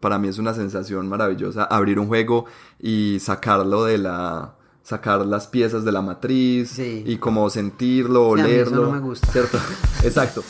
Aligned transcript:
para 0.00 0.18
mí 0.18 0.28
es 0.28 0.38
una 0.38 0.52
sensación 0.54 1.08
maravillosa 1.08 1.64
abrir 1.64 1.98
un 1.98 2.06
juego 2.08 2.44
y 2.78 3.18
sacarlo 3.20 3.84
de 3.84 3.98
la 3.98 4.52
sacar 4.82 5.26
las 5.26 5.48
piezas 5.48 5.84
de 5.84 5.90
la 5.90 6.00
matriz 6.00 6.70
Sí. 6.70 7.02
y 7.06 7.16
como 7.16 7.50
sentirlo, 7.50 8.34
Sí, 8.36 8.40
a 8.42 8.44
mí 8.44 8.50
eso 8.52 8.70
olerlo, 8.70 8.86
no 8.86 8.92
me 8.92 9.00
gusta. 9.00 9.26
¿cierto? 9.32 9.58
Exacto. 10.04 10.44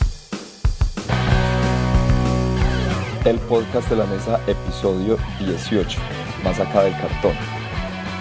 El 3.25 3.39
podcast 3.39 3.89
de 3.89 3.95
la 3.95 4.05
mesa, 4.05 4.39
episodio 4.47 5.17
18, 5.39 5.99
más 6.43 6.59
acá 6.59 6.83
del 6.83 6.93
cartón. 6.93 7.33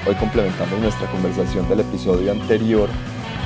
Hoy 0.08 0.14
complementamos 0.14 0.80
nuestra 0.80 1.10
conversación 1.10 1.68
del 1.68 1.80
episodio 1.80 2.32
anterior, 2.32 2.88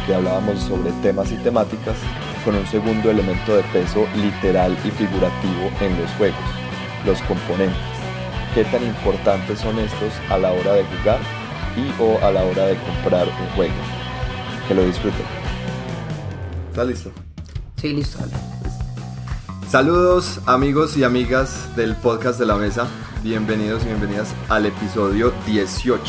que 0.07 0.15
hablábamos 0.15 0.61
sobre 0.61 0.93
temas 1.03 1.31
y 1.33 1.37
temáticas, 1.39 1.97
con 2.45 2.55
un 2.55 2.67
segundo 2.67 3.11
elemento 3.11 3.57
de 3.57 3.63
peso 3.65 4.07
literal 4.17 4.73
y 4.85 4.91
figurativo 4.93 5.71
en 5.81 6.01
los 6.01 6.11
juegos, 6.13 6.39
los 7.07 7.21
componentes. 7.23 7.77
¿Qué 8.55 8.65
tan 8.65 8.85
importantes 8.85 9.61
son 9.61 9.79
estos 9.79 10.13
a 10.29 10.39
la 10.39 10.51
hora 10.53 10.73
de 10.73 10.85
jugar 10.85 11.19
y 11.77 11.93
o 12.03 12.19
a 12.25 12.31
la 12.33 12.43
hora 12.43 12.67
de 12.67 12.77
comprar 12.79 13.29
un 13.29 13.47
juego? 13.55 13.75
Que 14.67 14.75
lo 14.75 14.85
disfruten. 14.85 15.25
¿Está 16.71 16.85
listo? 16.85 17.11
Sí, 17.77 17.93
listo, 17.93 18.19
dale. 18.19 18.33
Saludos 19.69 20.41
amigos 20.47 20.97
y 20.97 21.05
amigas 21.05 21.75
del 21.77 21.95
podcast 21.97 22.39
de 22.41 22.47
la 22.47 22.57
mesa. 22.57 22.87
Bienvenidos 23.23 23.83
y 23.85 23.87
bienvenidas 23.87 24.29
al 24.49 24.67
episodio 24.67 25.33
18. 25.47 26.03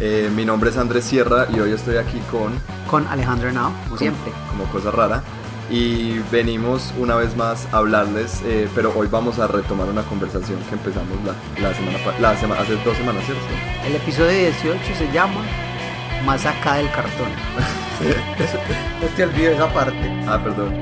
Eh, 0.00 0.30
mi 0.34 0.44
nombre 0.44 0.70
es 0.70 0.76
Andrés 0.76 1.04
Sierra 1.04 1.46
y 1.52 1.58
hoy 1.60 1.72
estoy 1.72 1.96
aquí 1.96 2.20
con 2.30 2.52
Con 2.90 3.06
Alejandro 3.08 3.48
Henao, 3.48 3.70
como 3.70 3.84
como- 3.84 3.96
siempre. 3.98 4.32
Como 4.50 4.64
cosa 4.66 4.90
rara. 4.90 5.22
Y 5.70 6.18
venimos 6.30 6.92
una 6.98 7.14
vez 7.16 7.34
más 7.36 7.66
a 7.72 7.78
hablarles, 7.78 8.42
eh, 8.44 8.68
pero 8.74 8.92
hoy 8.94 9.08
vamos 9.10 9.38
a 9.38 9.46
retomar 9.46 9.88
una 9.88 10.02
conversación 10.02 10.58
que 10.68 10.74
empezamos 10.74 11.16
la, 11.24 11.32
la 11.62 11.74
semana, 11.74 11.98
la 12.20 12.36
sema- 12.36 12.56
hace 12.58 12.74
dos 12.84 12.96
semanas, 12.96 13.24
¿cierto? 13.24 13.42
El 13.86 13.94
episodio 13.96 14.30
18 14.38 14.78
se 14.98 15.10
llama 15.12 15.40
Más 16.26 16.44
acá 16.44 16.74
del 16.74 16.90
cartón. 16.90 17.28
no 19.00 19.06
te 19.16 19.24
olvides 19.24 19.54
esa 19.54 19.72
parte. 19.72 20.24
Ah, 20.26 20.38
perdón. 20.42 20.74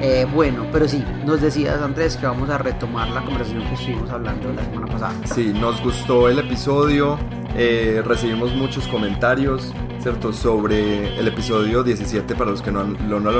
Eh, 0.00 0.26
bueno, 0.32 0.66
pero 0.72 0.86
sí, 0.88 1.04
nos 1.24 1.40
decías 1.40 1.80
Andrés 1.80 2.16
que 2.16 2.26
vamos 2.26 2.48
a 2.50 2.58
retomar 2.58 3.08
la 3.10 3.22
conversación 3.24 3.64
que 3.68 3.74
estuvimos 3.74 4.10
hablando 4.10 4.52
la 4.52 4.62
semana 4.64 4.86
pasada. 4.86 5.14
Sí, 5.34 5.52
nos 5.54 5.80
gustó 5.82 6.28
el 6.28 6.38
episodio, 6.40 7.18
eh, 7.56 8.02
recibimos 8.04 8.52
muchos 8.54 8.86
comentarios, 8.88 9.72
¿cierto? 10.02 10.32
Sobre 10.32 11.18
el 11.18 11.28
episodio 11.28 11.82
17 11.82 12.34
para 12.34 12.50
los 12.50 12.62
que 12.62 12.70
no, 12.72 12.80
han- 12.80 12.96
lo, 13.08 13.20
no 13.20 13.30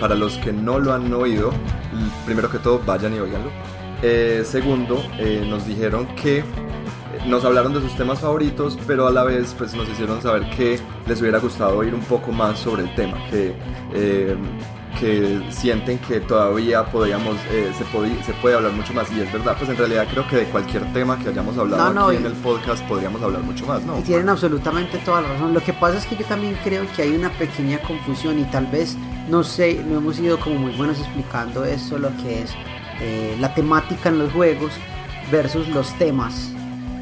para 0.00 0.14
los 0.14 0.36
que 0.38 0.52
no 0.52 0.78
lo 0.78 0.92
han 0.92 1.12
oído. 1.12 1.50
Primero 2.24 2.50
que 2.50 2.58
todo, 2.58 2.80
vayan 2.84 3.14
y 3.14 3.18
oiganlo. 3.18 3.50
Eh, 4.02 4.42
segundo, 4.44 5.02
eh, 5.18 5.44
nos 5.48 5.66
dijeron 5.66 6.06
que 6.16 6.38
eh, 6.38 6.44
nos 7.26 7.44
hablaron 7.44 7.72
de 7.72 7.80
sus 7.80 7.94
temas 7.96 8.20
favoritos, 8.20 8.78
pero 8.86 9.06
a 9.06 9.10
la 9.10 9.24
vez 9.24 9.54
pues 9.56 9.74
nos 9.74 9.88
hicieron 9.88 10.20
saber 10.20 10.48
que 10.50 10.78
les 11.06 11.20
hubiera 11.20 11.38
gustado 11.38 11.78
oír 11.78 11.94
un 11.94 12.02
poco 12.02 12.30
más 12.32 12.58
sobre 12.58 12.82
el 12.82 12.94
tema, 12.94 13.16
que, 13.30 13.54
eh, 13.94 14.36
que 14.98 15.42
sienten 15.50 15.98
que 15.98 16.20
todavía 16.20 16.84
podríamos, 16.86 17.36
eh, 17.50 17.70
se, 17.76 17.84
podí- 17.86 18.20
se 18.24 18.32
puede 18.34 18.56
hablar 18.56 18.72
mucho 18.72 18.92
más. 18.92 19.10
Y 19.12 19.20
es 19.20 19.32
verdad, 19.32 19.56
pues 19.58 19.70
en 19.70 19.76
realidad 19.76 20.06
creo 20.10 20.26
que 20.28 20.36
de 20.36 20.44
cualquier 20.46 20.84
tema 20.92 21.18
que 21.18 21.28
hayamos 21.28 21.56
hablado 21.58 21.84
No, 21.84 21.92
no, 21.92 22.06
aquí 22.08 22.16
en 22.16 22.26
el 22.26 22.32
podcast 22.34 22.82
podríamos 22.88 23.22
hablar 23.22 23.42
mucho 23.42 23.66
más, 23.66 23.82
¿no? 23.84 23.98
Y 23.98 24.02
tienen 24.02 24.28
absolutamente 24.28 24.98
toda 24.98 25.20
la 25.22 25.28
razón. 25.28 25.54
Lo 25.54 25.60
que 25.62 25.72
pasa 25.72 25.98
es 25.98 26.06
que 26.06 26.16
yo 26.16 26.24
también 26.26 26.56
creo 26.64 26.84
que 26.94 27.02
hay 27.02 27.12
una 27.16 27.30
pequeña 27.30 27.78
confusión 27.80 28.38
y 28.38 28.44
tal 28.44 28.66
vez, 28.66 28.96
no 29.28 29.44
sé, 29.44 29.82
no 29.86 29.98
hemos 29.98 30.16
sido 30.16 30.38
como 30.40 30.56
muy 30.56 30.72
buenos 30.76 30.98
explicando 30.98 31.64
esto, 31.64 31.98
lo 31.98 32.08
que 32.18 32.42
es 32.42 32.54
eh, 33.00 33.36
la 33.40 33.54
temática 33.54 34.08
en 34.08 34.18
los 34.18 34.32
juegos 34.32 34.72
versus 35.30 35.68
los 35.68 35.92
temas 35.98 36.52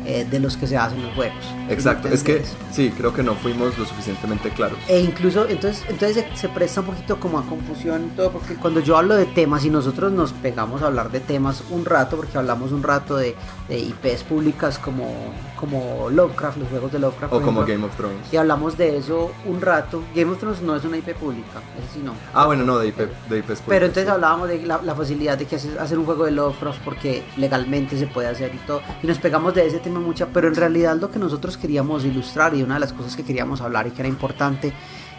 eh, 0.04 0.26
de 0.30 0.40
los 0.40 0.56
que 0.56 0.66
se 0.66 0.76
hacen 0.76 1.02
los 1.02 1.14
juegos. 1.14 1.44
Exacto, 1.68 2.08
es 2.08 2.22
que 2.22 2.42
sí, 2.70 2.92
creo 2.96 3.14
que 3.14 3.22
no 3.22 3.34
fuimos 3.34 3.78
lo 3.78 3.84
suficientemente 3.84 4.50
claros. 4.50 4.78
E 4.88 5.00
incluso, 5.00 5.46
entonces, 5.48 5.84
entonces 5.88 6.24
se, 6.32 6.36
se 6.36 6.48
presta 6.48 6.80
un 6.80 6.86
poquito 6.86 7.18
como 7.18 7.38
a 7.38 7.42
confusión 7.46 8.10
y 8.12 8.16
todo, 8.16 8.30
porque 8.32 8.54
cuando 8.54 8.80
yo 8.80 8.96
hablo 8.96 9.16
de 9.16 9.26
temas 9.26 9.64
y 9.64 9.70
nosotros 9.70 10.12
nos 10.12 10.32
pegamos 10.32 10.82
a 10.82 10.86
hablar 10.86 11.10
de 11.10 11.20
temas 11.20 11.64
un 11.70 11.84
rato, 11.84 12.16
porque 12.16 12.36
hablamos 12.36 12.72
un 12.72 12.82
rato 12.82 13.16
de, 13.16 13.34
de 13.68 13.78
IPs 13.78 14.24
públicas 14.24 14.78
como, 14.78 15.32
como 15.58 16.10
Lovecraft, 16.10 16.58
los 16.58 16.68
juegos 16.68 16.92
de 16.92 16.98
Lovecraft. 16.98 17.32
O 17.32 17.40
como 17.40 17.62
ejemplo, 17.62 17.74
Game 17.74 17.86
of 17.86 17.96
Thrones. 17.96 18.32
Y 18.32 18.36
hablamos 18.36 18.76
de 18.76 18.96
eso 18.98 19.30
un 19.46 19.60
rato. 19.60 20.02
Game 20.14 20.30
of 20.30 20.38
Thrones 20.38 20.62
no 20.62 20.76
es 20.76 20.84
una 20.84 20.98
IP 20.98 21.14
pública, 21.14 21.60
eso 21.78 21.88
sí 21.94 22.00
no. 22.04 22.12
Ah, 22.32 22.46
bueno, 22.46 22.64
no, 22.64 22.78
de 22.78 22.88
IP, 22.88 22.98
de 22.98 23.38
IPs 23.38 23.46
Pero 23.46 23.64
públicas, 23.64 23.82
entonces 23.82 24.04
sí. 24.04 24.10
hablábamos 24.10 24.48
de 24.48 24.62
la, 24.66 24.82
la 24.82 24.94
facilidad 24.94 25.38
de 25.38 25.46
que 25.46 25.56
hacer 25.56 25.98
un 25.98 26.04
juego 26.04 26.24
de 26.24 26.32
Lovecraft 26.32 26.80
porque 26.84 27.22
legalmente 27.36 27.96
se 27.96 28.06
puede 28.06 28.28
hacer 28.28 28.54
y 28.54 28.58
todo. 28.58 28.82
Y 29.02 29.06
nos 29.06 29.18
pegamos 29.18 29.54
de 29.54 29.66
ese 29.66 29.78
tema 29.78 29.93
mucho, 30.00 30.28
pero 30.32 30.48
en 30.48 30.54
realidad 30.54 30.96
lo 30.96 31.10
que 31.10 31.18
nosotros 31.18 31.56
queríamos 31.56 32.04
ilustrar 32.04 32.54
y 32.54 32.62
una 32.62 32.74
de 32.74 32.80
las 32.80 32.92
cosas 32.92 33.16
que 33.16 33.24
queríamos 33.24 33.60
hablar 33.60 33.86
y 33.86 33.90
que 33.90 34.02
era 34.02 34.08
importante 34.08 34.72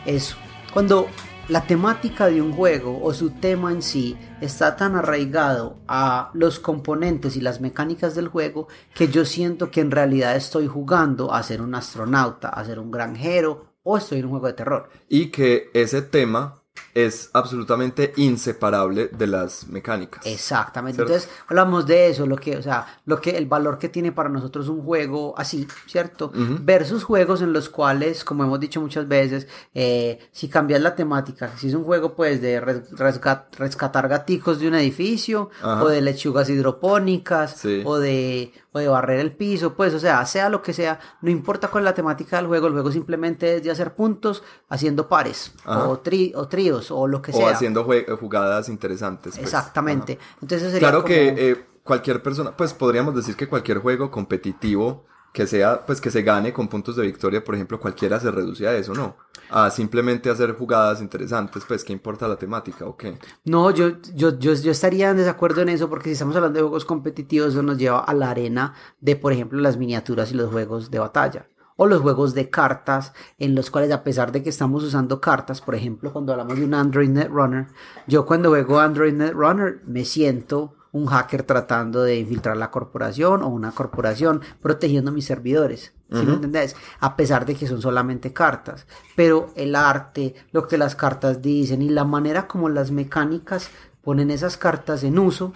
es 0.05 0.35
cuando 0.73 1.07
la 1.47 1.61
temática 1.61 2.27
de 2.27 2.41
un 2.41 2.53
juego 2.53 3.03
o 3.03 3.13
su 3.13 3.29
tema 3.29 3.71
en 3.71 3.81
sí 3.81 4.17
está 4.41 4.75
tan 4.75 4.95
arraigado 4.95 5.77
a 5.87 6.31
los 6.33 6.59
componentes 6.59 7.35
y 7.35 7.41
las 7.41 7.61
mecánicas 7.61 8.15
del 8.15 8.29
juego 8.29 8.67
que 8.93 9.09
yo 9.09 9.25
siento 9.25 9.69
que 9.69 9.81
en 9.81 9.91
realidad 9.91 10.35
estoy 10.35 10.67
jugando 10.67 11.33
a 11.33 11.43
ser 11.43 11.61
un 11.61 11.75
astronauta, 11.75 12.49
a 12.49 12.65
ser 12.65 12.79
un 12.79 12.89
granjero 12.89 13.75
o 13.83 13.97
estoy 13.97 14.19
en 14.19 14.25
un 14.25 14.31
juego 14.31 14.47
de 14.47 14.53
terror. 14.53 14.89
Y 15.07 15.27
que 15.27 15.69
ese 15.73 16.01
tema 16.01 16.63
es 16.95 17.29
absolutamente 17.33 18.13
inseparable 18.15 19.09
de 19.09 19.27
las 19.27 19.67
mecánicas. 19.67 20.25
Exactamente. 20.25 20.95
¿Cierto? 20.95 21.13
Entonces 21.13 21.29
hablamos 21.47 21.85
de 21.85 22.07
eso, 22.09 22.25
lo 22.25 22.37
que, 22.37 22.55
o 22.57 22.61
sea, 22.63 22.99
lo 23.05 23.19
que 23.19 23.31
el 23.37 23.45
valor 23.47 23.77
que 23.77 23.89
tiene 23.89 24.13
para 24.13 24.29
nosotros 24.29 24.69
un 24.69 24.81
juego 24.81 25.35
así, 25.37 25.67
¿cierto? 25.87 26.31
Versus 26.33 27.03
juegos 27.03 27.41
en 27.41 27.51
los 27.51 27.69
cuales, 27.69 28.23
como 28.23 28.45
hemos 28.45 28.59
dicho 28.61 28.79
muchas 28.79 29.07
veces, 29.09 29.45
eh, 29.73 30.19
si 30.31 30.47
cambias 30.47 30.81
la 30.81 30.95
temática, 30.95 31.51
si 31.57 31.67
es 31.67 31.73
un 31.73 31.83
juego 31.83 32.15
pues 32.15 32.41
de 32.41 32.61
rescatar 32.61 34.07
gaticos 34.07 34.59
de 34.59 34.67
un 34.69 34.75
edificio, 34.75 35.49
Ajá. 35.61 35.83
o 35.83 35.89
de 35.89 36.01
lechugas 36.01 36.49
hidropónicas, 36.49 37.57
Sí. 37.57 37.81
o 37.85 37.97
de 37.99 38.53
o 38.75 38.79
de 38.79 38.89
barrer 38.89 39.21
el 39.21 39.31
piso, 39.31 39.73
pues, 39.73 39.93
o 39.93 39.99
sea, 39.99 40.25
sea 40.25 40.49
lo 40.49 40.61
que 40.61 40.73
sea, 40.73 40.99
no 41.21 41.29
importa 41.31 41.69
cuál 41.69 41.83
es 41.83 41.85
la 41.85 41.93
temática 41.93 42.35
del 42.35 42.47
juego, 42.47 42.67
el 42.67 42.73
juego 42.73 42.91
simplemente 42.91 43.55
es 43.55 43.63
de 43.63 43.71
hacer 43.71 43.95
puntos 43.95 44.43
haciendo 44.67 45.07
pares, 45.07 45.53
Ajá. 45.63 45.87
o, 45.87 46.03
tri- 46.03 46.33
o 46.35 46.47
tríos, 46.49 46.91
o 46.91 47.07
lo 47.07 47.21
que 47.21 47.31
o 47.31 47.35
sea. 47.35 47.51
haciendo 47.51 47.87
jue- 47.87 48.05
jugadas 48.19 48.67
interesantes. 48.67 49.35
pues. 49.35 49.43
Exactamente. 49.45 50.17
Ajá. 50.21 50.37
Entonces 50.41 50.71
sería 50.73 50.79
Claro 50.89 51.03
como- 51.03 51.07
que 51.07 51.27
eh, 51.51 51.65
cualquier 51.83 52.21
persona, 52.21 52.51
pues 52.57 52.73
podríamos 52.73 53.15
decir 53.15 53.37
que 53.37 53.47
cualquier 53.47 53.77
juego 53.79 54.11
competitivo 54.11 55.05
que 55.35 55.45
sea, 55.47 55.85
pues 55.85 55.99
que 55.99 56.09
se 56.09 56.21
gane 56.23 56.53
con 56.53 56.69
puntos 56.69 56.95
de 56.95 57.03
victoria, 57.03 57.43
por 57.43 57.55
ejemplo, 57.55 57.77
cualquiera 57.77 58.21
se 58.21 58.31
reduce 58.31 58.65
a 58.69 58.73
eso, 58.73 58.93
¿no? 58.93 59.17
A 59.49 59.69
simplemente 59.69 60.29
hacer 60.29 60.53
jugadas 60.53 61.01
interesantes, 61.01 61.65
pues, 61.67 61.83
¿qué 61.83 61.91
importa 61.91 62.25
la 62.25 62.37
temática 62.37 62.85
o 62.85 62.95
qué? 62.95 63.17
No, 63.43 63.69
yo, 63.69 63.99
yo, 64.15 64.39
yo, 64.39 64.53
yo 64.53 64.71
estaría 64.71 65.09
en 65.09 65.17
desacuerdo 65.17 65.61
en 65.61 65.67
eso 65.67 65.89
porque 65.89 66.05
si 66.05 66.13
estamos 66.13 66.37
hablando 66.37 66.57
de 66.57 66.63
juegos 66.63 66.85
competitivos, 66.85 67.49
eso 67.49 67.61
nos 67.61 67.77
lleva 67.77 67.99
a 67.99 68.13
la 68.13 68.29
arena 68.29 68.75
de, 69.01 69.17
por 69.17 69.33
ejemplo, 69.33 69.59
las 69.59 69.75
miniaturas 69.75 70.31
y 70.31 70.35
los 70.35 70.49
juegos 70.49 70.89
de 70.89 70.99
batalla. 70.99 71.49
O 71.75 71.85
los 71.85 72.01
juegos 72.01 72.33
de 72.33 72.49
cartas, 72.49 73.11
en 73.37 73.55
los 73.55 73.69
cuales 73.69 73.91
a 73.91 74.05
pesar 74.05 74.31
de 74.31 74.41
que 74.41 74.49
estamos 74.49 74.85
usando 74.85 75.19
cartas, 75.19 75.59
por 75.59 75.75
ejemplo, 75.75 76.13
cuando 76.13 76.31
hablamos 76.31 76.57
de 76.57 76.63
un 76.63 76.73
Android 76.73 77.09
Netrunner, 77.09 77.67
yo 78.07 78.25
cuando 78.25 78.51
juego 78.51 78.79
Android 78.79 79.11
Netrunner 79.11 79.81
me 79.85 80.05
siento 80.05 80.75
un 80.95 81.07
hacker 81.07 81.43
tratando 81.43 82.03
de 82.03 82.15
infiltrar 82.15 82.55
la 82.55 82.71
corporación 82.71 83.43
o 83.43 83.49
una 83.49 83.73
corporación 83.73 84.39
protegiendo 84.61 85.11
mis 85.11 85.25
servidores. 85.25 85.91
¿Sí 86.09 86.25
me 86.25 86.35
entendés? 86.35 86.73
A 87.01 87.17
pesar 87.17 87.45
de 87.45 87.53
que 87.53 87.67
son 87.67 87.81
solamente 87.81 88.31
cartas. 88.31 88.87
Pero 89.13 89.49
el 89.57 89.75
arte, 89.75 90.35
lo 90.53 90.69
que 90.69 90.77
las 90.77 90.95
cartas 90.95 91.41
dicen 91.41 91.81
y 91.81 91.89
la 91.89 92.05
manera 92.05 92.47
como 92.47 92.69
las 92.69 92.91
mecánicas 92.91 93.71
ponen 94.03 94.31
esas 94.31 94.55
cartas 94.55 95.03
en 95.03 95.19
uso, 95.19 95.51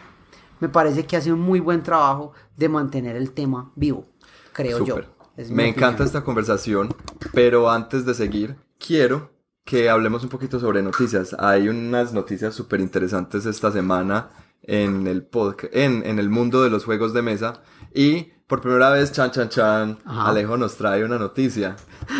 me 0.60 0.68
parece 0.68 1.06
que 1.06 1.16
hace 1.16 1.32
un 1.32 1.40
muy 1.40 1.62
buen 1.62 1.84
trabajo 1.84 2.34
de 2.58 2.68
mantener 2.68 3.16
el 3.16 3.32
tema 3.32 3.72
vivo, 3.76 4.08
creo 4.52 4.84
yo. 4.84 4.98
Es 5.38 5.50
Me 5.52 5.64
opinión. 5.64 5.68
encanta 5.70 6.04
esta 6.04 6.22
conversación, 6.22 6.94
pero 7.34 7.70
antes 7.72 8.06
de 8.06 8.14
seguir, 8.14 8.58
quiero 8.78 9.32
que 9.64 9.90
hablemos 9.90 10.22
un 10.24 10.30
poquito 10.30 10.60
sobre 10.60 10.82
noticias. 10.82 11.34
Hay 11.40 11.70
unas 11.70 12.12
noticias 12.12 12.54
súper 12.54 12.82
interesantes 12.82 13.46
esta 13.46 13.72
semana 13.72 14.28
en 14.64 15.08
el 15.08 15.24
podcast, 15.24 15.74
en, 15.76 16.06
en 16.06 16.20
el 16.20 16.30
mundo 16.30 16.62
de 16.64 16.70
los 16.70 16.86
juegos 16.86 17.14
de 17.14 17.22
mesa. 17.22 17.62
Y 17.94 18.32
por 18.50 18.62
primera 18.62 18.90
vez, 18.90 19.12
chan, 19.12 19.30
chan, 19.30 19.48
chan, 19.48 20.00
Ajá. 20.06 20.30
Alejo 20.30 20.58
nos 20.58 20.76
trae 20.76 21.04
una 21.04 21.20
noticia. 21.20 21.76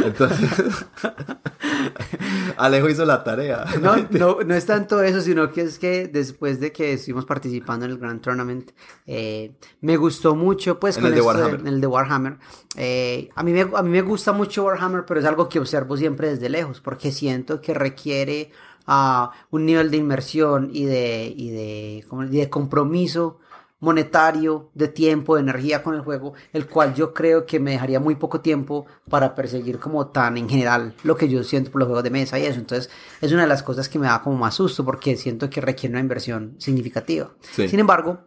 Entonces, 0.06 0.86
Alejo 2.58 2.88
hizo 2.88 3.04
la 3.04 3.24
tarea. 3.24 3.66
No, 3.82 3.96
no, 4.12 4.38
no 4.46 4.54
es 4.54 4.66
tanto 4.66 5.02
eso, 5.02 5.22
sino 5.22 5.52
que 5.52 5.62
es 5.62 5.80
que 5.80 6.08
después 6.08 6.60
de 6.60 6.72
que 6.72 6.94
estuvimos 6.94 7.26
participando 7.26 7.86
en 7.86 7.92
el 7.94 7.98
Grand 7.98 8.22
Tournament, 8.22 8.72
eh, 9.08 9.54
me 9.82 9.98
gustó 9.98 10.36
mucho, 10.36 10.80
pues, 10.80 10.98
En 10.98 11.08
el 11.08 11.16
de 11.16 11.22
Warhammer. 11.22 11.60
en 11.62 11.68
el 11.68 11.82
de 11.82 11.88
Warhammer. 11.88 12.38
Eh, 12.76 13.30
a, 13.34 13.42
mí 13.42 13.52
me, 13.52 13.62
a 13.62 13.82
mí 13.82 13.90
me 13.90 14.04
gusta 14.04 14.32
mucho 14.32 14.66
Warhammer, 14.66 15.06
pero 15.06 15.20
es 15.20 15.26
algo 15.26 15.50
que 15.50 15.60
observo 15.60 15.98
siempre 15.98 16.30
desde 16.30 16.48
lejos, 16.48 16.80
porque 16.80 17.12
siento 17.12 17.60
que 17.60 17.74
requiere 17.74 18.52
ah, 18.90 19.32
un 19.52 19.66
nivel 19.66 19.92
de 19.92 19.98
inmersión 19.98 20.70
y 20.74 20.86
de, 20.86 21.34
y 21.36 21.52
de, 21.52 22.06
y 22.32 22.38
de 22.38 22.50
compromiso 22.50 23.40
monetario, 23.80 24.70
de 24.74 24.90
tiempo, 24.90 25.36
de 25.36 25.42
energía 25.42 25.84
con 25.84 25.96
el 25.96 26.02
juego, 26.02 26.34
el 26.52 26.68
cual 26.68 26.94
yo 26.94 27.14
creo 27.14 27.46
que 27.46 27.60
me 27.60 27.72
dejaría 27.72 28.00
muy 28.00 28.16
poco 28.16 28.42
tiempo 28.42 28.86
para 29.10 29.36
perseguir 29.36 29.80
como 29.80 30.08
tan 30.08 30.38
en 30.38 30.50
general 30.50 30.94
lo 31.04 31.16
que 31.16 31.30
yo 31.30 31.44
siento 31.44 31.72
por 31.72 31.80
los 31.80 31.88
juegos 31.88 32.04
de 32.04 32.10
mesa 32.10 32.38
y 32.38 32.46
eso. 32.46 32.60
Entonces 32.60 32.90
es 33.22 33.32
una 33.32 33.44
de 33.44 33.48
las 33.48 33.64
cosas 33.64 33.88
que 33.88 33.98
me 33.98 34.08
da 34.08 34.22
como 34.22 34.38
más 34.38 34.56
susto 34.56 34.84
porque 34.84 35.16
siento 35.16 35.50
que 35.50 35.62
requiere 35.62 35.94
una 35.94 36.02
inversión 36.02 36.56
significativa. 36.58 37.32
Sin 37.56 37.80
embargo, 37.80 38.26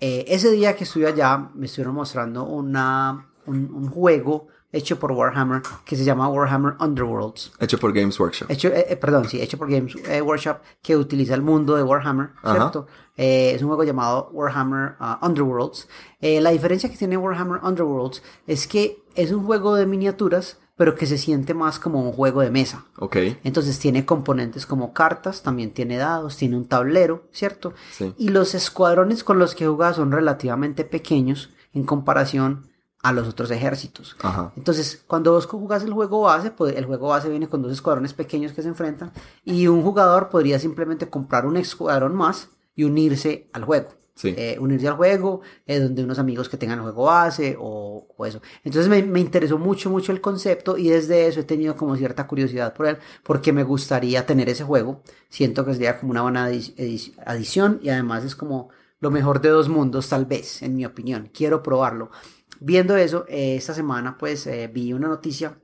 eh, 0.00 0.24
ese 0.28 0.50
día 0.50 0.74
que 0.74 0.84
estuve 0.84 1.06
allá 1.06 1.50
me 1.54 1.66
estuvieron 1.66 1.94
mostrando 1.94 2.44
una, 2.44 3.30
un 3.46 3.88
juego 3.90 4.48
hecho 4.74 4.98
por 4.98 5.12
Warhammer 5.12 5.62
que 5.84 5.96
se 5.96 6.04
llama 6.04 6.28
Warhammer 6.28 6.74
Underworlds. 6.80 7.52
Hecho 7.60 7.78
por 7.78 7.92
Games 7.92 8.18
Workshop. 8.18 8.50
Hecho, 8.50 8.68
eh, 8.68 8.86
eh, 8.90 8.96
perdón, 8.96 9.28
sí, 9.28 9.40
hecho 9.40 9.56
por 9.56 9.70
Games 9.70 9.94
eh, 10.08 10.20
Workshop 10.20 10.58
que 10.82 10.96
utiliza 10.96 11.34
el 11.34 11.42
mundo 11.42 11.76
de 11.76 11.82
Warhammer, 11.82 12.30
¿cierto? 12.42 12.86
es 13.16 13.62
un 13.62 13.68
juego 13.68 13.84
llamado 13.84 14.28
Warhammer 14.32 14.96
uh, 14.98 15.24
Underworlds. 15.24 15.86
la 16.20 16.50
diferencia 16.50 16.90
que 16.90 16.96
tiene 16.96 17.16
Warhammer 17.16 17.60
Underworlds 17.62 18.22
es 18.48 18.66
que 18.66 19.04
es 19.14 19.30
un 19.30 19.44
juego 19.44 19.76
de 19.76 19.86
miniaturas 19.86 20.58
pero 20.76 20.96
que 20.96 21.06
se 21.06 21.18
siente 21.18 21.54
más 21.54 21.78
como 21.78 22.02
un 22.02 22.12
juego 22.12 22.40
de 22.40 22.50
mesa. 22.50 22.86
Ok. 22.98 23.16
Entonces 23.44 23.78
tiene 23.78 24.04
componentes 24.04 24.66
como 24.66 24.92
cartas, 24.92 25.44
también 25.44 25.72
tiene 25.72 25.98
dados, 25.98 26.36
tiene 26.36 26.56
un 26.56 26.66
tablero, 26.66 27.28
¿cierto? 27.30 27.74
Sí. 27.92 28.12
Y 28.18 28.30
los 28.30 28.56
escuadrones 28.56 29.22
con 29.22 29.38
los 29.38 29.54
que 29.54 29.68
juega 29.68 29.94
son 29.94 30.10
relativamente 30.10 30.84
pequeños 30.84 31.50
en 31.74 31.84
comparación 31.84 32.73
a 33.04 33.12
los 33.12 33.28
otros 33.28 33.50
ejércitos. 33.50 34.16
Entonces, 34.56 35.04
cuando 35.06 35.32
vos 35.32 35.44
jugás 35.44 35.84
el 35.84 35.92
juego 35.92 36.22
base, 36.22 36.50
pues 36.50 36.74
el 36.74 36.86
juego 36.86 37.08
base 37.08 37.28
viene 37.28 37.48
con 37.48 37.60
dos 37.60 37.70
escuadrones 37.70 38.14
pequeños 38.14 38.52
que 38.54 38.62
se 38.62 38.68
enfrentan 38.68 39.12
y 39.44 39.66
un 39.66 39.82
jugador 39.82 40.30
podría 40.30 40.58
simplemente 40.58 41.10
comprar 41.10 41.44
un 41.44 41.58
escuadrón 41.58 42.14
más 42.14 42.48
y 42.74 42.84
unirse 42.84 43.50
al 43.52 43.64
juego. 43.64 43.88
Eh, 44.22 44.56
unirse 44.58 44.88
al 44.88 44.94
juego, 44.94 45.42
eh, 45.66 45.80
donde 45.80 46.02
unos 46.02 46.18
amigos 46.18 46.48
que 46.48 46.56
tengan 46.56 46.78
el 46.78 46.84
juego 46.84 47.04
base 47.04 47.58
o, 47.60 48.06
eso. 48.26 48.40
Entonces 48.62 48.88
me, 48.88 49.02
me, 49.02 49.20
interesó 49.20 49.58
mucho, 49.58 49.90
mucho 49.90 50.10
el 50.10 50.22
concepto 50.22 50.78
y 50.78 50.88
desde 50.88 51.26
eso 51.26 51.40
he 51.40 51.44
tenido 51.44 51.76
como 51.76 51.96
cierta 51.96 52.26
curiosidad 52.26 52.72
por 52.72 52.86
él, 52.86 52.96
porque 53.22 53.52
me 53.52 53.64
gustaría 53.64 54.24
tener 54.24 54.48
ese 54.48 54.64
juego. 54.64 55.02
Siento 55.28 55.66
que 55.66 55.74
sería 55.74 56.00
como 56.00 56.12
una 56.12 56.22
buena 56.22 56.44
adición 56.46 57.80
y 57.82 57.90
además 57.90 58.24
es 58.24 58.34
como 58.34 58.70
lo 59.00 59.10
mejor 59.10 59.42
de 59.42 59.50
dos 59.50 59.68
mundos, 59.68 60.08
tal 60.08 60.24
vez, 60.24 60.62
en 60.62 60.74
mi 60.76 60.86
opinión. 60.86 61.28
Quiero 61.34 61.62
probarlo 61.62 62.10
viendo 62.60 62.96
eso, 62.96 63.24
eh, 63.28 63.56
esta 63.56 63.74
semana 63.74 64.16
pues 64.18 64.46
eh, 64.46 64.70
vi 64.72 64.92
una 64.92 65.08
noticia 65.08 65.56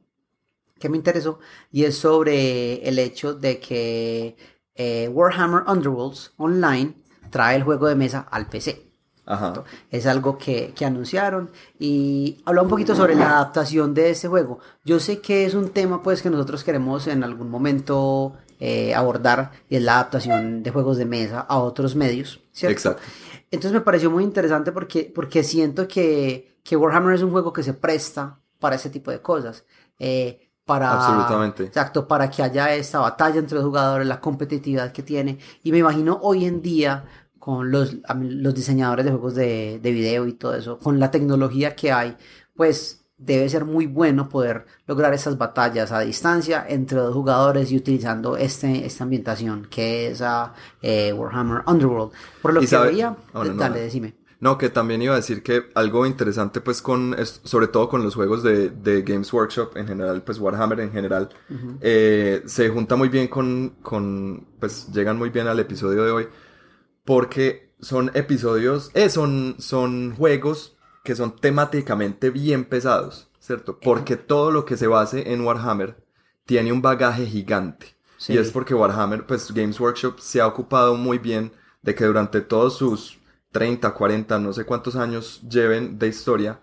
que 0.78 0.88
me 0.88 0.96
interesó 0.96 1.38
y 1.70 1.84
es 1.84 1.98
sobre 1.98 2.87
el 2.88 2.98
hecho 2.98 3.34
de 3.34 3.60
que 3.60 4.37
eh, 4.75 5.08
Warhammer 5.08 5.64
Underworlds 5.66 6.32
Online 6.37 6.94
trae 7.31 7.56
el 7.56 7.62
juego 7.62 7.87
de 7.87 7.94
mesa 7.94 8.26
al 8.31 8.46
PC. 8.46 8.87
Es 9.92 10.06
algo 10.06 10.37
que, 10.37 10.72
que, 10.75 10.84
anunciaron 10.84 11.50
y 11.78 12.42
habla 12.44 12.62
un 12.62 12.69
poquito 12.69 12.96
sobre 12.96 13.14
la 13.14 13.31
adaptación 13.31 13.94
de 13.94 14.10
este 14.10 14.26
juego. 14.26 14.58
Yo 14.84 14.98
sé 14.98 15.20
que 15.20 15.44
es 15.44 15.54
un 15.54 15.69
tema 15.69 16.02
pues 16.02 16.20
que 16.20 16.31
nosotros 16.31 16.64
queremos 16.64 17.06
en 17.06 17.22
algún 17.22 17.48
momento 17.48 18.34
abordar 18.96 19.52
y 19.69 19.76
es 19.76 19.82
la 19.82 19.94
adaptación 19.94 20.64
de 20.64 20.70
juegos 20.72 20.96
de 20.96 21.04
mesa 21.04 21.40
a 21.42 21.58
otros 21.60 21.94
medios, 21.94 22.40
¿cierto? 22.50 22.72
Exacto. 22.72 23.02
Entonces 23.50 23.72
me 23.72 23.81
pareció 23.81 24.10
muy 24.10 24.22
interesante 24.22 24.70
porque, 24.72 25.10
porque 25.14 25.42
siento 25.42 25.88
que, 25.88 26.50
que 26.62 26.77
Warhammer 26.77 27.15
es 27.15 27.23
un 27.23 27.31
juego 27.31 27.53
que 27.53 27.62
se 27.62 27.75
presta 27.75 28.39
para 28.59 28.77
ese 28.77 28.91
tipo 28.91 29.11
de 29.11 29.21
cosas. 29.21 29.65
Eh, 29.99 30.51
para, 30.65 30.93
Absolutamente. 30.93 31.65
Exacto, 31.65 32.07
para 32.07 32.31
que 32.31 32.43
haya 32.43 32.75
esta 32.75 33.01
batalla 33.01 33.39
entre 33.39 33.57
los 33.57 33.65
jugadores, 33.65 34.07
la 34.07 34.21
competitividad 34.21 34.93
que 34.93 35.03
tiene. 35.03 35.39
Y 35.65 35.73
me 35.73 35.79
imagino 35.79 36.19
hoy 36.23 36.45
en 36.45 36.62
día 36.62 37.05
con 37.39 37.71
los, 37.71 37.97
los 38.15 38.55
diseñadores 38.55 39.05
de 39.05 39.11
juegos 39.11 39.35
de, 39.35 39.81
de 39.83 39.91
video 39.91 40.27
y 40.27 40.35
todo 40.35 40.55
eso, 40.55 40.79
con 40.79 41.01
la 41.01 41.11
tecnología 41.11 41.75
que 41.75 41.91
hay, 41.91 42.17
pues 42.55 43.01
debe 43.21 43.49
ser 43.51 43.67
muy 43.67 43.87
bueno 43.87 44.29
poder 44.29 44.65
lograr 44.87 45.12
esas 45.12 45.37
batallas 45.37 45.93
a 45.93 46.01
distancia 46.01 46.65
entre 46.69 46.99
dos 46.99 47.15
jugadores 47.15 47.71
y 47.71 47.77
utilizando 47.77 48.37
este, 48.37 48.87
esta 48.87 49.05
ambientación 49.05 49.67
que 49.71 50.09
es 50.09 50.23
a 50.23 50.55
eh, 50.81 51.12
Warhammer 51.12 51.62
Underworld. 51.67 52.12
Por 52.41 52.55
lo 52.55 52.61
que 52.61 52.77
veía, 52.79 53.15
oh, 53.35 53.45
dale, 53.45 53.81
decime. 53.81 54.19
No, 54.40 54.56
que 54.56 54.70
también 54.70 55.02
iba 55.02 55.12
a 55.12 55.16
decir 55.16 55.42
que 55.42 55.66
algo 55.75 56.06
interesante, 56.06 56.62
pues, 56.62 56.81
con, 56.81 57.14
sobre 57.25 57.69
todo 57.69 57.90
con 57.90 58.02
los 58.02 58.14
juegos 58.14 58.42
de, 58.42 58.70
de 58.70 59.02
Games 59.02 59.31
Workshop 59.32 59.76
en 59.76 59.87
general, 59.87 60.22
pues, 60.22 60.38
Warhammer 60.38 60.81
en 60.81 60.92
general, 60.92 61.28
eh, 61.82 62.42
se 62.46 62.70
junta 62.70 62.96
muy 62.96 63.10
bien 63.10 63.28
con, 63.28 63.76
con, 63.82 64.46
pues, 64.58 64.88
llegan 64.92 65.19
muy 65.19 65.28
bien 65.28 65.46
al 65.46 65.60
episodio 65.60 66.04
de 66.04 66.10
hoy, 66.10 66.28
porque 67.04 67.75
son 67.81 68.10
episodios, 68.14 68.90
eh, 68.94 69.10
son, 69.10 69.56
son 69.58 70.14
juegos 70.16 70.76
que 71.04 71.14
son 71.14 71.37
temáticamente 71.37 72.31
bien 72.31 72.64
pesados, 72.64 73.28
¿cierto? 73.40 73.78
Porque 73.78 74.16
todo 74.16 74.50
lo 74.50 74.64
que 74.64 74.78
se 74.78 74.87
base 74.87 75.32
en 75.32 75.42
Warhammer 75.42 76.02
tiene 76.46 76.72
un 76.72 76.82
bagaje 76.82 77.26
gigante. 77.26 77.94
Y 78.28 78.37
es 78.37 78.50
porque 78.50 78.75
Warhammer, 78.75 79.26
pues 79.26 79.52
Games 79.52 79.81
Workshop 79.81 80.19
se 80.19 80.40
ha 80.40 80.46
ocupado 80.46 80.94
muy 80.94 81.19
bien 81.19 81.52
de 81.82 81.94
que 81.94 82.04
durante 82.04 82.42
todos 82.42 82.76
sus 82.76 83.19
30, 83.52 83.93
40, 83.93 84.38
no 84.38 84.52
sé 84.52 84.64
cuántos 84.64 84.97
años 84.97 85.43
lleven 85.49 85.99
de 85.99 86.08
historia, 86.08 86.61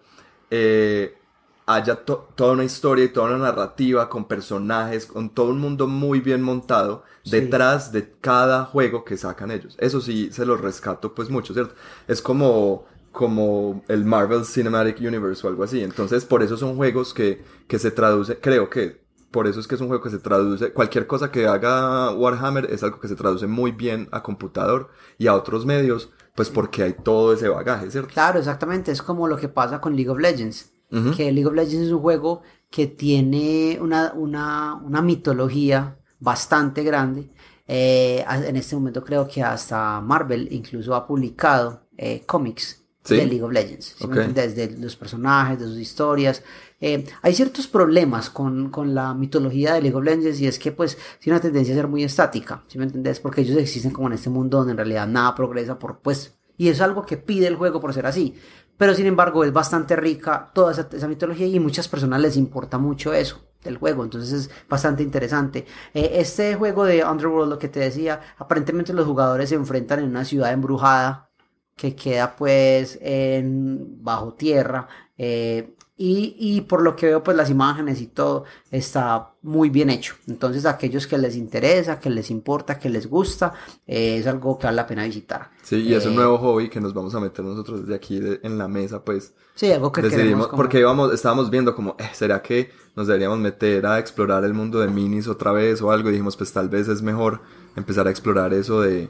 eh, 0.50 1.18
haya 1.66 1.98
toda 2.06 2.54
una 2.54 2.64
historia 2.64 3.06
y 3.06 3.10
toda 3.10 3.28
una 3.28 3.40
narrativa 3.40 4.08
con 4.10 4.26
personajes, 4.26 5.06
con 5.06 5.30
todo 5.30 5.50
un 5.52 5.60
mundo 5.60 5.88
muy 5.88 6.22
bien 6.22 6.42
montado 6.42 7.04
detrás 7.26 7.92
de 7.92 8.14
cada 8.22 8.64
juego 8.64 9.04
que 9.04 9.18
sacan 9.18 9.52
ellos. 9.52 9.76
Eso 9.80 10.00
sí, 10.00 10.30
se 10.32 10.46
los 10.46 10.62
rescato 10.62 11.14
pues 11.14 11.30
mucho, 11.30 11.54
¿cierto? 11.54 11.76
Es 12.08 12.22
como 12.22 12.86
como 13.18 13.84
el 13.88 14.06
Marvel 14.06 14.46
Cinematic 14.46 15.00
Universe 15.00 15.46
o 15.46 15.50
algo 15.50 15.64
así. 15.64 15.82
Entonces, 15.82 16.24
por 16.24 16.44
eso 16.44 16.56
son 16.56 16.76
juegos 16.76 17.16
que, 17.16 17.44
que 17.68 17.80
se 17.80 17.90
traduce, 17.90 18.40
creo 18.40 18.70
que 18.70 19.02
por 19.32 19.48
eso 19.48 19.60
es 19.60 19.68
que 19.68 19.76
es 19.76 19.82
un 19.82 19.88
juego 19.88 20.04
que 20.04 20.12
se 20.12 20.20
traduce, 20.20 20.72
cualquier 20.72 21.08
cosa 21.08 21.32
que 21.32 21.48
haga 21.48 22.12
Warhammer 22.12 22.66
es 22.72 22.84
algo 22.84 23.00
que 23.00 23.08
se 23.08 23.16
traduce 23.16 23.48
muy 23.48 23.72
bien 23.72 24.08
a 24.12 24.22
computador 24.24 24.90
y 25.18 25.28
a 25.28 25.34
otros 25.36 25.66
medios, 25.66 26.12
pues 26.38 26.52
porque 26.52 26.84
hay 26.84 26.94
todo 26.94 27.34
ese 27.34 27.50
bagaje, 27.50 27.90
¿cierto? 27.90 28.14
Claro, 28.14 28.38
exactamente, 28.38 28.92
es 28.92 29.02
como 29.02 29.28
lo 29.28 29.38
que 29.38 29.50
pasa 29.50 29.82
con 29.82 29.96
League 29.96 30.12
of 30.12 30.20
Legends, 30.20 30.72
que 31.16 31.32
League 31.32 31.48
of 31.48 31.56
Legends 31.56 31.88
es 31.88 31.92
un 31.92 32.00
juego 32.00 32.44
que 32.70 32.86
tiene 32.86 33.80
una, 33.82 34.14
una, 34.14 34.76
una 34.76 35.02
mitología 35.02 35.98
bastante 36.20 36.84
grande. 36.84 37.32
Eh, 37.68 38.24
en 38.28 38.56
este 38.56 38.76
momento 38.76 39.04
creo 39.04 39.28
que 39.28 39.42
hasta 39.42 40.00
Marvel 40.00 40.48
incluso 40.52 40.94
ha 40.94 41.08
publicado 41.08 41.88
eh, 41.98 42.22
cómics 42.28 42.86
de 43.16 43.26
League 43.26 43.44
of 43.44 43.52
Legends. 43.52 43.96
Desde 44.34 44.78
los 44.78 44.96
personajes, 44.96 45.60
de 45.60 45.66
sus 45.66 45.78
historias. 45.78 46.44
Eh, 46.80 47.06
hay 47.22 47.34
ciertos 47.34 47.68
problemas 47.68 48.30
con, 48.30 48.70
con, 48.70 48.94
la 48.94 49.14
mitología 49.14 49.74
de 49.74 49.82
League 49.82 49.96
of 49.96 50.04
Legends 50.04 50.40
y 50.40 50.48
es 50.48 50.60
que 50.60 50.72
pues 50.72 50.98
tiene 51.20 51.36
una 51.36 51.42
tendencia 51.42 51.74
a 51.74 51.78
ser 51.78 51.88
muy 51.88 52.04
estática, 52.04 52.64
¿sí 52.68 52.78
me 52.78 52.86
entendés? 52.86 53.20
Porque 53.20 53.42
ellos 53.42 53.58
existen 53.58 53.92
como 53.92 54.08
en 54.08 54.14
este 54.14 54.30
mundo 54.30 54.60
donde 54.60 54.72
en 54.72 54.78
realidad 54.78 55.08
nada 55.08 55.34
progresa 55.34 55.80
por 55.80 56.00
pues... 56.00 56.38
Y 56.60 56.70
es 56.70 56.82
algo 56.82 57.06
que 57.06 57.18
pide 57.18 57.48
el 57.48 57.56
juego 57.56 57.80
por 57.80 57.94
ser 57.94 58.08
así. 58.08 58.36
Pero 58.78 58.94
sin 58.94 59.08
embargo 59.08 59.44
es 59.44 59.52
bastante 59.52 59.96
rica 59.96 60.52
toda 60.54 60.72
esa, 60.72 61.08
mitología 61.08 61.48
y 61.48 61.60
muchas 61.60 61.88
personas 61.88 62.22
les 62.22 62.38
importa 62.38 62.78
mucho 62.78 63.12
eso 63.12 63.42
del 63.64 63.78
juego, 63.78 64.04
entonces 64.04 64.32
es 64.32 64.50
bastante 64.70 65.02
interesante. 65.02 65.66
Eh, 65.94 66.12
este 66.14 66.56
juego 66.56 66.86
de 66.86 67.04
Underworld, 67.04 67.50
lo 67.50 67.60
que 67.60 67.70
te 67.70 67.80
decía, 67.80 68.22
aparentemente 68.38 68.94
los 68.94 69.08
jugadores 69.08 69.50
se 69.50 69.56
enfrentan 69.56 70.00
en 70.00 70.10
una 70.10 70.26
ciudad 70.26 70.54
embrujada 70.54 71.27
que 71.78 71.96
queda 71.96 72.36
pues 72.36 72.98
en 73.02 74.04
bajo 74.04 74.34
tierra 74.34 74.88
eh, 75.18 75.74
y, 76.00 76.36
y, 76.38 76.62
por 76.62 76.84
lo 76.84 76.96
que 76.96 77.08
veo 77.08 77.24
pues 77.24 77.36
las 77.36 77.50
imágenes 77.50 78.02
y 78.02 78.08
todo 78.08 78.44
está 78.70 79.32
muy 79.42 79.72
bien 79.72 79.90
hecho. 79.90 80.14
Entonces 80.28 80.68
aquellos 80.68 81.08
que 81.08 81.18
les 81.18 81.36
interesa 81.36 82.00
que 82.00 82.12
les 82.12 82.30
importa 82.30 82.78
que 82.78 82.88
les 82.88 83.08
gusta 83.08 83.54
eh, 83.88 84.18
es 84.18 84.28
algo 84.28 84.60
que 84.60 84.68
vale 84.68 84.76
la 84.76 84.86
pena 84.86 85.06
visitar. 85.06 85.50
Sí 85.64 85.78
y 85.78 85.94
es 85.96 86.06
un 86.06 86.14
eh, 86.14 86.18
nuevo 86.18 86.38
hobby 86.38 86.70
que 86.70 86.80
nos 86.80 86.94
vamos 86.94 87.16
a 87.16 87.20
meter 87.20 87.44
nosotros 87.44 87.82
desde 87.82 87.96
aquí 87.96 88.20
en 88.44 88.58
la 88.60 88.68
mesa 88.68 89.04
pues 89.04 89.34
sí 89.56 89.72
algo 89.72 89.92
que 89.92 90.04
decidimos 90.04 90.50
porque 90.50 90.80
íbamos 90.80 91.12
estábamos 91.14 91.50
viendo 91.50 91.76
como 91.76 91.96
será 92.14 92.44
que 92.44 92.72
nos 92.96 93.08
deberíamos 93.08 93.40
meter 93.40 93.86
a 93.88 93.98
explorar 93.98 94.44
el 94.44 94.54
mundo 94.54 94.80
de 94.80 94.88
minis 94.88 95.28
otra 95.28 95.52
vez 95.52 95.82
o 95.82 95.92
algo 95.92 96.10
y 96.10 96.12
dijimos 96.12 96.38
pues 96.38 96.54
tal 96.54 96.70
vez 96.70 96.88
es 96.88 97.02
mejor 97.02 97.42
empezar 97.76 98.08
a 98.08 98.12
explorar 98.12 98.54
eso 98.54 98.82
de 98.82 99.10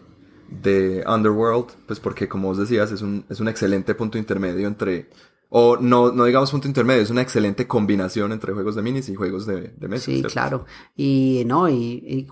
de 0.50 1.04
Underworld, 1.08 1.68
pues 1.86 2.00
porque 2.00 2.28
como 2.28 2.48
vos 2.50 2.58
decías, 2.58 2.92
es 2.92 3.02
un, 3.02 3.26
es 3.30 3.40
un 3.40 3.48
excelente 3.48 3.96
punto 3.96 4.18
intermedio 4.18 4.68
entre, 4.68 5.10
o 5.50 5.78
no, 5.78 6.12
no 6.12 6.26
digamos 6.26 6.52
punto 6.52 6.68
intermedio, 6.68 7.02
es 7.02 7.10
una 7.10 7.22
excelente 7.22 7.68
combinación 7.68 8.32
entre 8.32 8.54
juegos 8.54 8.76
de 8.76 8.82
minis 8.82 9.08
y 9.10 9.16
juegos 9.16 9.46
de, 9.46 9.70
de 9.70 9.88
mesa. 9.88 10.06
Sí, 10.06 10.22
claro. 10.24 10.66
Y 10.96 11.44
no, 11.46 11.70
y, 11.70 12.28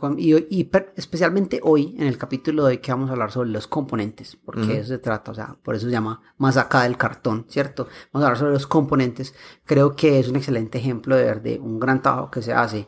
y, 0.50 0.70
especialmente 0.96 1.60
hoy, 1.64 1.96
en 1.98 2.08
el 2.08 2.18
capítulo 2.18 2.66
de 2.66 2.82
que 2.82 2.92
vamos 2.92 3.10
a 3.10 3.14
hablar 3.14 3.32
sobre 3.32 3.50
los 3.50 3.68
componentes, 3.68 4.38
porque 4.44 4.80
eso 4.80 4.90
se 4.90 4.98
trata, 4.98 5.32
o 5.32 5.36
sea, 5.36 5.56
por 5.64 5.76
eso 5.76 5.86
se 5.86 5.92
llama 5.92 6.22
más 6.38 6.58
acá 6.58 6.84
del 6.84 6.98
cartón, 6.98 7.46
¿cierto? 7.48 7.88
Vamos 8.12 8.24
a 8.24 8.28
hablar 8.28 8.40
sobre 8.40 8.54
los 8.54 8.68
componentes. 8.68 9.34
Creo 9.66 9.96
que 9.96 10.20
es 10.20 10.28
un 10.28 10.36
excelente 10.36 10.78
ejemplo 10.78 11.16
de 11.16 11.24
ver 11.24 11.42
de 11.42 11.60
un 11.60 11.80
gran 11.80 12.02
trabajo 12.02 12.32
que 12.32 12.42
se 12.42 12.54
hace 12.54 12.88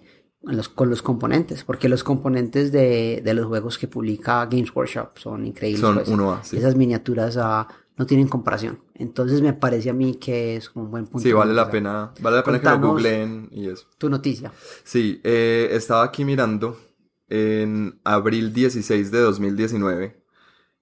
con 0.75 0.89
los 0.89 1.01
componentes, 1.01 1.63
porque 1.63 1.89
los 1.89 2.03
componentes 2.03 2.71
de, 2.71 3.21
de, 3.23 3.33
los 3.33 3.47
juegos 3.47 3.77
que 3.77 3.87
publica 3.87 4.45
Games 4.45 4.73
Workshop 4.73 5.17
son 5.17 5.45
increíbles. 5.45 5.81
Son 5.81 5.95
pues. 5.95 6.07
uno 6.07 6.31
a, 6.31 6.43
sí. 6.43 6.57
Esas 6.57 6.75
miniaturas 6.75 7.37
a 7.37 7.67
no 7.97 8.05
tienen 8.05 8.27
comparación. 8.27 8.79
Entonces 8.93 9.41
me 9.41 9.53
parece 9.53 9.89
a 9.89 9.93
mí 9.93 10.15
que 10.15 10.55
es 10.55 10.71
un 10.75 10.91
buen 10.91 11.05
punto. 11.05 11.27
Sí, 11.27 11.33
vale 11.33 11.53
la 11.53 11.69
pena, 11.69 12.13
vale 12.21 12.37
la 12.37 12.43
pena 12.43 12.61
que 12.61 12.69
lo 12.69 12.79
googleen 12.79 13.49
y 13.51 13.67
eso. 13.69 13.87
Tu 13.97 14.09
noticia. 14.09 14.51
Sí, 14.83 15.19
eh, 15.23 15.69
estaba 15.71 16.03
aquí 16.03 16.23
mirando 16.23 16.77
en 17.27 17.99
abril 18.03 18.53
16 18.53 19.11
de 19.11 19.19
2019, 19.19 20.23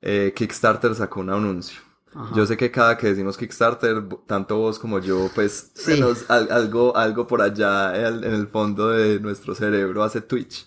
eh, 0.02 0.34
Kickstarter 0.36 0.94
sacó 0.94 1.22
un 1.22 1.30
anuncio. 1.32 1.80
Ajá. 2.16 2.34
Yo 2.36 2.46
sé 2.46 2.56
que 2.56 2.72
cada 2.72 2.98
que 2.98 3.08
decimos 3.08 3.38
Kickstarter, 3.38 4.04
tanto 4.26 4.58
vos 4.58 4.80
como 4.80 5.00
yo, 5.00 5.30
pues 5.36 5.72
Sí. 5.76 6.00
nos- 6.00 6.30
al- 6.30 6.50
algo, 6.52 6.96
algo 6.96 7.28
por 7.28 7.42
allá 7.42 8.08
en 8.08 8.24
el, 8.24 8.48
fondo 8.48 8.90
de 8.92 9.20
nuestro 9.20 9.54
cerebro 9.54 10.02
hace 10.04 10.22
Twitch. 10.22 10.66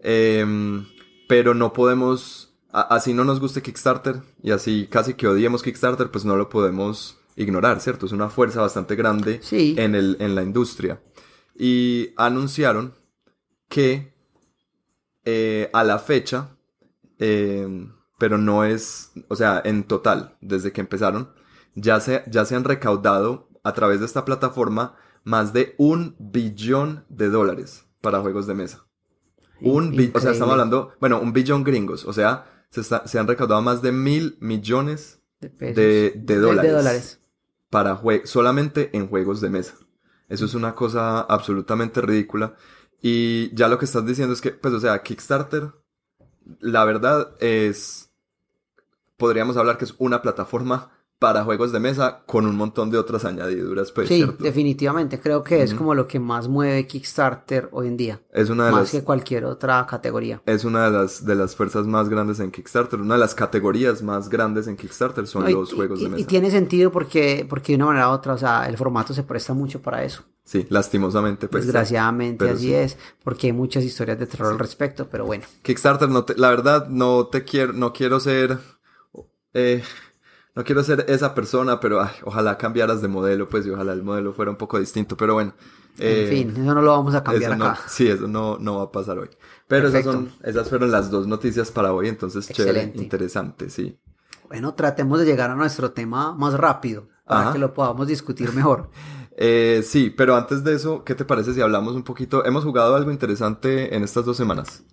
Em, 0.00 0.84
pero 1.28 1.54
no 1.54 1.72
podemos, 1.72 2.52
a- 2.72 2.94
así 2.94 3.14
no 3.14 3.24
nos 3.24 3.38
guste 3.38 3.62
Kickstarter 3.62 4.20
y 4.42 4.50
así 4.50 4.88
casi 4.90 5.14
que 5.14 5.28
odiemos 5.28 5.62
Kickstarter, 5.62 6.10
pues 6.10 6.24
no 6.24 6.36
lo 6.36 6.48
podemos 6.48 7.18
ignorar, 7.36 7.80
¿cierto? 7.80 8.06
Es 8.06 8.12
una 8.12 8.28
fuerza 8.28 8.60
bastante 8.60 8.96
grande 8.96 9.38
Sí. 9.42 9.74
en, 9.78 9.94
el, 9.94 10.16
en 10.18 10.34
la 10.34 10.42
industria. 10.42 11.00
Y 11.56 12.10
anunciaron 12.16 12.94
que 13.68 14.12
eh, 15.24 15.70
a 15.72 15.84
la 15.84 15.98
fecha, 15.98 16.56
eh, 17.18 17.86
pero 18.20 18.38
no 18.38 18.64
es, 18.64 19.10
o 19.28 19.34
sea, 19.34 19.60
en 19.64 19.82
total, 19.84 20.36
desde 20.40 20.70
que 20.72 20.80
empezaron, 20.82 21.30
ya 21.74 21.98
se, 22.00 22.22
ya 22.28 22.44
se 22.44 22.54
han 22.54 22.64
recaudado 22.64 23.48
a 23.64 23.72
través 23.72 23.98
de 24.00 24.06
esta 24.06 24.24
plataforma 24.24 24.94
más 25.24 25.52
de 25.52 25.74
un 25.78 26.14
billón 26.18 27.04
de 27.08 27.28
dólares 27.30 27.86
para 28.00 28.20
juegos 28.20 28.46
de 28.46 28.54
mesa. 28.54 28.86
Un 29.62 29.90
bi- 29.90 30.10
o 30.14 30.20
sea, 30.20 30.30
estamos 30.32 30.52
hablando, 30.52 30.92
bueno, 31.00 31.18
un 31.20 31.32
billón 31.32 31.64
gringos, 31.64 32.04
o 32.04 32.12
sea, 32.12 32.64
se, 32.70 32.80
está- 32.82 33.06
se 33.06 33.18
han 33.18 33.26
recaudado 33.26 33.60
más 33.62 33.82
de 33.82 33.92
mil 33.92 34.36
millones 34.40 35.20
de, 35.40 35.48
de- 35.72 36.12
de 36.16 36.36
dólares. 36.38 36.72
dólares. 36.72 37.20
para 37.70 37.96
jue- 38.00 38.26
solamente 38.26 38.90
en 38.96 39.08
juegos 39.08 39.40
de 39.40 39.48
mesa. 39.50 39.74
Eso 40.28 40.44
es 40.44 40.54
una 40.54 40.74
cosa 40.74 41.20
absolutamente 41.20 42.00
ridícula. 42.00 42.54
Y 43.02 43.54
ya 43.54 43.68
lo 43.68 43.78
que 43.78 43.84
estás 43.86 44.04
diciendo 44.04 44.34
es 44.34 44.40
que, 44.40 44.50
pues, 44.50 44.74
o 44.74 44.80
sea, 44.80 45.02
Kickstarter, 45.02 45.72
la 46.60 46.84
verdad 46.84 47.34
es, 47.40 48.09
podríamos 49.20 49.56
hablar 49.56 49.78
que 49.78 49.84
es 49.84 49.94
una 49.98 50.20
plataforma 50.22 50.90
para 51.20 51.44
juegos 51.44 51.70
de 51.70 51.80
mesa 51.80 52.22
con 52.24 52.46
un 52.46 52.56
montón 52.56 52.90
de 52.90 52.96
otras 52.96 53.26
añadiduras, 53.26 53.92
pues, 53.92 54.08
Sí, 54.08 54.16
¿cierto? 54.16 54.42
definitivamente. 54.42 55.20
Creo 55.20 55.44
que 55.44 55.62
es 55.62 55.74
como 55.74 55.94
lo 55.94 56.06
que 56.08 56.18
más 56.18 56.48
mueve 56.48 56.86
Kickstarter 56.86 57.68
hoy 57.72 57.88
en 57.88 57.98
día. 57.98 58.22
Es 58.32 58.48
una 58.48 58.64
de 58.64 58.70
Más 58.72 58.80
las, 58.80 58.90
que 58.90 59.04
cualquier 59.04 59.44
otra 59.44 59.86
categoría. 59.86 60.40
es 60.46 60.64
una 60.64 60.86
de 60.86 60.90
las, 60.92 61.26
de 61.26 61.34
las 61.34 61.54
fuerzas 61.54 61.86
más 61.86 62.08
grandes 62.08 62.40
en 62.40 62.50
Kickstarter, 62.50 62.98
una 63.02 63.16
de 63.16 63.20
las 63.20 63.34
categorías 63.34 64.02
más 64.02 64.30
grandes 64.30 64.66
en 64.66 64.78
Kickstarter 64.78 65.26
son 65.26 65.42
No, 65.42 65.50
y- 65.50 65.52
los 65.52 65.74
juegos 65.74 66.00
y, 66.00 66.04
de 66.04 66.08
y 66.08 66.12
mesa. 66.12 66.26
tiene 66.26 66.50
sentido 66.50 66.90
porque, 66.90 67.46
porque 67.46 67.72
de 67.72 67.76
una 67.76 67.86
manera 67.86 68.08
u 68.08 68.12
otra, 68.12 68.32
o 68.32 68.38
sea, 68.38 68.66
el 68.66 68.78
formato 68.78 69.12
se 69.12 69.22
presta 69.22 69.52
mucho 69.52 69.82
para 69.82 70.02
eso. 70.02 70.22
Sí, 70.44 70.66
lastimosamente, 70.70 71.48
pues. 71.48 71.64
Desgraciadamente 71.66 72.48
así 72.48 72.68
sí. 72.68 72.74
es, 72.74 72.96
porque 73.22 73.48
hay 73.48 73.52
muchas 73.52 73.84
historias 73.84 74.18
de 74.18 74.26
terror 74.26 74.52
al 74.52 74.58
respecto, 74.58 75.06
pero 75.10 75.26
bueno. 75.26 75.44
Kickstarter, 75.60 76.08
no 76.08 76.24
te- 76.24 76.34
la 76.36 76.48
verdad, 76.48 76.88
no 76.88 77.26
te 77.26 77.44
quiero, 77.44 77.74
no 77.74 77.92
quiero 77.92 78.20
ser, 78.20 78.58
eh, 79.54 79.82
no 80.54 80.64
quiero 80.64 80.82
ser 80.84 81.04
esa 81.08 81.34
persona, 81.34 81.80
pero 81.80 82.00
ay, 82.02 82.10
ojalá 82.24 82.58
cambiaras 82.58 83.02
de 83.02 83.08
modelo, 83.08 83.48
pues, 83.48 83.66
y 83.66 83.70
ojalá 83.70 83.92
el 83.92 84.02
modelo 84.02 84.32
fuera 84.32 84.50
un 84.50 84.56
poco 84.56 84.78
distinto, 84.78 85.16
pero 85.16 85.34
bueno. 85.34 85.54
eh, 85.98 86.22
en 86.22 86.28
fin, 86.28 86.50
eso 86.62 86.74
no 86.74 86.82
lo 86.82 86.90
vamos 86.92 87.14
a 87.14 87.22
cambiar 87.22 87.56
no- 87.56 87.66
acá. 87.66 87.80
sí, 87.86 88.08
eso 88.08 88.26
no, 88.28 88.58
no 88.58 88.78
va 88.78 88.82
a 88.84 88.92
pasar 88.92 89.18
hoy. 89.18 89.30
Pero 89.68 89.88
esas, 89.88 90.04
Perfecto. 90.04 90.12
son, 90.12 90.32
esas 90.42 90.68
fueron 90.68 90.90
las 90.90 91.10
dos 91.10 91.26
noticias 91.26 91.70
para 91.70 91.92
hoy, 91.92 92.08
entonces 92.08 92.52
chévere, 92.52 92.80
Excelente. 92.80 93.02
interesante, 93.04 93.70
sí. 93.70 93.98
Bueno, 94.48 94.74
tratemos 94.74 95.18
de 95.20 95.24
llegar 95.26 95.50
a 95.50 95.54
nuestro 95.54 95.92
tema 95.92 96.34
más 96.34 96.54
rápido, 96.54 97.08
para 97.26 97.42
Ajá. 97.42 97.52
que 97.52 97.58
lo 97.58 97.72
podamos 97.74 98.06
discutir 98.08 98.52
mejor. 98.52 98.90
Eh, 99.42 99.82
sí, 99.84 100.10
pero 100.10 100.36
antes 100.36 100.64
de 100.64 100.74
eso, 100.74 101.02
¿qué 101.02 101.14
te 101.14 101.24
parece 101.24 101.54
si 101.54 101.62
hablamos 101.62 101.94
un 101.94 102.02
poquito? 102.02 102.44
Hemos 102.44 102.62
jugado 102.64 102.94
algo 102.94 103.10
interesante 103.10 103.94
en 103.96 104.02
estas 104.02 104.26
dos 104.26 104.36
semanas. 104.36 104.84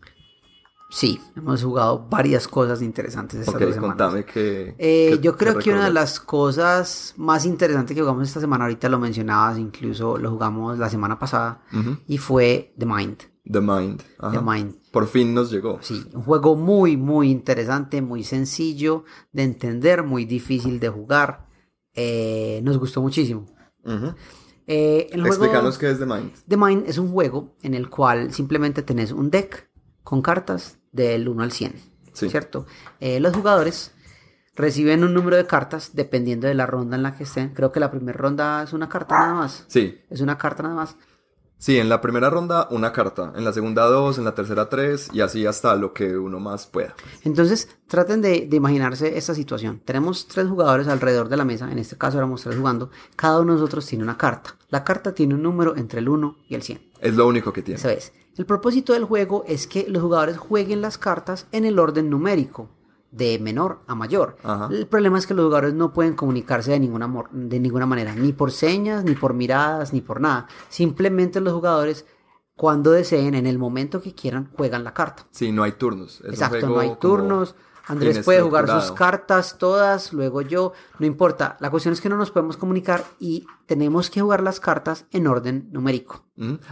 Sí, 0.89 1.19
hemos 1.35 1.61
jugado 1.63 2.07
varias 2.09 2.47
cosas 2.47 2.81
interesantes 2.81 3.41
estas 3.41 3.55
Ok, 3.55 3.61
dos 3.61 3.73
semanas. 3.73 3.97
contame 3.97 4.25
que... 4.25 4.73
Eh, 4.77 5.19
yo 5.21 5.35
creo 5.35 5.57
que 5.57 5.71
una 5.71 5.85
de 5.85 5.93
las 5.93 6.19
cosas 6.19 7.13
más 7.17 7.45
interesantes 7.45 7.93
que 7.93 8.01
jugamos 8.01 8.27
esta 8.27 8.39
semana, 8.39 8.63
ahorita 8.65 8.87
lo 8.87 8.97
mencionabas, 8.97 9.57
incluso 9.57 10.17
lo 10.17 10.31
jugamos 10.31 10.77
la 10.79 10.89
semana 10.89 11.19
pasada, 11.19 11.61
y 12.07 12.17
fue 12.17 12.73
The 12.77 12.85
Mind. 12.85 13.17
The 13.51 13.61
Mind. 13.61 14.01
ajá. 14.19 14.39
The 14.39 14.41
Mind. 14.41 14.75
Por 14.91 15.07
fin 15.07 15.33
nos 15.33 15.51
llegó. 15.51 15.79
Sí, 15.81 16.05
un 16.13 16.23
juego 16.23 16.55
muy, 16.55 16.95
muy 16.95 17.31
interesante, 17.31 18.01
muy 18.01 18.23
sencillo 18.23 19.03
de 19.33 19.43
entender, 19.43 20.03
muy 20.03 20.23
difícil 20.25 20.79
de 20.79 20.89
jugar. 20.89 21.47
Eh, 21.93 22.61
nos 22.63 22.77
gustó 22.77 23.01
muchísimo. 23.01 23.45
Ujú. 23.83 24.13
Eh, 24.67 25.07
el 25.11 25.21
juego 25.21 25.51
qué 25.79 25.91
es 25.91 25.99
The 25.99 26.05
Mind. 26.05 26.31
The 26.47 26.57
Mind 26.57 26.83
es 26.87 26.97
un 26.97 27.11
juego 27.11 27.55
en 27.61 27.73
el 27.73 27.89
cual 27.89 28.33
simplemente 28.33 28.83
tenés 28.83 29.11
un 29.11 29.29
deck 29.29 29.66
con 30.07 30.21
cartas 30.21 30.77
del 30.93 31.27
1 31.27 31.43
al 31.43 31.51
100. 31.51 31.73
Sí. 32.13 32.29
¿Cierto? 32.29 32.65
Eh, 33.01 33.19
los 33.19 33.35
jugadores 33.35 33.91
reciben 34.55 35.03
un 35.03 35.13
número 35.13 35.35
de 35.35 35.45
cartas 35.45 35.91
dependiendo 35.95 36.47
de 36.47 36.53
la 36.53 36.65
ronda 36.65 36.95
en 36.95 37.03
la 37.03 37.13
que 37.13 37.23
estén. 37.23 37.49
Creo 37.53 37.73
que 37.73 37.81
la 37.81 37.91
primera 37.91 38.17
ronda 38.17 38.63
es 38.63 38.71
una 38.71 38.87
carta 38.87 39.19
nada 39.19 39.33
más. 39.33 39.65
Sí, 39.67 39.99
Es 40.09 40.21
una 40.21 40.37
carta 40.37 40.63
nada 40.63 40.75
más. 40.75 40.95
Sí, 41.57 41.77
en 41.77 41.89
la 41.89 42.01
primera 42.01 42.29
ronda 42.29 42.67
una 42.71 42.91
carta, 42.91 43.33
en 43.35 43.43
la 43.43 43.53
segunda 43.53 43.85
dos, 43.85 44.17
en 44.17 44.25
la 44.25 44.35
tercera 44.35 44.69
tres 44.69 45.09
y 45.13 45.21
así 45.21 45.45
hasta 45.45 45.75
lo 45.75 45.93
que 45.93 46.17
uno 46.17 46.39
más 46.39 46.67
pueda. 46.67 46.95
Entonces, 47.23 47.69
traten 47.87 48.21
de, 48.21 48.47
de 48.47 48.57
imaginarse 48.57 49.17
esta 49.17 49.33
situación. 49.33 49.81
Tenemos 49.85 50.27
tres 50.27 50.47
jugadores 50.47 50.87
alrededor 50.87 51.29
de 51.29 51.37
la 51.37 51.45
mesa, 51.45 51.71
en 51.71 51.79
este 51.79 51.97
caso 51.97 52.17
éramos 52.17 52.41
tres 52.41 52.57
jugando. 52.57 52.89
Cada 53.15 53.39
uno 53.39 53.53
de 53.53 53.59
nosotros 53.59 53.85
tiene 53.85 54.03
una 54.03 54.17
carta. 54.17 54.55
La 54.69 54.83
carta 54.83 55.13
tiene 55.13 55.35
un 55.35 55.43
número 55.43 55.75
entre 55.77 55.99
el 55.99 56.09
1 56.09 56.37
y 56.49 56.55
el 56.55 56.63
100. 56.63 56.81
Es 56.99 57.15
lo 57.15 57.27
único 57.27 57.53
que 57.53 57.61
tiene. 57.61 57.79
Eso 57.79 57.89
es. 57.89 58.11
El 58.37 58.45
propósito 58.45 58.93
del 58.93 59.05
juego 59.05 59.43
es 59.47 59.65
que 59.65 59.87
los 59.87 60.03
jugadores 60.03 60.37
jueguen 60.37 60.81
las 60.81 60.97
cartas 60.97 61.47
en 61.51 61.65
el 61.65 61.79
orden 61.79 62.09
numérico, 62.09 62.69
de 63.11 63.39
menor 63.39 63.81
a 63.87 63.95
mayor. 63.95 64.37
Ajá. 64.43 64.69
El 64.71 64.85
problema 64.87 65.17
es 65.17 65.25
que 65.27 65.33
los 65.33 65.45
jugadores 65.45 65.73
no 65.73 65.93
pueden 65.93 66.13
comunicarse 66.15 66.71
de 66.71 66.79
ninguna, 66.79 67.11
de 67.31 67.59
ninguna 67.59 67.85
manera, 67.85 68.13
ni 68.15 68.33
por 68.33 68.51
señas, 68.51 69.03
ni 69.03 69.15
por 69.15 69.33
miradas, 69.33 69.93
ni 69.93 70.01
por 70.01 70.19
nada. 70.21 70.47
Simplemente 70.69 71.39
los 71.41 71.53
jugadores, 71.53 72.05
cuando 72.55 72.91
deseen, 72.91 73.33
en 73.35 73.47
el 73.47 73.57
momento 73.57 74.01
que 74.01 74.13
quieran, 74.13 74.49
juegan 74.55 74.83
la 74.83 74.93
carta. 74.93 75.25
Sí, 75.31 75.51
no 75.51 75.63
hay 75.63 75.73
turnos. 75.73 76.21
Es 76.21 76.33
Exacto, 76.33 76.67
no 76.67 76.79
hay 76.79 76.95
turnos. 76.99 77.55
Andrés 77.89 78.19
puede 78.19 78.41
jugar 78.41 78.67
sus 78.67 78.91
cartas 78.91 79.57
todas, 79.57 80.11
luego 80.11 80.41
yo, 80.41 80.73
no 80.99 81.05
importa. 81.05 81.55
La 81.61 81.69
cuestión 81.69 81.93
es 81.93 82.01
que 82.01 82.09
no 82.09 82.17
nos 82.17 82.31
podemos 82.31 82.57
comunicar 82.57 83.05
y 83.17 83.47
tenemos 83.65 84.09
que 84.09 84.19
jugar 84.19 84.43
las 84.43 84.59
cartas 84.59 85.05
en 85.11 85.25
orden 85.25 85.69
numérico. 85.71 86.25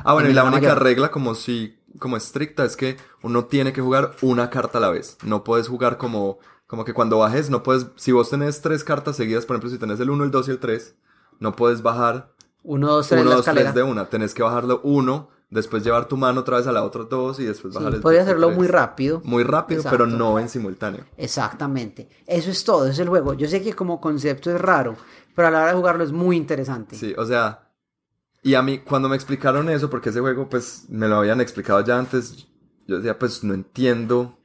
Ah, 0.04 0.12
bueno, 0.12 0.28
En 0.28 0.34
y 0.34 0.36
la 0.36 0.44
la 0.44 0.50
única 0.50 0.68
mayor. 0.68 0.84
regla 0.84 1.12
como 1.12 1.34
si, 1.34 1.80
como 2.00 2.18
estricta 2.18 2.66
es 2.66 2.76
que 2.76 2.98
uno 3.24 3.46
tiene 3.46 3.74
que 3.74 3.82
jugar 3.82 4.16
una 4.22 4.50
carta 4.50 4.78
a 4.78 4.82
la 4.82 4.90
vez. 4.90 5.18
No 5.24 5.44
puedes 5.44 5.68
jugar 5.68 5.98
como, 5.98 6.40
como 6.68 6.86
que 6.86 6.94
cuando 6.94 7.20
bajes, 7.20 7.50
no 7.50 7.64
puedes, 7.64 7.88
si 7.96 8.12
vos 8.12 8.30
tenés 8.30 8.62
tres 8.62 8.84
cartas 8.84 9.16
seguidas, 9.16 9.46
por 9.46 9.56
ejemplo, 9.56 9.70
si 9.70 9.78
tenés 9.78 10.00
el 10.00 10.10
1, 10.10 10.24
el 10.24 10.32
2 10.32 10.48
y 10.48 10.52
el 10.52 10.60
3, 10.60 10.96
no 11.40 11.56
puedes 11.56 11.82
bajar 11.82 12.32
Uno, 12.64 12.88
dos, 12.88 13.08
tres, 13.10 13.22
1, 13.22 13.30
la 13.30 13.36
2, 13.38 13.46
escalera. 13.46 13.74
3 13.74 13.86
de 13.86 13.92
una. 13.92 14.10
Tenés 14.10 14.34
que 14.34 14.42
bajarlo 14.44 14.82
uno, 14.84 15.30
después 15.50 15.84
llevar 15.84 16.08
tu 16.08 16.18
mano 16.18 16.42
otra 16.42 16.58
vez 16.58 16.68
a 16.68 16.72
la 16.72 16.84
otra 16.84 17.04
dos 17.04 17.40
y 17.40 17.46
después 17.46 17.74
Sí, 17.74 17.78
bajar 17.80 17.96
el 17.96 18.02
podría 18.02 18.22
hacerlo 18.24 18.48
tres. 18.48 18.58
muy 18.58 18.68
rápido. 18.68 19.22
Muy 19.24 19.44
rápido, 19.44 19.82
Exacto. 19.82 19.98
pero 19.98 20.10
no 20.10 20.40
en 20.40 20.50
simultáneo. 20.50 21.06
Exactamente. 21.18 22.10
Eso 22.26 22.50
es 22.52 22.64
todo, 22.64 22.88
es 22.88 22.98
el 23.00 23.10
juego. 23.10 23.34
Yo 23.34 23.48
sé 23.48 23.62
que 23.62 23.74
como 23.74 24.02
concepto 24.02 24.50
es 24.54 24.60
raro, 24.60 24.96
pero 25.36 25.48
a 25.50 25.52
la 25.52 25.60
hora 25.62 25.72
de 25.72 25.78
jugarlo 25.78 26.04
es 26.04 26.12
muy 26.12 26.36
interesante. 26.38 26.96
Sí, 26.96 27.14
o 27.18 27.26
sea, 27.26 27.65
y 28.46 28.54
a 28.54 28.62
mí 28.62 28.78
cuando 28.78 29.10
me 29.10 29.16
explicaron 29.16 29.70
eso, 29.70 29.90
porque 29.90 30.10
ese 30.10 30.20
juego 30.20 30.48
pues 30.48 30.86
me 30.88 31.08
lo 31.08 31.16
habían 31.16 31.42
explicado 31.42 31.84
ya 31.84 31.98
antes, 31.98 32.48
yo 32.86 32.98
decía 32.98 33.18
pues 33.18 33.44
no 33.44 33.56
entiendo. 33.56 34.38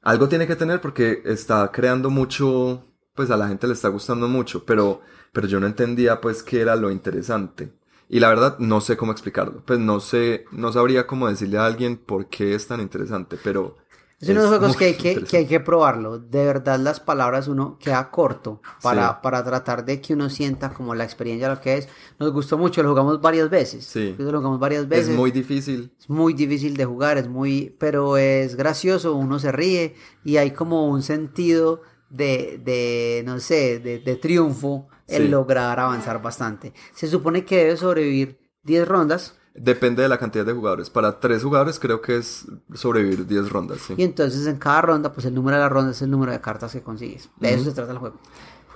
Algo 0.00 0.30
tiene 0.30 0.46
que 0.46 0.56
tener 0.56 0.80
porque 0.80 1.20
está 1.26 1.70
creando 1.70 2.08
mucho, 2.08 2.86
pues 3.14 3.30
a 3.30 3.36
la 3.36 3.46
gente 3.48 3.66
le 3.66 3.74
está 3.74 3.88
gustando 3.88 4.28
mucho, 4.28 4.64
pero, 4.64 5.02
pero 5.30 5.46
yo 5.46 5.60
no 5.60 5.66
entendía 5.66 6.22
pues 6.22 6.42
qué 6.42 6.62
era 6.62 6.74
lo 6.74 6.90
interesante. 6.90 7.70
Y 8.08 8.18
la 8.18 8.30
verdad 8.30 8.58
no 8.60 8.80
sé 8.80 8.96
cómo 8.96 9.12
explicarlo. 9.12 9.62
Pues 9.66 9.78
no 9.78 10.00
sé, 10.00 10.46
no 10.50 10.72
sabría 10.72 11.06
cómo 11.06 11.28
decirle 11.28 11.58
a 11.58 11.66
alguien 11.66 11.98
por 11.98 12.30
qué 12.30 12.54
es 12.54 12.66
tan 12.66 12.80
interesante, 12.80 13.36
pero... 13.44 13.76
Es 14.24 14.30
uno 14.30 14.42
de 14.44 14.50
los 14.50 14.58
juegos 14.58 14.76
que 14.76 14.84
hay 14.86 14.94
que, 14.94 15.22
que 15.24 15.36
hay 15.38 15.46
que 15.46 15.60
probarlo. 15.60 16.18
De 16.18 16.44
verdad, 16.44 16.78
las 16.78 17.00
palabras 17.00 17.48
uno 17.48 17.78
queda 17.78 18.10
corto 18.10 18.60
para, 18.82 19.08
Sí. 19.10 19.14
para 19.22 19.44
tratar 19.44 19.84
de 19.84 20.00
que 20.00 20.14
uno 20.14 20.28
sienta 20.30 20.70
como 20.74 20.94
la 20.94 21.04
experiencia 21.04 21.48
lo 21.48 21.60
que 21.60 21.78
es. 21.78 21.88
Nos 22.18 22.32
gustó 22.32 22.58
mucho, 22.58 22.82
lo 22.82 22.90
jugamos 22.90 23.20
varias 23.20 23.48
veces. 23.50 23.84
Sí. 23.84 24.14
Lo 24.18 24.26
jugamos 24.38 24.58
varias 24.58 24.88
veces. 24.88 25.08
Es 25.08 25.16
muy 25.16 25.30
difícil. 25.30 25.92
Es 25.98 26.08
muy 26.10 26.34
difícil 26.34 26.76
de 26.76 26.84
jugar, 26.84 27.18
es 27.18 27.28
muy, 27.28 27.74
pero 27.78 28.16
es 28.16 28.56
gracioso, 28.56 29.14
uno 29.14 29.38
se 29.38 29.52
ríe 29.52 29.94
y 30.24 30.36
hay 30.38 30.50
como 30.52 30.88
un 30.88 31.02
sentido 31.02 31.82
de, 32.10 32.60
de 32.64 33.22
no 33.26 33.40
sé, 33.40 33.78
de, 33.80 33.98
de 33.98 34.16
triunfo 34.16 34.88
el 35.06 35.24
Sí. 35.24 35.28
lograr 35.28 35.78
avanzar 35.80 36.22
bastante. 36.22 36.72
Se 36.94 37.08
supone 37.08 37.44
que 37.44 37.56
debe 37.58 37.76
sobrevivir 37.76 38.38
10 38.62 38.88
rondas 38.88 39.36
Depende 39.54 40.02
de 40.02 40.08
la 40.08 40.18
cantidad 40.18 40.44
de 40.44 40.52
jugadores. 40.52 40.90
Para 40.90 41.20
tres 41.20 41.42
jugadores 41.44 41.78
creo 41.78 42.00
que 42.00 42.16
es 42.16 42.44
sobrevivir 42.74 43.24
10 43.26 43.50
rondas, 43.50 43.78
sí. 43.86 43.94
y 43.96 44.02
entonces 44.02 44.46
en 44.48 44.56
cada 44.56 44.82
ronda, 44.82 45.12
pues 45.12 45.26
el 45.26 45.34
número 45.34 45.56
de 45.56 45.62
la 45.62 45.68
ronda 45.68 45.92
es 45.92 46.02
el 46.02 46.10
número 46.10 46.32
de 46.32 46.40
cartas 46.40 46.72
que 46.72 46.82
consigues. 46.82 47.30
De 47.38 47.54
eso 47.54 47.64
se 47.64 47.72
trata 47.72 47.92
el 47.92 47.98
juego. 47.98 48.16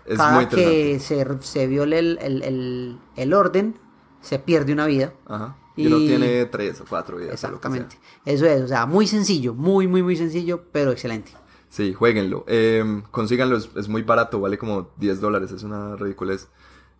Es 0.06 0.16
cada 0.18 0.32
muy 0.32 0.46
que 0.46 1.00
se, 1.00 1.26
se 1.40 1.66
viole 1.66 1.98
el, 1.98 2.18
el- 2.22 2.42
el- 2.44 2.98
el 3.16 3.34
orden, 3.34 3.74
se 4.20 4.38
pierde 4.38 4.72
una 4.72 4.86
vida. 4.86 5.12
Ajá. 5.26 5.56
Y, 5.74 5.86
uno 5.88 5.98
tiene 5.98 6.44
tres 6.46 6.80
o 6.80 6.84
cuatro 6.88 7.16
vidas. 7.18 7.34
Exactamente. 7.34 7.98
Eso 8.24 8.46
es, 8.46 8.62
o 8.62 8.68
sea, 8.68 8.86
muy 8.86 9.06
sencillo, 9.06 9.54
muy, 9.54 9.86
muy, 9.88 10.02
muy 10.02 10.16
sencillo, 10.16 10.64
pero 10.72 10.92
excelente. 10.92 11.32
Sí, 11.68 11.92
jueguenlo. 11.92 12.44
Eh, 12.48 13.02
consíganlo, 13.10 13.56
es, 13.56 13.68
es 13.76 13.88
muy 13.88 14.02
barato, 14.02 14.40
vale 14.40 14.58
como 14.58 14.90
10 14.96 15.20
dólares, 15.20 15.50
es 15.52 15.62
una 15.64 15.96
ridiculez. 15.96 16.48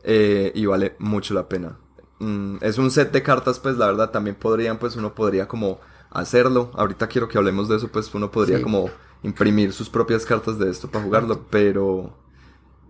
Eh, 0.02 0.52
y 0.54 0.66
vale 0.66 0.94
mucho 0.98 1.32
la 1.34 1.48
pena. 1.48 1.78
Mm, 2.20 2.56
es 2.62 2.78
un 2.78 2.90
set 2.90 3.12
de 3.12 3.22
cartas, 3.22 3.58
pues 3.60 3.76
la 3.76 3.86
verdad 3.86 4.10
también 4.10 4.36
podrían, 4.36 4.78
pues 4.78 4.96
uno 4.96 5.14
podría 5.14 5.46
como 5.48 5.78
hacerlo. 6.10 6.70
Ahorita 6.74 7.06
quiero 7.06 7.28
que 7.28 7.38
hablemos 7.38 7.68
de 7.68 7.76
eso, 7.76 7.88
pues 7.88 8.12
uno 8.14 8.30
podría 8.30 8.58
Sí. 8.58 8.62
como 8.62 8.90
imprimir 9.22 9.72
sus 9.72 9.88
propias 9.90 10.24
cartas 10.24 10.58
de 10.58 10.70
esto 10.70 10.88
para 10.90 11.04
jugarlo, 11.04 11.46
pero, 11.50 12.12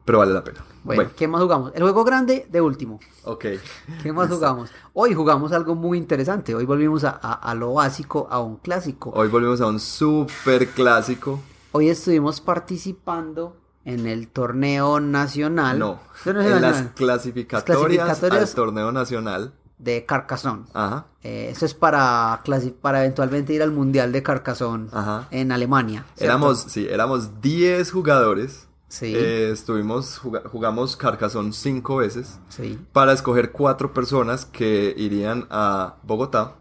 pero 0.04 0.18
vale 0.18 0.32
la 0.32 0.44
pena. 0.44 0.64
Bueno, 0.84 1.02
Bueno, 1.02 1.10
¿qué 1.16 1.28
más 1.28 1.42
jugamos? 1.42 1.72
El 1.74 1.82
juego 1.82 2.04
grande 2.04 2.46
de 2.50 2.60
último. 2.60 3.00
ok. 3.24 3.44
¿Qué 4.02 4.12
más 4.12 4.28
jugamos? 4.30 4.70
Hoy 4.94 5.12
jugamos 5.14 5.52
algo 5.52 5.74
muy 5.74 5.98
interesante. 5.98 6.54
Hoy 6.54 6.64
volvimos 6.64 7.04
a, 7.04 7.10
a- 7.10 7.32
a 7.34 7.54
lo 7.54 7.74
básico, 7.74 8.26
a 8.30 8.40
un 8.40 8.56
clásico. 8.56 9.10
Hoy 9.14 9.28
volvemos 9.28 9.60
a 9.60 9.66
un 9.66 9.78
super 9.80 10.68
clásico. 10.68 11.40
Hoy 11.72 11.90
estuvimos 11.90 12.40
participando 12.40 13.56
en 13.92 14.06
el 14.06 14.28
torneo 14.28 15.00
nacional. 15.00 15.78
No, 15.78 16.00
Torneo 16.24 16.42
en 16.42 16.50
las 16.62 16.62
nacional 16.72 16.92
clasificatorias, 16.94 17.78
clasificatorias. 18.04 18.48
al 18.50 18.54
torneo 18.54 18.92
nacional. 18.92 19.52
de 19.78 20.04
Carcassonne. 20.04 20.64
Ajá. 20.74 21.06
Eh, 21.22 21.50
eso 21.52 21.64
es 21.64 21.72
para, 21.74 22.42
para 22.80 23.00
eventualmente 23.04 23.52
ir 23.52 23.62
al 23.62 23.70
Mundial 23.70 24.10
de 24.12 24.22
Carcassonne 24.22 24.88
Ajá. 24.92 25.28
en 25.30 25.52
Alemania. 25.52 26.04
¿cierto? 26.16 26.24
Éramos, 26.24 26.60
sí, 26.68 26.86
éramos 26.90 27.40
10 27.40 27.90
jugadores. 27.92 28.66
Sí. 28.88 29.12
Eh, 29.14 29.50
estuvimos, 29.52 30.18
juga- 30.18 30.42
jugamos 30.50 30.96
Carcassonne 30.96 31.52
cinco 31.52 31.96
veces 31.98 32.38
Sí. 32.48 32.78
para 32.92 33.12
escoger 33.12 33.52
cuatro 33.52 33.92
personas 33.92 34.46
que 34.46 34.94
irían 34.96 35.46
a 35.50 35.96
Bogotá 36.04 36.54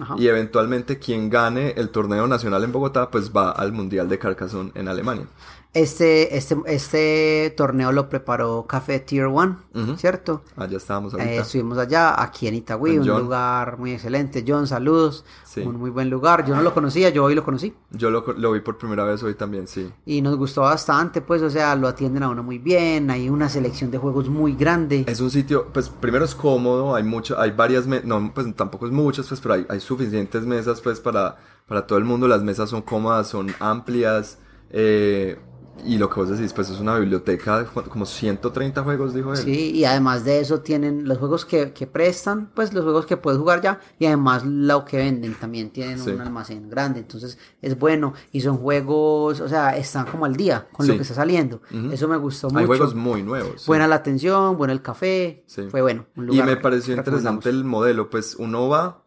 Ajá. 0.00 0.14
y 0.18 0.26
eventualmente 0.26 0.98
quien 0.98 1.28
gane 1.28 1.72
el 1.76 1.90
torneo 1.90 2.26
nacional 2.26 2.64
en 2.64 2.72
Bogotá 2.72 3.10
pues 3.10 3.30
va 3.30 3.50
al 3.50 3.72
Mundial 3.72 4.08
de 4.08 4.18
Carcassonne 4.18 4.72
en 4.74 4.88
Alemania. 4.88 5.26
Este, 5.74 6.36
este, 6.38 6.56
este 6.66 7.54
torneo 7.54 7.92
lo 7.92 8.08
preparó 8.08 8.64
Café 8.66 8.98
Tier 8.98 9.26
1, 9.26 9.58
Ujú. 9.74 9.96
¿cierto? 9.98 10.42
Allá 10.56 10.78
estábamos 10.78 11.12
Eh, 11.12 11.18
ahorita. 11.20 11.42
estuvimos 11.42 11.76
allá, 11.76 12.22
aquí 12.22 12.48
en 12.48 12.54
Itagüí, 12.54 12.96
un 12.98 13.06
John. 13.06 13.20
lugar 13.22 13.78
muy 13.78 13.92
excelente. 13.92 14.42
John, 14.46 14.66
saludos. 14.66 15.24
Sí. 15.44 15.60
Un 15.60 15.76
muy 15.76 15.90
buen 15.90 16.08
lugar. 16.08 16.46
Yo 16.46 16.54
no 16.56 16.62
lo 16.62 16.72
conocía, 16.72 17.10
yo 17.10 17.24
hoy 17.24 17.34
lo 17.34 17.44
conocí. 17.44 17.74
Yo 17.90 18.08
lo, 18.10 18.24
lo 18.38 18.52
vi 18.52 18.60
por 18.60 18.78
primera 18.78 19.04
vez 19.04 19.22
hoy 19.22 19.34
también, 19.34 19.66
sí. 19.66 19.90
Y 20.06 20.22
nos 20.22 20.36
gustó 20.36 20.62
bastante, 20.62 21.20
pues, 21.20 21.42
o 21.42 21.50
sea, 21.50 21.76
lo 21.76 21.88
atienden 21.88 22.22
a 22.22 22.30
uno 22.30 22.42
muy 22.42 22.56
bien. 22.58 23.10
Hay 23.10 23.28
una 23.28 23.48
selección 23.50 23.90
de 23.90 23.98
juegos 23.98 24.30
muy 24.30 24.54
grande. 24.54 25.04
Es 25.06 25.20
un 25.20 25.30
sitio, 25.30 25.68
pues 25.74 25.90
primero 25.90 26.24
es 26.24 26.34
cómodo, 26.34 26.94
hay 26.94 27.02
mucho, 27.04 27.38
hay 27.38 27.50
varias, 27.50 27.86
no, 27.86 28.32
pues 28.34 28.46
tampoco 28.56 28.86
es 28.86 28.92
muchas, 28.92 29.26
pues, 29.28 29.40
pero 29.42 29.54
hay, 29.54 29.66
hay 29.68 29.80
suficientes 29.80 30.42
mesas, 30.46 30.80
pues, 30.80 31.00
para, 31.00 31.36
para 31.68 31.86
todo 31.86 31.98
el 31.98 32.04
mundo. 32.04 32.28
Las 32.28 32.42
mesas 32.42 32.70
son 32.70 32.80
cómodas, 32.82 33.28
son 33.28 33.54
amplias, 33.60 34.38
eh, 34.70 35.38
y 35.84 35.98
lo 35.98 36.08
que 36.10 36.20
vos 36.20 36.28
decís, 36.30 36.52
pues 36.52 36.70
es 36.70 36.80
una 36.80 36.98
biblioteca 36.98 37.58
de 37.60 37.66
como 37.66 38.06
130 38.06 38.82
juegos, 38.82 39.14
dijo 39.14 39.32
él. 39.32 39.36
Sí, 39.38 39.70
y 39.72 39.84
además 39.84 40.24
de 40.24 40.40
eso 40.40 40.60
tienen 40.60 41.06
los 41.06 41.18
juegos 41.18 41.44
que, 41.44 41.72
que 41.72 41.86
prestan, 41.86 42.50
pues 42.54 42.72
los 42.72 42.82
juegos 42.84 43.06
que 43.06 43.16
puedes 43.16 43.38
jugar 43.38 43.60
ya, 43.60 43.80
y 43.98 44.06
además 44.06 44.44
lo 44.44 44.84
que 44.84 44.96
venden 44.96 45.34
también 45.34 45.70
tienen 45.70 45.98
Sí. 45.98 46.10
un 46.10 46.20
almacén 46.20 46.68
grande, 46.70 47.00
entonces 47.00 47.38
es 47.62 47.78
bueno, 47.78 48.14
y 48.32 48.40
son 48.40 48.56
juegos, 48.58 49.40
o 49.40 49.48
sea, 49.48 49.76
están 49.76 50.06
como 50.06 50.24
al 50.24 50.34
día 50.36 50.66
con 50.72 50.86
lo 50.88 50.94
que 50.96 51.02
está 51.02 51.14
saliendo. 51.14 51.60
Eso 51.92 52.08
me 52.08 52.16
gustó 52.16 52.48
mucho. 52.48 52.58
Hay 52.60 52.66
juegos 52.66 52.94
muy 52.94 53.22
nuevos. 53.22 53.62
sí. 53.62 53.66
Buena 53.66 53.86
la 53.86 53.96
atención, 53.96 54.56
bueno 54.56 54.72
el 54.72 54.82
café, 54.82 55.44
Sí. 55.46 55.62
fue 55.70 55.82
bueno. 55.82 56.06
un 56.16 56.32
Y 56.32 56.42
me 56.42 56.56
pareció 56.56 56.94
interesante 56.96 57.48
el 57.50 57.64
modelo, 57.64 58.10
pues 58.10 58.34
uno 58.38 58.68
va 58.68 59.02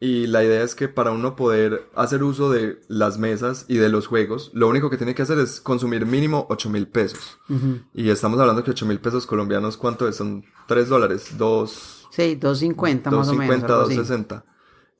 y 0.00 0.26
la 0.28 0.44
idea 0.44 0.62
es 0.62 0.74
que 0.74 0.88
para 0.88 1.10
uno 1.10 1.34
poder 1.34 1.88
hacer 1.94 2.22
uso 2.22 2.50
de 2.50 2.80
las 2.88 3.18
mesas 3.18 3.64
y 3.68 3.78
de 3.78 3.88
los 3.88 4.06
juegos, 4.06 4.50
lo 4.54 4.68
único 4.68 4.90
que 4.90 4.96
tiene 4.96 5.14
que 5.14 5.22
hacer 5.22 5.38
es 5.38 5.60
consumir 5.60 6.06
mínimo 6.06 6.46
8 6.50 6.70
mil 6.70 6.86
pesos. 6.86 7.38
Y 7.92 8.08
estamos 8.10 8.38
hablando 8.38 8.62
que 8.62 8.70
8 8.70 8.86
mil 8.86 9.00
pesos 9.00 9.26
colombianos, 9.26 9.76
¿cuánto 9.76 10.06
es? 10.08 10.16
Son 10.16 10.44
3 10.66 10.88
dólares, 10.88 11.34
2, 11.36 12.08
Sí, 12.10 12.34
250 12.36 13.10
más 13.10 13.28
o 13.28 13.34
menos. 13.34 13.60
250, 13.60 13.66
algo 13.66 13.86
así. 13.86 13.96
260. 13.96 14.44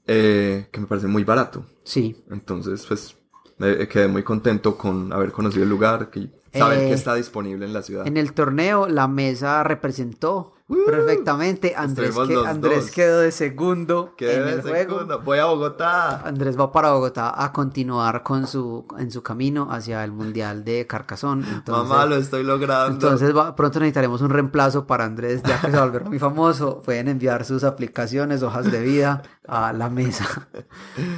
Eh, 0.06 0.68
que 0.72 0.80
me 0.80 0.86
parece 0.86 1.06
muy 1.06 1.22
barato. 1.24 1.64
Sí, 1.84 2.16
Entonces, 2.30 2.84
pues, 2.86 3.16
me 3.58 3.88
quedé 3.88 4.08
muy 4.08 4.22
contento 4.22 4.76
con 4.76 5.12
haber 5.12 5.32
conocido 5.32 5.64
el 5.64 5.68
lugar, 5.70 6.10
que 6.10 6.30
saber 6.52 6.78
Eh, 6.78 6.88
que 6.88 6.94
está 6.94 7.14
disponible 7.14 7.66
en 7.66 7.72
la 7.72 7.82
ciudad. 7.82 8.06
En 8.06 8.16
el 8.16 8.32
torneo 8.32 8.88
la 8.88 9.06
mesa 9.08 9.62
representó 9.64 10.54
perfectamente. 10.86 11.74
Andrés, 11.76 12.14
que- 12.26 12.36
Andrés 12.46 12.90
quedó 12.90 13.20
de 13.20 13.32
segundo 13.32 14.14
Quedé 14.16 14.36
en 14.36 14.44
de 14.46 14.52
el 14.52 14.62
juego. 14.62 14.94
segundo. 14.96 15.20
Voy 15.20 15.38
a 15.38 15.46
Bogotá. 15.46 16.20
Andrés 16.26 16.58
va 16.58 16.70
para 16.72 16.92
Bogotá 16.92 17.42
a 17.42 17.52
continuar 17.52 18.22
con 18.22 18.46
su 18.46 18.86
en 18.98 19.10
su 19.10 19.22
camino 19.22 19.68
hacia 19.70 20.04
el 20.04 20.12
mundial 20.12 20.64
de. 20.64 20.86
Entonces, 20.88 21.64
Mamá, 21.88 22.06
lo 22.06 22.16
estoy 22.16 22.44
logrando. 22.44 22.92
entonces 22.92 23.36
va- 23.36 23.54
pronto 23.56 23.80
necesitaremos 23.80 24.20
un 24.20 24.30
reemplazo 24.30 24.86
para 24.86 25.04
Andrés, 25.04 25.42
ya 25.42 25.60
que 25.60 25.70
se 25.70 25.78
volver 25.80 26.04
muy 26.04 26.18
famoso. 26.18 26.80
Pueden 26.82 27.08
enviar 27.08 27.44
sus 27.44 27.64
aplicaciones, 27.64 28.42
hojas 28.42 28.70
de 28.70 28.80
vida 28.82 29.22
a 29.46 29.72
la 29.72 29.88
mesa. 29.90 30.26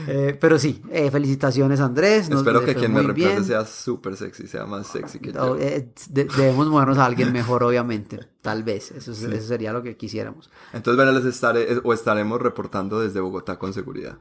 Eh, 0.07 0.37
pero 0.41 0.59
sí, 0.59 0.83
eh, 0.91 1.11
felicitaciones 1.11 1.81
Andrés. 1.81 2.29
nos- 2.29 2.41
Espero 2.41 2.65
que 2.65 2.75
quien 2.75 2.93
me 2.93 3.01
reemplace 3.03 3.31
bien. 3.33 3.45
sea 3.45 3.65
súper 3.65 4.17
sexy, 4.17 4.47
sea 4.47 4.67
más 4.67 4.87
sexy 4.89 5.19
que 5.21 5.33
No, 5.33 5.57
yo. 5.57 5.63
eh, 5.63 5.93
de- 6.09 6.25
debemos 6.25 6.67
movernos 6.69 6.99
a 6.99 7.05
alguien 7.07 7.33
mejor, 7.33 7.63
obviamente. 7.63 8.19
Tal 8.42 8.62
vez. 8.62 8.90
Eso, 8.92 9.12
es- 9.12 9.22
eso 9.22 9.46
sería 9.48 9.72
lo 9.72 9.83
que 9.83 9.96
quisiéramos. 9.96 10.50
Entonces, 10.72 10.96
bueno, 10.96 11.12
les 11.18 11.26
estaré 11.26 11.79
o 11.85 11.92
estaremos 11.92 12.40
reportando 12.40 13.00
desde 13.00 13.20
Bogotá 13.20 13.59
con 13.59 13.72
seguridad. 13.74 14.16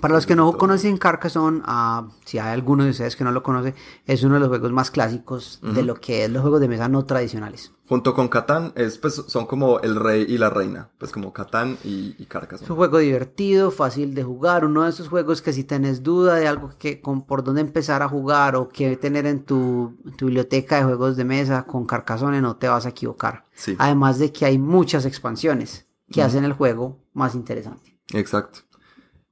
Para 0.00 0.14
los 0.14 0.24
que 0.24 0.34
no 0.34 0.56
conocen 0.56 0.96
Carcassonne, 0.96 1.60
ah, 1.66 2.08
si 2.24 2.38
hay 2.38 2.48
alguno 2.54 2.82
de 2.84 2.90
ustedes 2.90 3.14
que 3.14 3.24
no 3.24 3.30
lo 3.30 3.42
conoce, 3.42 3.74
es 4.06 4.22
uno 4.24 4.34
de 4.34 4.40
los 4.40 4.48
juegos 4.48 4.72
más 4.72 4.90
clásicos 4.90 5.60
de 5.62 5.82
lo 5.82 5.96
que 5.96 6.24
es 6.24 6.30
los 6.30 6.40
juegos 6.40 6.62
de 6.62 6.68
mesa 6.68 6.88
no 6.88 7.04
tradicionales. 7.04 7.72
Junto 7.86 8.14
con 8.14 8.28
Catán, 8.28 8.72
es, 8.74 8.96
pues, 8.96 9.22
son 9.26 9.44
como 9.44 9.80
el 9.80 9.96
rey 9.96 10.24
y 10.26 10.38
la 10.38 10.48
reina. 10.48 10.88
Pues 10.96 11.12
como 11.12 11.30
Catán 11.34 11.76
y, 11.84 12.16
y 12.18 12.22
Es 12.22 12.26
Carcassonne. 12.26 12.70
un 12.70 12.76
juego 12.78 12.96
divertido, 12.98 13.70
fácil 13.70 14.14
de 14.14 14.22
jugar, 14.24 14.64
uno 14.64 14.84
de 14.84 14.88
esos 14.88 15.08
juegos 15.08 15.42
que 15.42 15.52
si 15.52 15.62
tenés 15.62 16.02
duda 16.02 16.36
de 16.36 16.48
algo 16.48 16.70
que 16.78 17.02
con 17.02 17.26
por 17.26 17.44
dónde 17.44 17.60
empezar 17.60 18.00
a 18.02 18.08
jugar 18.08 18.56
o 18.56 18.70
qué 18.70 18.96
tener 18.96 19.26
en 19.26 19.44
tu, 19.44 19.98
en 20.06 20.16
tu 20.16 20.24
biblioteca 20.26 20.76
de 20.78 20.84
juegos 20.84 21.18
de 21.18 21.24
mesa 21.26 21.64
con 21.64 21.84
Carcassonne 21.84 22.40
no 22.40 22.56
te 22.56 22.66
vas 22.66 22.86
a 22.86 22.90
equivocar. 22.90 23.44
Sí, 23.52 23.76
Además 23.78 24.18
de 24.18 24.32
que 24.32 24.46
hay 24.46 24.56
muchas 24.56 25.04
expansiones 25.04 25.86
que 26.10 26.22
hacen 26.22 26.44
el 26.44 26.54
juego 26.54 26.98
más 27.12 27.34
interesante. 27.34 28.00
exacto. 28.14 28.60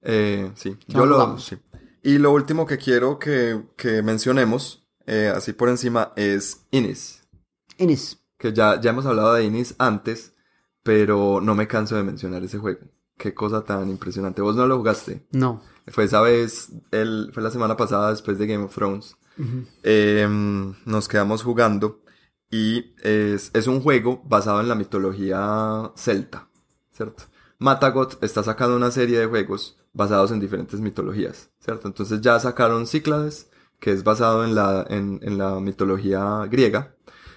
Eh, 0.02 0.50
sí, 0.54 0.76
¿Qué 0.86 0.92
yo 0.92 1.06
lo... 1.06 1.38
Sí. 1.38 1.56
Y 2.02 2.18
lo 2.18 2.32
último 2.32 2.66
que 2.66 2.78
quiero 2.78 3.18
que, 3.18 3.62
que 3.76 4.02
mencionemos, 4.02 4.86
eh, 5.06 5.32
así 5.34 5.52
por 5.52 5.68
encima, 5.68 6.12
es 6.16 6.66
Inis. 6.70 7.22
Inés, 7.76 8.18
Que 8.38 8.52
ya, 8.52 8.80
ya 8.80 8.90
hemos 8.90 9.06
hablado 9.06 9.34
de 9.34 9.44
Inis 9.44 9.74
antes, 9.78 10.34
pero 10.82 11.40
no 11.42 11.54
me 11.54 11.68
canso 11.68 11.96
de 11.96 12.02
mencionar 12.02 12.42
ese 12.42 12.58
juego. 12.58 12.80
Qué 13.18 13.34
cosa 13.34 13.64
tan 13.64 13.90
impresionante. 13.90 14.40
¿Vos 14.40 14.56
no 14.56 14.66
lo 14.66 14.78
jugaste? 14.78 15.26
no. 15.32 15.62
Fue 15.88 16.04
esa 16.04 16.20
vez, 16.20 16.68
el, 16.92 17.30
fue 17.32 17.42
la 17.42 17.50
semana 17.50 17.76
pasada 17.76 18.10
después 18.10 18.38
de 18.38 18.46
Game 18.46 18.62
of 18.62 18.72
Thrones. 18.72 19.16
Em, 19.82 20.74
nos 20.84 21.08
quedamos 21.08 21.42
jugando 21.42 22.00
y 22.48 22.94
es, 23.02 23.50
es 23.54 23.66
un 23.66 23.80
juego 23.80 24.22
basado 24.24 24.60
en 24.60 24.68
la 24.68 24.76
mitología 24.76 25.90
celta, 25.96 26.48
¿cierto? 26.92 27.24
Matagot 27.58 28.22
está 28.22 28.44
sacando 28.44 28.76
una 28.76 28.92
serie 28.92 29.18
de 29.18 29.26
juegos 29.26 29.79
basados 29.92 30.30
en 30.30 30.40
diferentes 30.40 30.80
mitologías, 30.80 31.50
¿cierto? 31.58 31.88
Entonces 31.88 32.20
ya 32.20 32.38
sacaron 32.38 32.86
Cíclades, 32.86 33.50
que 33.78 33.90
es 33.92 34.04
basado 34.04 34.44
en 34.44 34.54
la, 34.54 34.86
en, 34.88 35.20
en 35.22 35.38
la 35.38 35.58
mitología 35.60 36.46
griega. 36.50 36.94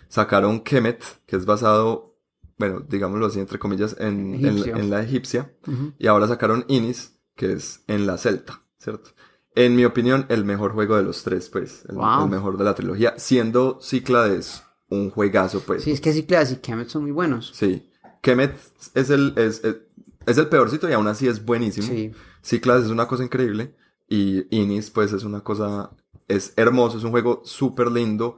Sacaron 0.10 0.60
Kemet, 0.62 1.02
que 1.26 1.36
es 1.36 1.46
basado, 1.46 2.18
bueno, 2.60 2.82
digámoslo 2.88 3.26
así, 3.26 3.40
entre 3.40 3.58
comillas, 3.58 3.96
en, 4.00 4.46
en, 4.46 4.90
la 4.90 5.02
egipcia. 5.02 5.54
Y 5.98 6.08
ahora 6.08 6.28
sacaron 6.28 6.66
Inis, 6.68 7.18
que 7.36 7.54
es 7.54 7.84
en 7.88 8.06
la 8.06 8.18
celta, 8.18 8.62
¿cierto? 8.78 9.12
En 9.56 9.76
mi 9.76 9.86
opinión, 9.86 10.26
el 10.30 10.46
mejor 10.46 10.74
juego 10.74 10.96
de 10.98 11.04
los 11.04 11.24
tres, 11.24 11.50
pues. 11.50 11.86
El, 11.90 11.96
Wow. 11.96 12.26
el 12.26 12.30
mejor 12.30 12.58
de 12.58 12.64
la 12.64 12.76
trilogía. 12.76 13.14
Siendo 13.18 13.80
Cíclades 13.82 14.64
un 14.90 15.10
juegazo, 15.10 15.62
pues. 15.62 15.84
Sí, 15.84 15.92
es 15.92 16.02
que 16.02 16.14
Ciclas 16.14 16.52
y 16.52 16.58
Kemet 16.58 16.90
son 16.90 17.04
muy 17.04 17.12
buenos. 17.12 17.52
Sí. 17.56 17.90
Kemet 18.22 18.56
es 18.94 19.10
el, 19.10 19.34
es, 19.38 19.64
es, 19.64 19.78
es 20.26 20.38
el 20.38 20.48
peorcito 20.48 20.88
y 20.90 20.94
aún 20.94 21.08
así 21.08 21.28
es 21.28 21.44
buenísimo. 21.44 21.88
Sí. 21.88 22.12
Cíclades 22.44 22.86
es 22.86 22.92
una 22.92 23.08
cosa 23.08 23.24
increíble. 23.24 23.76
Y 24.10 24.46
Inis, 24.56 24.92
pues, 24.92 25.14
es 25.14 25.24
una 25.24 25.42
cosa. 25.44 25.92
Es 26.28 26.54
hermoso, 26.58 26.98
es 26.98 27.04
un 27.04 27.12
juego 27.12 27.42
súper 27.46 27.92
lindo. 27.92 28.38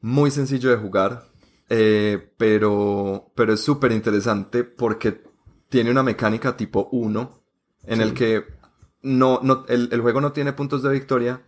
Muy 0.00 0.30
sencillo 0.30 0.70
de 0.70 0.76
jugar. 0.76 1.28
eh, 1.68 2.32
pero, 2.38 3.32
pero 3.34 3.54
es 3.54 3.60
súper 3.60 3.92
interesante 3.92 4.64
porque 4.64 5.22
tiene 5.68 5.90
una 5.90 6.02
mecánica 6.04 6.56
tipo 6.56 6.88
1 6.92 7.42
en 7.84 8.00
el 8.02 8.14
que 8.14 8.44
no, 9.02 9.40
no, 9.42 9.64
el, 9.68 9.88
el 9.92 10.00
juego 10.00 10.20
no 10.20 10.32
tiene 10.32 10.52
puntos 10.52 10.82
de 10.82 10.90
victoria, 10.92 11.45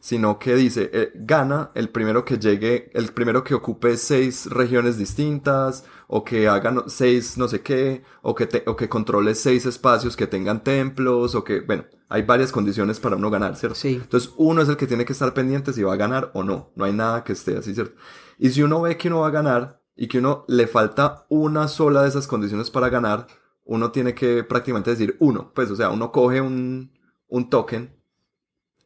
sino 0.00 0.38
que 0.38 0.54
dice, 0.56 0.90
eh, 0.92 1.12
gana 1.14 1.70
el 1.74 1.90
primero 1.90 2.24
que 2.24 2.38
llegue, 2.38 2.90
el 2.94 3.12
primero 3.12 3.44
que 3.44 3.54
ocupe 3.54 3.96
seis 3.96 4.46
regiones 4.46 4.96
distintas, 4.98 5.84
o 6.08 6.24
que 6.24 6.48
haga 6.48 6.70
no- 6.70 6.88
seis 6.88 7.36
no 7.38 7.48
sé 7.48 7.60
qué, 7.62 8.02
o 8.22 8.34
que, 8.34 8.46
te- 8.46 8.64
o 8.66 8.76
que 8.76 8.88
controle 8.88 9.34
seis 9.34 9.66
espacios 9.66 10.16
que 10.16 10.26
tengan 10.26 10.64
templos, 10.64 11.34
o 11.34 11.44
que, 11.44 11.60
bueno, 11.60 11.84
hay 12.08 12.22
varias 12.22 12.50
condiciones 12.50 12.98
para 12.98 13.16
uno 13.16 13.30
ganar, 13.30 13.56
¿cierto? 13.56 13.76
Sí. 13.76 14.00
Entonces 14.02 14.32
uno 14.36 14.62
es 14.62 14.68
el 14.68 14.76
que 14.76 14.86
tiene 14.86 15.04
que 15.04 15.12
estar 15.12 15.34
pendiente 15.34 15.72
si 15.72 15.82
va 15.82 15.92
a 15.92 15.96
ganar 15.96 16.30
o 16.34 16.42
no, 16.42 16.72
no 16.76 16.84
hay 16.84 16.92
nada 16.92 17.22
que 17.24 17.32
esté 17.34 17.56
así, 17.58 17.74
¿cierto? 17.74 17.94
Y 18.38 18.50
si 18.50 18.62
uno 18.62 18.80
ve 18.80 18.96
que 18.96 19.08
uno 19.08 19.20
va 19.20 19.28
a 19.28 19.30
ganar 19.30 19.80
y 19.96 20.08
que 20.08 20.18
uno 20.18 20.44
le 20.48 20.66
falta 20.66 21.26
una 21.28 21.68
sola 21.68 22.02
de 22.02 22.08
esas 22.08 22.26
condiciones 22.26 22.70
para 22.70 22.88
ganar, 22.88 23.26
uno 23.64 23.92
tiene 23.92 24.14
que 24.14 24.42
prácticamente 24.44 24.90
decir 24.90 25.16
uno, 25.20 25.52
pues, 25.54 25.70
o 25.70 25.76
sea, 25.76 25.90
uno 25.90 26.10
coge 26.10 26.40
un, 26.40 26.92
un 27.28 27.50
token, 27.50 27.94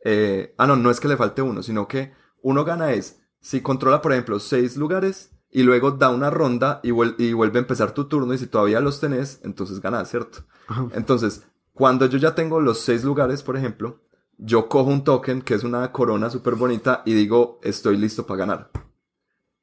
eh, 0.05 0.55
ah, 0.59 0.67
no, 0.67 0.77
no 0.77 0.91
es 0.91 1.01
que 1.01 1.09
le 1.09 1.17
falte 1.17 1.43
uno, 1.43 1.63
sino 1.63 1.89
que 1.89 2.13
uno 2.43 2.65
gana 2.65 2.93
es, 2.93 3.21
si 3.41 3.61
controla, 3.63 4.01
por 4.03 4.13
ejemplo, 4.13 4.39
seis 4.39 4.77
lugares 4.77 5.31
y 5.51 5.63
luego 5.63 5.93
da 5.93 6.11
una 6.11 6.31
ronda 6.31 6.81
y, 6.83 6.91
vuel- 6.91 7.15
y 7.19 7.33
vuelve 7.33 7.59
a 7.59 7.63
empezar 7.63 7.93
tu 7.93 8.05
turno 8.07 8.33
y 8.35 8.39
si 8.39 8.47
todavía 8.47 8.81
los 8.81 9.01
tenés, 9.01 9.41
entonces 9.45 9.81
ganas, 9.81 10.11
¿cierto? 10.11 10.45
Ajá. 10.69 10.89
Entonces, 10.95 11.43
cuando 11.73 12.07
yo 12.07 12.19
ya 12.19 12.35
tengo 12.35 12.61
los 12.61 12.81
seis 12.81 13.03
lugares, 13.05 13.43
por 13.43 13.57
ejemplo, 13.57 14.01
yo 14.37 14.69
cojo 14.69 14.91
un 14.91 15.05
token 15.05 15.43
que 15.43 15.55
es 15.55 15.65
una 15.65 15.91
corona 15.93 16.29
súper 16.31 16.55
bonita 16.55 17.03
y 17.05 17.15
digo, 17.15 17.61
estoy 17.63 17.97
listo 17.97 18.27
para 18.27 18.39
ganar. 18.39 18.71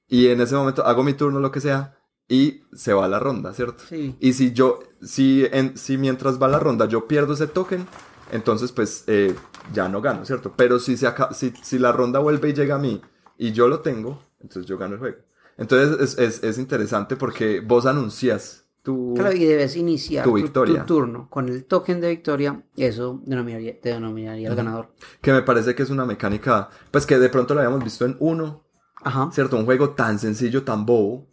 Y 0.08 0.28
en 0.28 0.42
ese 0.42 0.56
momento 0.56 0.86
hago 0.86 1.04
mi 1.04 1.14
turno, 1.14 1.40
lo 1.40 1.52
que 1.52 1.62
sea, 1.62 1.98
y 2.28 2.64
se 2.74 2.94
va 2.94 3.08
la 3.08 3.20
ronda, 3.20 3.54
¿cierto? 3.54 3.84
Sí. 3.90 4.16
Y 4.20 4.34
si 4.34 4.54
yo, 4.54 4.80
si, 5.02 5.46
en, 5.52 5.78
si 5.78 5.98
mientras 5.98 6.42
va 6.42 6.48
la 6.48 6.60
ronda 6.60 6.86
yo 6.86 7.08
pierdo 7.08 7.34
ese 7.34 7.48
token, 7.48 7.86
entonces 8.32 8.72
pues 8.72 9.04
eh, 9.08 9.36
ya 9.74 9.88
no 9.90 10.02
gano, 10.02 10.26
¿cierto? 10.26 10.54
Pero 10.56 10.80
si, 10.80 10.98
se 10.98 11.08
aca- 11.08 11.34
si, 11.34 11.52
si 11.62 11.78
la 11.80 11.92
ronda 11.92 12.20
vuelve 12.20 12.50
y 12.50 12.54
llega 12.54 12.76
a 12.76 12.80
mí 12.80 13.02
y 13.38 13.52
yo 13.52 13.68
lo 13.68 13.82
tengo, 13.82 14.24
entonces 14.40 14.66
yo 14.66 14.78
gano 14.78 14.94
el 14.96 15.00
juego. 15.00 15.18
Entonces 15.58 16.00
es, 16.00 16.18
es, 16.18 16.44
es 16.44 16.58
interesante 16.58 17.16
porque 17.16 17.60
vos 17.60 17.86
anuncias 17.86 18.66
tu... 18.82 19.14
Claro, 19.16 19.34
y 19.36 19.46
debes 19.46 19.76
iniciar 19.76 20.24
Tu 20.24 20.34
victoria. 20.34 20.82
tu 20.86 20.96
turno 20.96 21.30
con 21.30 21.48
el 21.50 21.66
token 21.66 22.02
de 22.02 22.10
victoria. 22.10 22.64
Eso 22.76 23.22
denominaría, 23.26 23.80
te 23.80 23.90
denominaría 23.90 24.50
el 24.50 24.56
ganador. 24.56 24.94
Que 25.22 25.32
me 25.32 25.44
parece 25.44 25.76
que 25.76 25.84
es 25.84 25.92
una 25.92 26.06
mecánica, 26.06 26.70
pues 26.90 27.06
que 27.06 27.20
de 27.20 27.30
pronto 27.30 27.54
la 27.54 27.62
habíamos 27.62 27.84
visto 27.84 28.06
en 28.06 28.18
uno, 28.20 28.64
Ajá. 29.04 29.30
¿cierto? 29.32 29.58
Un 29.58 29.66
juego 29.66 29.92
tan 29.92 30.18
sencillo, 30.18 30.64
tan 30.64 30.86
bobo, 30.88 31.28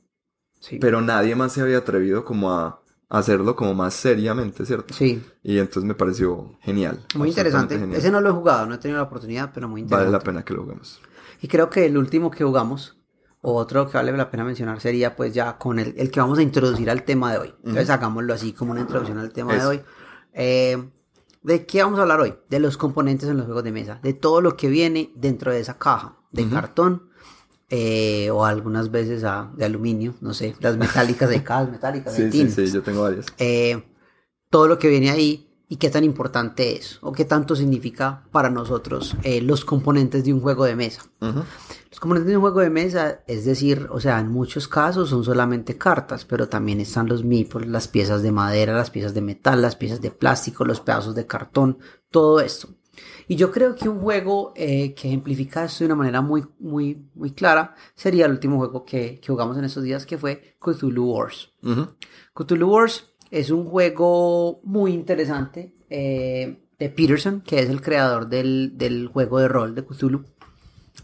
Sí. 0.61 0.79
pero 0.79 1.01
nadie 1.01 1.37
más 1.37 1.53
se 1.53 1.61
había 1.63 1.79
atrevido 1.79 2.25
como 2.25 2.53
a 2.53 2.83
hacerlo 3.09 3.57
como 3.57 3.75
más 3.75 3.95
seriamente, 3.95 4.67
¿cierto? 4.67 4.93
Sí. 4.95 5.23
Y 5.43 5.59
entonces 5.59 5.85
me 5.85 5.95
pareció 5.95 6.59
genial. 6.61 7.05
Muy 7.15 7.29
interesante. 7.31 7.79
genial. 7.79 7.99
Ese 7.99 8.11
no 8.11 8.21
lo 8.21 8.31
he 8.31 8.33
jugado, 8.33 8.67
no 8.67 8.75
he 8.75 8.79
tenido 8.79 8.99
la 8.99 9.05
oportunidad, 9.07 9.51
pero 9.55 9.69
muy 9.69 9.83
Vale 9.83 10.05
interesante. 10.05 10.13
la 10.13 10.21
pena 10.21 10.45
que 10.45 10.55
lo 10.55 10.63
juguemos. 10.63 11.01
Y 11.41 11.49
creo 11.49 11.71
que 11.71 11.87
el 11.87 11.97
último 11.97 12.31
que 12.31 12.45
jugamos, 12.45 12.99
o 13.41 13.55
otro 13.55 13.89
que 13.89 13.97
vale 13.97 14.13
la 14.17 14.31
pena 14.31 14.45
mencionar, 14.45 14.81
sería 14.81 15.15
pues 15.17 15.33
ya 15.33 15.57
con 15.57 15.79
el, 15.79 15.95
el 15.97 16.11
que 16.11 16.21
vamos 16.21 16.39
a 16.39 16.43
introducir 16.43 16.91
al 16.91 17.05
tema 17.05 17.33
de 17.33 17.39
hoy. 17.39 17.55
Entonces 17.59 17.89
hagámoslo 17.91 18.35
así 18.35 18.53
como 18.53 18.73
una 18.73 18.81
introducción 18.81 19.19
al 19.19 19.33
tema 19.33 19.55
de 19.55 19.65
hoy. 19.67 19.81
Eh, 20.35 20.91
¿De 21.43 21.65
qué 21.65 21.83
vamos 21.83 21.99
a 22.01 22.03
hablar 22.03 22.21
hoy? 22.21 22.35
De 22.51 22.59
los 22.59 22.77
componentes 22.77 23.29
en 23.29 23.37
los 23.37 23.47
juegos 23.47 23.63
de 23.65 23.73
mesa, 23.73 24.01
de 24.03 24.13
todo 24.13 24.41
lo 24.41 24.57
que 24.57 24.69
viene 24.69 25.13
dentro 25.15 25.53
de 25.53 25.61
esa 25.61 25.79
caja, 25.79 26.17
de 26.33 26.49
cartón, 26.49 27.08
eh, 27.71 28.31
o 28.31 28.45
algunas 28.45 28.91
veces 28.91 29.25
a- 29.25 29.51
de 29.57 29.65
aluminio, 29.65 30.15
no 30.21 30.33
sé, 30.35 30.55
las 30.61 30.77
metálicas, 30.77 31.31
hay 31.31 31.41
cajas 31.41 31.71
metálicas, 31.71 32.15
hay 32.15 32.25
Sí, 32.31 32.33
sí, 32.33 32.39
tin. 32.39 32.51
sí, 32.67 32.73
yo 32.73 32.83
tengo 32.83 33.03
varias. 33.03 33.27
eh, 33.39 33.83
todo 34.51 34.67
lo 34.69 34.79
que 34.79 34.89
viene 34.89 35.11
ahí 35.11 35.45
y 35.69 35.77
qué 35.77 35.91
tan 35.91 36.03
importante 36.05 36.75
es 36.77 36.99
o 37.03 37.13
qué 37.13 37.27
tanto 37.27 37.55
significa 37.55 38.25
para 38.33 38.49
nosotros 38.49 39.15
eh, 39.23 39.43
los 39.43 39.67
componentes 39.67 40.25
de 40.25 40.33
un 40.33 40.41
juego 40.41 40.65
de 40.65 40.75
mesa. 40.75 41.03
Los 41.91 42.01
componentes 42.01 42.31
de 42.31 42.37
un 42.37 42.41
juego 42.43 42.61
de 42.61 42.71
mesa, 42.71 43.21
es 43.27 43.45
decir, 43.45 43.87
o 43.91 44.01
sea, 44.01 44.19
en 44.21 44.29
muchos 44.29 44.67
casos 44.69 45.11
son 45.11 45.25
solamente 45.25 45.77
cartas, 45.77 46.25
pero 46.25 46.49
también 46.49 46.81
están 46.81 47.07
los 47.09 47.23
meeples, 47.25 47.69
las 47.69 47.89
piezas 47.89 48.23
de 48.23 48.33
madera, 48.33 48.73
las 48.73 48.91
piezas 48.91 49.13
de 49.13 49.21
metal, 49.21 49.61
las 49.61 49.77
piezas 49.77 50.01
de 50.01 50.11
plástico, 50.11 50.65
los 50.65 50.81
pedazos 50.81 51.15
de 51.15 51.27
cartón, 51.27 51.79
todo 52.11 52.41
esto. 52.41 52.69
Y 53.29 53.37
yo 53.37 53.51
creo 53.53 53.77
que 53.77 53.89
un 53.91 54.01
juego 54.01 54.53
eh, 54.57 54.95
que 54.95 55.09
ejemplifica 55.09 55.65
esto 55.65 55.81
de 55.85 55.87
una 55.87 55.97
manera 55.97 56.23
muy, 56.23 56.45
muy, 56.59 57.07
muy 57.15 57.33
clara 57.33 57.75
sería 57.95 58.25
el 58.27 58.33
último 58.33 58.57
juego 58.57 58.85
que, 58.87 59.21
que 59.21 59.29
jugamos 59.29 59.59
en 59.59 59.65
estos 59.65 59.83
días, 59.85 60.07
que 60.07 60.17
fue 60.17 60.57
Cthulhu 60.59 61.13
Wars. 61.13 61.51
Ujú. 61.63 61.89
Cthulhu 62.35 62.69
Wars 62.71 63.05
es 63.31 63.51
un 63.51 63.67
juego 63.67 64.61
muy 64.65 64.93
interesante 64.93 65.75
eh, 65.91 66.59
de 66.79 66.89
Peterson, 66.89 67.43
que 67.43 67.61
es 67.61 67.69
el 67.69 67.83
creador 67.83 68.29
del, 68.29 68.73
del 68.79 69.09
juego 69.09 69.39
de 69.41 69.49
rol 69.49 69.75
de 69.75 69.85
Cthulhu. 69.85 70.25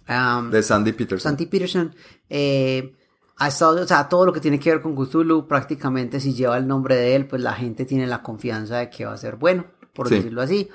Um, 0.08 0.50
De 0.50 0.62
Sandy 0.62 0.92
Peterson. 0.92 1.30
Santi 1.30 1.46
Peterson 1.46 1.94
eh, 2.30 2.94
ha 3.36 3.48
estado, 3.48 3.82
o 3.82 3.86
sea, 3.86 4.08
todo 4.08 4.24
lo 4.24 4.32
que 4.32 4.40
tiene 4.40 4.58
que 4.58 4.70
ver 4.70 4.80
con 4.80 4.94
Cthulhu, 4.96 5.46
prácticamente 5.46 6.20
si 6.20 6.32
lleva 6.32 6.56
el 6.56 6.66
nombre 6.66 6.96
de 6.96 7.16
él, 7.16 7.26
pues 7.26 7.42
la 7.42 7.52
gente 7.52 7.84
tiene 7.84 8.06
la 8.06 8.22
confianza 8.22 8.78
de 8.78 8.88
que 8.90 9.04
va 9.04 9.12
a 9.12 9.18
ser 9.18 9.36
bueno, 9.36 9.66
por 9.92 10.08
Sí. 10.08 10.14
decirlo 10.16 10.40
así. 10.40 10.68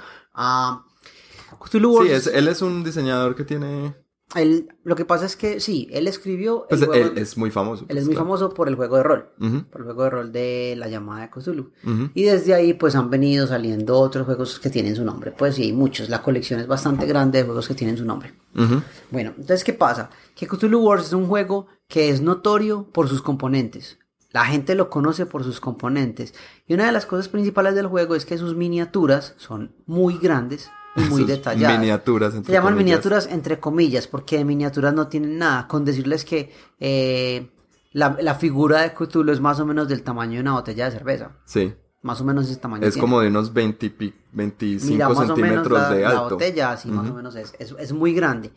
Cthulhu 1.57 1.97
Wars, 1.97 2.07
Sí, 2.07 2.13
es, 2.13 2.27
él 2.27 2.47
es 2.47 2.61
un 2.61 2.83
diseñador 2.83 3.35
que 3.35 3.43
tiene... 3.43 3.95
él- 4.35 4.69
lo 4.83 4.95
que 4.95 5.05
pasa 5.05 5.25
es 5.25 5.35
que 5.35 5.59
sí, 5.59 5.87
él 5.91 6.07
escribió, 6.07 6.65
Pues 6.69 6.81
el 6.81 6.87
juego- 6.87 7.05
él 7.11 7.17
es 7.17 7.37
muy 7.37 7.49
famoso. 7.51 7.85
él 7.89 7.97
es 7.97 8.03
pues, 8.03 8.05
muy 8.05 8.13
claro. 8.15 8.25
famoso 8.25 8.53
por 8.53 8.67
el 8.67 8.75
juego 8.75 8.97
de 8.97 9.03
rol, 9.03 9.29
Ujú, 9.39 9.63
por 9.69 9.81
el 9.81 9.85
juego 9.85 10.03
de 10.03 10.09
rol 10.09 10.31
de 10.31 10.75
la 10.77 10.87
llamada 10.87 11.21
de 11.21 11.29
Cthulhu. 11.31 11.71
ujú. 11.83 12.09
Y 12.13 12.23
desde 12.23 12.53
ahí 12.53 12.73
pues 12.73 12.95
han 12.95 13.09
venido 13.09 13.47
saliendo 13.47 13.97
otros 13.99 14.25
juegos 14.25 14.59
que 14.59 14.69
tienen 14.69 14.95
su 14.95 15.03
nombre. 15.03 15.31
Pues 15.31 15.55
sí, 15.55 15.73
muchos. 15.73 16.09
La 16.09 16.21
colección 16.21 16.59
es 16.59 16.67
bastante 16.67 17.05
grande 17.07 17.39
de 17.39 17.45
juegos 17.45 17.67
que 17.67 17.73
tienen 17.75 17.97
su 17.97 18.05
nombre. 18.05 18.33
Ujú. 18.55 18.81
Bueno, 19.11 19.31
entonces 19.37 19.63
¿qué 19.63 19.73
pasa? 19.73 20.09
Que 20.35 20.47
Cthulhu 20.47 20.79
Wars 20.79 21.07
es 21.07 21.13
un 21.13 21.27
juego 21.27 21.67
que 21.87 22.09
es 22.09 22.21
notorio 22.21 22.87
por 22.91 23.07
sus 23.09 23.21
componentes. 23.21 23.97
La 24.31 24.45
gente 24.45 24.75
lo 24.75 24.91
conoce 24.91 25.25
por 25.25 25.43
sus 25.43 25.59
componentes. 25.59 26.35
Y 26.67 26.75
una 26.75 26.85
de 26.85 26.91
las 26.91 27.07
cosas 27.07 27.29
principales 27.29 27.73
del 27.73 27.87
juego 27.87 28.13
es 28.13 28.27
que 28.27 28.37
sus 28.37 28.55
miniaturas 28.55 29.33
son 29.37 29.73
muy 29.87 30.19
grandes 30.19 30.69
muy 30.95 31.21
Sus 31.21 31.27
detalladas. 31.27 31.79
Miniaturas. 31.79 32.31
Se 32.33 32.37
entre 32.39 32.53
llaman 32.53 32.73
comillas. 32.73 32.85
miniaturas 32.85 33.27
entre 33.27 33.59
comillas, 33.59 34.07
porque 34.07 34.37
de 34.37 34.45
miniaturas 34.45 34.93
no 34.93 35.07
tienen 35.07 35.37
nada. 35.37 35.67
Con 35.67 35.85
decirles 35.85 36.25
que 36.25 36.51
eh, 36.79 37.49
la, 37.93 38.17
la 38.21 38.35
figura 38.35 38.81
de 38.81 38.93
Cthulhu 38.93 39.31
es 39.31 39.39
más 39.39 39.59
o 39.59 39.65
menos 39.65 39.87
del 39.87 40.03
tamaño 40.03 40.33
de 40.35 40.41
una 40.41 40.53
botella 40.53 40.85
de 40.85 40.91
cerveza. 40.91 41.31
Sí. 41.45 41.73
Más 42.01 42.21
o 42.21 42.25
menos 42.25 42.49
ese 42.49 42.55
tamaño. 42.59 42.85
Es 42.87 42.93
tiene. 42.93 43.01
como 43.01 43.19
de 43.21 43.27
unos 43.27 43.53
20 43.53 43.85
y 43.85 43.89
pi- 43.89 44.15
25 44.31 44.91
Mira, 44.93 45.09
más 45.09 45.17
o 45.17 45.21
menos 45.21 45.37
centímetros 45.37 45.79
la, 45.81 45.89
de 45.89 46.01
la 46.01 46.09
alto. 46.11 46.29
botella, 46.35 46.71
así 46.71 46.89
más 46.89 47.09
o 47.09 47.13
menos 47.13 47.35
es, 47.35 47.53
es, 47.59 47.75
es 47.77 47.91
muy 47.93 48.13
grande. 48.13 48.51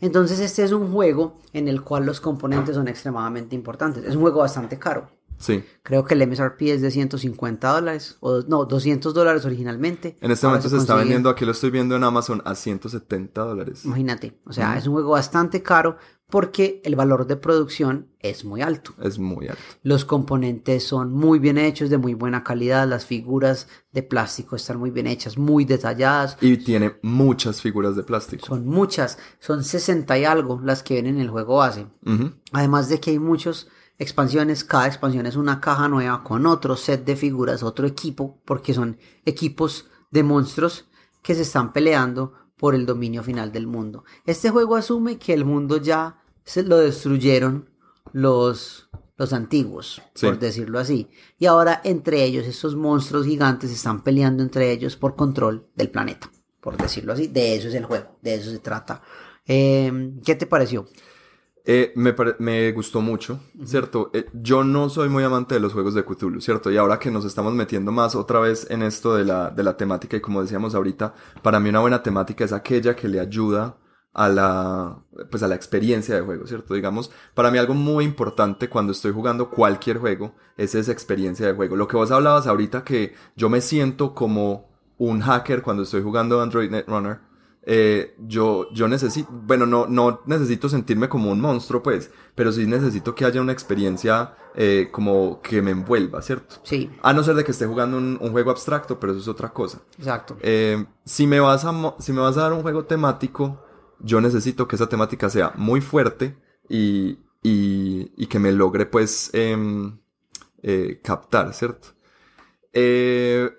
Entonces 0.00 0.40
este 0.40 0.64
es 0.64 0.72
un 0.72 0.92
juego 0.92 1.38
en 1.52 1.68
el 1.68 1.82
cual 1.82 2.04
los 2.04 2.20
componentes 2.20 2.74
son 2.74 2.88
extremadamente 2.88 3.54
importantes. 3.54 4.04
Es 4.04 4.14
un 4.16 4.20
juego 4.22 4.40
bastante 4.40 4.78
caro. 4.78 5.08
Sí. 5.42 5.64
Creo 5.82 6.04
que 6.04 6.14
el 6.14 6.26
MSRP 6.26 6.62
es 6.62 6.82
de 6.82 6.90
150 6.90 7.68
dólares, 7.68 8.16
o 8.20 8.42
no, 8.42 8.64
200 8.64 9.12
dólares 9.12 9.44
originalmente. 9.44 10.16
En 10.20 10.30
este 10.30 10.46
Ahora 10.46 10.58
momento 10.58 10.76
se 10.76 10.80
está 10.80 10.94
vendiendo, 10.94 11.28
aquí 11.28 11.44
lo 11.44 11.50
estoy 11.50 11.70
viendo 11.70 11.96
en 11.96 12.04
Amazon, 12.04 12.40
a 12.44 12.54
170 12.54 13.40
dólares. 13.42 13.84
Imagínate, 13.84 14.38
o 14.46 14.52
sea, 14.52 14.78
es 14.78 14.86
un 14.86 14.94
juego 14.94 15.10
bastante 15.10 15.62
caro 15.62 15.96
porque 16.32 16.80
el 16.84 16.96
valor 16.96 17.26
de 17.26 17.36
producción 17.36 18.08
es 18.20 18.44
muy 18.46 18.62
alto. 18.62 18.94
Es 19.02 19.18
muy 19.18 19.48
alto. 19.48 19.60
Los 19.82 20.06
componentes 20.06 20.82
son 20.82 21.12
muy 21.12 21.38
bien 21.38 21.58
hechos, 21.58 21.90
de 21.90 21.98
muy 21.98 22.14
buena 22.14 22.42
calidad. 22.42 22.88
Las 22.88 23.04
figuras 23.04 23.68
de 23.92 24.02
plástico 24.02 24.56
están 24.56 24.78
muy 24.78 24.90
bien 24.90 25.08
hechas, 25.08 25.36
muy 25.36 25.66
detalladas. 25.66 26.38
Y 26.40 26.56
tiene 26.56 26.94
muchas 27.02 27.60
figuras 27.60 27.96
de 27.96 28.02
plástico. 28.02 28.46
Son 28.46 28.66
muchas, 28.66 29.18
son 29.40 29.62
60 29.62 30.18
y 30.18 30.24
algo 30.24 30.58
las 30.64 30.82
que 30.82 30.94
vienen 30.94 31.16
en 31.16 31.20
el 31.20 31.28
juego 31.28 31.56
base. 31.56 31.86
Además 32.52 32.88
de 32.88 32.98
que 32.98 33.10
hay 33.10 33.18
muchas 33.18 33.68
expansiones, 33.98 34.64
cada 34.64 34.86
expansión 34.86 35.26
es 35.26 35.36
una 35.36 35.60
caja 35.60 35.88
nueva 35.88 36.22
con 36.24 36.46
otro 36.46 36.76
set 36.76 37.04
de 37.04 37.16
figuras, 37.16 37.62
otro 37.62 37.86
equipo, 37.86 38.40
porque 38.44 38.74
son 38.74 38.98
equipos 39.24 39.86
de 40.10 40.22
monstruos 40.22 40.86
que 41.22 41.34
se 41.34 41.42
están 41.42 41.72
peleando 41.72 42.32
por 42.56 42.74
el 42.74 42.86
dominio 42.86 43.22
final 43.22 43.52
del 43.52 43.66
mundo. 43.66 44.04
Este 44.26 44.50
juego 44.50 44.76
asume 44.76 45.18
que 45.18 45.32
el 45.32 45.44
mundo 45.44 45.76
ya 45.78 46.18
se 46.44 46.62
lo 46.62 46.78
destruyeron 46.78 47.70
los, 48.12 48.88
los 49.16 49.32
antiguos, 49.32 50.02
Sí. 50.14 50.26
por 50.26 50.38
decirlo 50.38 50.78
así. 50.78 51.08
Y 51.38 51.46
ahora 51.46 51.80
entre 51.84 52.24
ellos, 52.24 52.46
estos 52.46 52.76
monstruos 52.76 53.26
gigantes 53.26 53.70
están 53.70 54.02
peleando 54.02 54.42
entre 54.42 54.70
ellos 54.72 54.96
por 54.96 55.16
control 55.16 55.68
del 55.74 55.90
planeta, 55.90 56.30
por 56.60 56.76
decirlo 56.76 57.12
así. 57.12 57.28
De 57.28 57.56
eso 57.56 57.68
es 57.68 57.74
el 57.74 57.84
juego, 57.84 58.18
de 58.22 58.34
eso 58.34 58.50
se 58.50 58.58
trata. 58.58 59.02
Eh, 59.46 60.12
¿Qué 60.24 60.34
te 60.36 60.46
pareció? 60.46 60.86
Eh, 61.64 61.92
me, 61.94 62.12
me 62.40 62.72
gustó 62.72 63.00
mucho, 63.00 63.38
¿cierto? 63.64 64.10
Eh, 64.12 64.26
yo 64.32 64.64
no 64.64 64.88
soy 64.88 65.08
muy 65.08 65.22
amante 65.22 65.54
de 65.54 65.60
los 65.60 65.72
juegos 65.72 65.94
de 65.94 66.04
Cthulhu, 66.04 66.40
¿cierto? 66.40 66.72
Y 66.72 66.76
ahora 66.76 66.98
que 66.98 67.10
nos 67.12 67.24
estamos 67.24 67.54
metiendo 67.54 67.92
más 67.92 68.16
otra 68.16 68.40
vez 68.40 68.66
en 68.68 68.82
esto 68.82 69.14
de 69.14 69.24
la, 69.24 69.50
de 69.50 69.62
la 69.62 69.76
temática, 69.76 70.16
y 70.16 70.20
como 70.20 70.42
decíamos 70.42 70.74
ahorita, 70.74 71.14
para 71.40 71.60
mí 71.60 71.68
una 71.68 71.78
buena 71.78 72.02
temática 72.02 72.44
es 72.44 72.52
aquella 72.52 72.96
que 72.96 73.06
le 73.06 73.20
ayuda 73.20 73.76
a 74.12 74.28
la, 74.28 75.04
pues 75.30 75.42
a 75.44 75.48
la 75.48 75.54
experiencia 75.54 76.14
de 76.16 76.22
juego, 76.22 76.46
¿cierto? 76.46 76.74
Digamos, 76.74 77.12
para 77.34 77.50
mí 77.50 77.58
algo 77.58 77.74
muy 77.74 78.04
importante 78.04 78.68
cuando 78.68 78.92
estoy 78.92 79.12
jugando 79.12 79.48
cualquier 79.48 79.98
juego 79.98 80.34
es 80.56 80.74
esa 80.74 80.90
experiencia 80.92 81.46
de 81.46 81.54
juego. 81.54 81.76
Lo 81.76 81.86
que 81.86 81.96
vos 81.96 82.10
hablabas 82.10 82.46
ahorita 82.46 82.84
que 82.84 83.14
yo 83.36 83.48
me 83.48 83.60
siento 83.60 84.14
como 84.14 84.70
un 84.98 85.20
hacker 85.20 85.62
cuando 85.62 85.84
estoy 85.84 86.02
jugando 86.02 86.40
Android 86.42 86.70
Netrunner, 86.70 87.20
eh, 87.64 88.14
yo, 88.18 88.68
yo 88.72 88.88
necesito, 88.88 89.28
bueno, 89.32 89.66
no, 89.66 89.86
no 89.86 90.20
necesito 90.26 90.68
sentirme 90.68 91.08
como 91.08 91.30
un 91.30 91.40
monstruo, 91.40 91.82
pues, 91.82 92.10
pero 92.34 92.52
sí 92.52 92.66
necesito 92.66 93.14
que 93.14 93.24
haya 93.24 93.40
una 93.40 93.52
experiencia 93.52 94.34
eh, 94.54 94.88
como 94.90 95.40
que 95.42 95.62
me 95.62 95.70
envuelva, 95.70 96.22
¿cierto? 96.22 96.56
Sí, 96.64 96.90
A 97.02 97.12
no 97.12 97.22
ser 97.22 97.34
de 97.36 97.44
que 97.44 97.52
esté 97.52 97.66
jugando 97.66 97.96
un, 97.98 98.18
un 98.20 98.30
juego 98.32 98.50
abstracto, 98.50 98.98
pero 98.98 99.12
eso 99.12 99.20
es 99.22 99.28
otra 99.28 99.52
cosa. 99.52 99.80
exacto. 99.98 100.36
Eh, 100.40 100.84
si, 101.04 101.26
me 101.26 101.40
vas 101.40 101.64
a, 101.64 101.94
si 101.98 102.12
me 102.12 102.20
vas 102.20 102.36
a 102.36 102.42
dar 102.42 102.52
un 102.52 102.62
juego 102.62 102.84
temático, 102.84 103.64
yo 104.00 104.20
necesito 104.20 104.66
que 104.66 104.76
esa 104.76 104.88
temática 104.88 105.30
sea 105.30 105.52
muy 105.56 105.80
fuerte 105.80 106.36
y, 106.68 107.18
y, 107.42 108.12
y 108.16 108.26
que 108.26 108.38
me 108.38 108.52
logre, 108.52 108.86
pues, 108.86 109.30
em, 109.34 109.98
eh, 110.62 111.00
captar, 111.02 111.54
¿cierto? 111.54 111.88
Eh, 112.72 113.50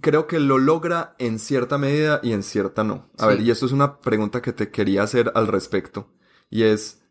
creo 0.00 0.26
que 0.26 0.40
lo 0.40 0.58
logra 0.58 1.14
en 1.18 1.38
cierta 1.38 1.78
medida 1.78 2.20
y 2.22 2.32
en 2.32 2.42
cierta 2.42 2.84
no. 2.84 3.06
A 3.18 3.22
Sí. 3.24 3.28
ver, 3.28 3.40
y 3.40 3.50
esto 3.50 3.66
es 3.66 3.72
una 3.72 3.98
pregunta 4.00 4.42
que 4.42 4.52
te 4.52 4.70
quería 4.70 5.02
hacer 5.02 5.32
al 5.34 5.46
respecto. 5.46 6.08
Y 6.50 6.62
es, 6.64 7.02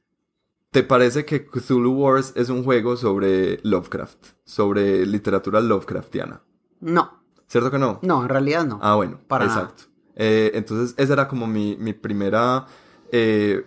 ¿te 0.71 0.83
parece 0.83 1.25
que 1.25 1.45
Cthulhu 1.45 1.91
Wars 1.93 2.33
es 2.35 2.49
un 2.49 2.63
juego 2.63 2.97
sobre 2.97 3.59
Lovecraft? 3.63 4.17
Sobre 4.45 5.05
literatura 5.05 5.59
Lovecraftiana. 5.61 6.41
No, 6.79 7.23
¿Cierto 7.47 7.71
que 7.71 7.79
no? 7.79 7.99
no, 8.01 8.23
en 8.23 8.29
realidad 8.29 8.65
no. 8.65 8.79
Ah, 8.81 8.95
bueno, 8.95 9.19
Para 9.27 9.45
nada. 9.45 9.61
exacto. 9.61 9.83
Eh, 10.15 10.51
entonces, 10.55 10.93
esa 10.97 11.13
era 11.13 11.27
como 11.27 11.47
mi, 11.47 11.75
mi 11.77 11.93
primera 11.93 12.65
eh, 13.11 13.65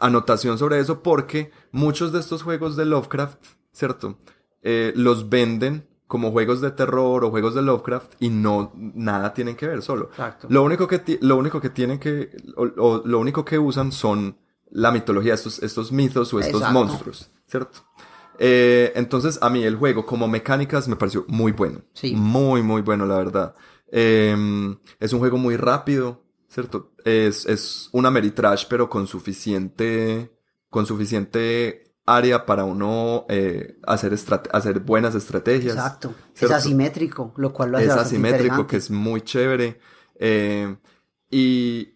anotación 0.00 0.58
sobre 0.58 0.78
eso, 0.80 1.02
porque 1.02 1.50
muchos 1.70 2.12
de 2.12 2.20
estos 2.20 2.42
juegos 2.42 2.76
de 2.76 2.84
Lovecraft, 2.84 3.38
¿cierto? 3.72 4.18
Eh, 4.62 4.92
los 4.96 5.28
venden 5.30 5.88
como 6.12 6.30
juegos 6.30 6.60
de 6.60 6.72
terror 6.72 7.24
o 7.24 7.30
juegos 7.30 7.54
de 7.54 7.62
Lovecraft 7.62 8.16
y 8.20 8.28
no, 8.28 8.70
nada 8.74 9.32
tienen 9.32 9.56
que 9.56 9.66
ver 9.66 9.80
solo. 9.80 10.10
Exacto. 10.10 10.46
Lo 10.50 10.62
único 10.62 10.86
que, 10.86 11.18
lo 11.22 11.38
único 11.38 11.58
que 11.58 11.70
tienen 11.70 11.98
que, 11.98 12.36
o, 12.54 12.64
o 12.64 13.02
lo 13.02 13.18
único 13.18 13.46
que 13.46 13.58
usan 13.58 13.92
son 13.92 14.36
la 14.72 14.90
mitología, 14.90 15.32
estos, 15.32 15.62
estos 15.62 15.90
mitos 15.90 16.34
o 16.34 16.38
estos 16.38 16.60
Exacto. 16.60 16.78
monstruos, 16.78 17.30
¿cierto? 17.46 17.78
Eh, 18.38 18.92
entonces, 18.94 19.38
a 19.40 19.48
mí 19.48 19.64
el 19.64 19.76
juego 19.76 20.04
como 20.04 20.28
mecánicas 20.28 20.86
me 20.86 20.96
pareció 20.96 21.24
muy 21.28 21.52
bueno. 21.52 21.80
Sí. 21.94 22.14
Muy, 22.14 22.62
muy 22.62 22.82
bueno, 22.82 23.06
la 23.06 23.16
verdad. 23.16 23.54
Eh, 23.90 24.36
es 25.00 25.12
un 25.14 25.18
juego 25.18 25.38
muy 25.38 25.56
rápido, 25.56 26.26
¿cierto? 26.46 26.92
Es, 27.06 27.46
es 27.46 27.88
una 27.92 28.10
Meritrash, 28.10 28.66
pero 28.68 28.90
con 28.90 29.06
suficiente, 29.06 30.30
con 30.68 30.84
suficiente 30.84 31.81
área 32.06 32.46
para 32.46 32.64
uno 32.64 33.26
eh, 33.28 33.78
hacer, 33.86 34.14
hacer 34.52 34.80
buenas 34.80 35.14
estrategias. 35.14 35.74
Exacto. 35.74 36.14
Es 36.34 36.50
asimétrico, 36.50 37.32
lo 37.36 37.52
cual 37.52 37.72
lo 37.72 37.78
hace 37.78 37.86
Es 37.86 37.92
asimétrico, 37.92 38.66
que 38.66 38.76
es 38.76 38.90
muy 38.90 39.20
chévere. 39.20 39.78
Eh, 40.16 40.76
y, 41.30 41.94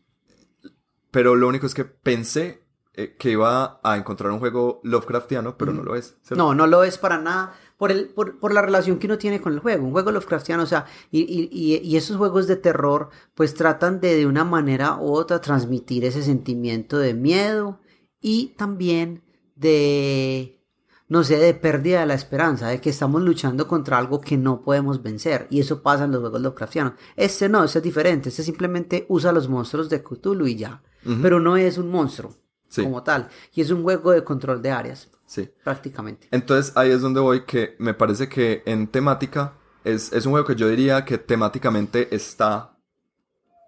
pero 1.10 1.34
lo 1.34 1.48
único 1.48 1.66
es 1.66 1.74
que 1.74 1.84
pensé 1.84 2.66
eh, 2.94 3.16
que 3.18 3.30
iba 3.30 3.80
a 3.82 3.96
encontrar 3.96 4.30
un 4.30 4.38
juego 4.38 4.80
Lovecraftiano, 4.84 5.58
pero 5.58 5.72
no 5.72 5.82
lo 5.82 5.96
es. 5.96 6.16
¿cierto? 6.22 6.36
No, 6.36 6.54
no 6.54 6.66
lo 6.66 6.84
es 6.84 6.98
para 6.98 7.18
nada. 7.18 7.54
Por, 7.76 7.90
el, 7.90 8.08
por, 8.08 8.38
por 8.38 8.54
la 8.54 8.62
relación 8.62 8.98
que 8.98 9.06
uno 9.06 9.18
tiene 9.18 9.40
con 9.40 9.52
el 9.52 9.58
juego. 9.58 9.84
Un 9.84 9.92
juego 9.92 10.12
Lovecraftiano, 10.12 10.62
o 10.62 10.66
sea, 10.66 10.86
y, 11.10 11.50
y 11.52 11.96
esos 11.96 12.16
juegos 12.16 12.46
de 12.46 12.56
terror, 12.56 13.10
pues 13.34 13.54
tratan 13.54 14.00
de 14.00 14.14
de 14.14 14.26
una 14.26 14.44
manera 14.44 14.96
u 14.96 15.12
otra 15.12 15.40
transmitir 15.40 16.04
ese 16.04 16.22
sentimiento 16.22 16.96
de 16.98 17.12
miedo 17.12 17.80
y 18.20 18.54
también 18.56 19.25
de, 19.56 20.62
no 21.08 21.24
sé, 21.24 21.38
de 21.38 21.54
pérdida 21.54 22.00
de 22.00 22.06
la 22.06 22.14
esperanza, 22.14 22.68
de 22.68 22.80
que 22.80 22.90
estamos 22.90 23.22
luchando 23.22 23.66
contra 23.66 23.98
algo 23.98 24.20
que 24.20 24.36
no 24.36 24.62
podemos 24.62 25.02
vencer. 25.02 25.46
Y 25.50 25.60
eso 25.60 25.82
pasa 25.82 26.04
en 26.04 26.12
los 26.12 26.20
juegos 26.20 26.40
Lovecraftianos. 26.40 26.92
Este 27.16 27.48
no, 27.48 27.64
este 27.64 27.78
es 27.78 27.84
diferente. 27.84 28.28
Este 28.28 28.42
simplemente 28.42 29.06
usa 29.08 29.32
los 29.32 29.48
monstruos 29.48 29.88
de 29.88 30.02
Cthulhu 30.02 30.46
y 30.46 30.56
ya. 30.56 30.82
Pero 31.22 31.38
no 31.38 31.56
es 31.56 31.78
un 31.78 31.90
monstruo 31.90 32.34
Sí. 32.68 32.82
como 32.82 33.02
tal. 33.04 33.28
Y 33.54 33.60
es 33.60 33.70
un 33.70 33.84
juego 33.84 34.10
de 34.10 34.24
control 34.24 34.60
de 34.60 34.72
áreas, 34.72 35.08
Sí. 35.24 35.48
prácticamente. 35.62 36.26
Entonces 36.32 36.72
ahí 36.76 36.90
es 36.90 37.00
donde 37.00 37.20
voy, 37.20 37.44
que 37.44 37.76
me 37.78 37.94
parece 37.94 38.28
que 38.28 38.64
en 38.66 38.88
temática 38.88 39.52
es, 39.84 40.12
es 40.12 40.26
un 40.26 40.32
juego 40.32 40.44
que 40.48 40.56
yo 40.56 40.68
diría 40.68 41.04
que 41.04 41.16
temáticamente 41.18 42.12
está, 42.14 42.75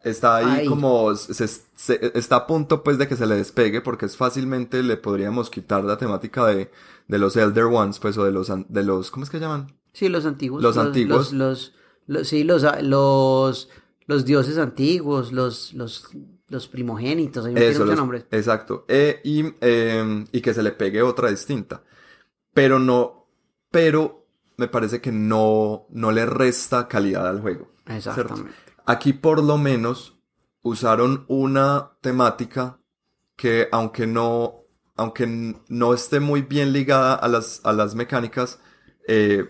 está 0.04 0.36
ahí, 0.36 0.60
Ahí. 0.60 0.66
como, 0.66 1.14
se, 1.14 1.46
se- 1.48 2.18
está 2.18 2.36
a 2.36 2.46
punto 2.46 2.82
pues 2.82 2.98
de 2.98 3.08
que 3.08 3.16
se 3.16 3.26
le 3.26 3.36
despegue, 3.36 3.80
porque 3.80 4.06
es 4.06 4.16
fácilmente 4.16 4.82
le 4.82 4.96
podríamos 4.96 5.50
quitar 5.50 5.84
la 5.84 5.96
temática 5.98 6.46
de, 6.46 6.70
de 7.08 7.18
los 7.18 7.36
Elder 7.36 7.64
Ones, 7.64 7.98
pues, 7.98 8.16
o 8.18 8.24
de 8.24 8.32
los, 8.32 8.50
de 8.68 8.82
los, 8.84 9.10
¿cómo 9.10 9.24
es 9.24 9.30
que 9.30 9.40
llaman? 9.40 9.74
Sí, 9.92 10.08
los 10.08 10.26
antiguos. 10.26 10.62
Los 10.62 10.76
antiguos. 10.76 11.32
Los, 11.32 11.32
los, 11.32 11.74
los- 12.06 12.28
sí, 12.28 12.44
los, 12.44 12.64
los, 12.82 13.68
los 14.06 14.24
dioses 14.24 14.58
antiguos, 14.58 15.32
los, 15.32 15.72
los, 15.74 16.08
los 16.48 16.68
primogénitos, 16.68 17.44
hay 17.46 17.54
Eso, 17.56 17.80
muchos 17.80 17.86
los- 17.86 17.96
nombres. 17.96 18.24
exacto. 18.30 18.84
Eh, 18.88 19.20
y, 19.24 19.44
eh, 19.60 20.24
y 20.32 20.40
que 20.40 20.54
se 20.54 20.62
le 20.62 20.72
pegue 20.72 21.02
otra 21.02 21.30
distinta. 21.30 21.82
Pero 22.54 22.78
no, 22.78 23.26
pero 23.70 24.26
me 24.56 24.68
parece 24.68 25.00
que 25.00 25.12
no, 25.12 25.86
no 25.90 26.10
le 26.10 26.26
resta 26.26 26.88
calidad 26.88 27.26
al 27.28 27.40
juego. 27.40 27.68
¿cierto? 28.00 28.44
Aquí 28.88 29.12
por 29.12 29.42
lo 29.42 29.58
menos 29.58 30.18
usaron 30.62 31.24
una 31.28 31.98
temática 32.00 32.80
que 33.36 33.68
aunque 33.70 34.06
no, 34.06 34.64
aunque 34.96 35.26
no 35.68 35.94
esté 35.94 36.20
muy 36.20 36.42
bien 36.42 36.72
ligada 36.72 37.14
a 37.14 37.28
las, 37.28 37.60
a 37.64 37.72
las 37.72 37.94
mecánicas, 37.94 38.60
eh, 39.06 39.44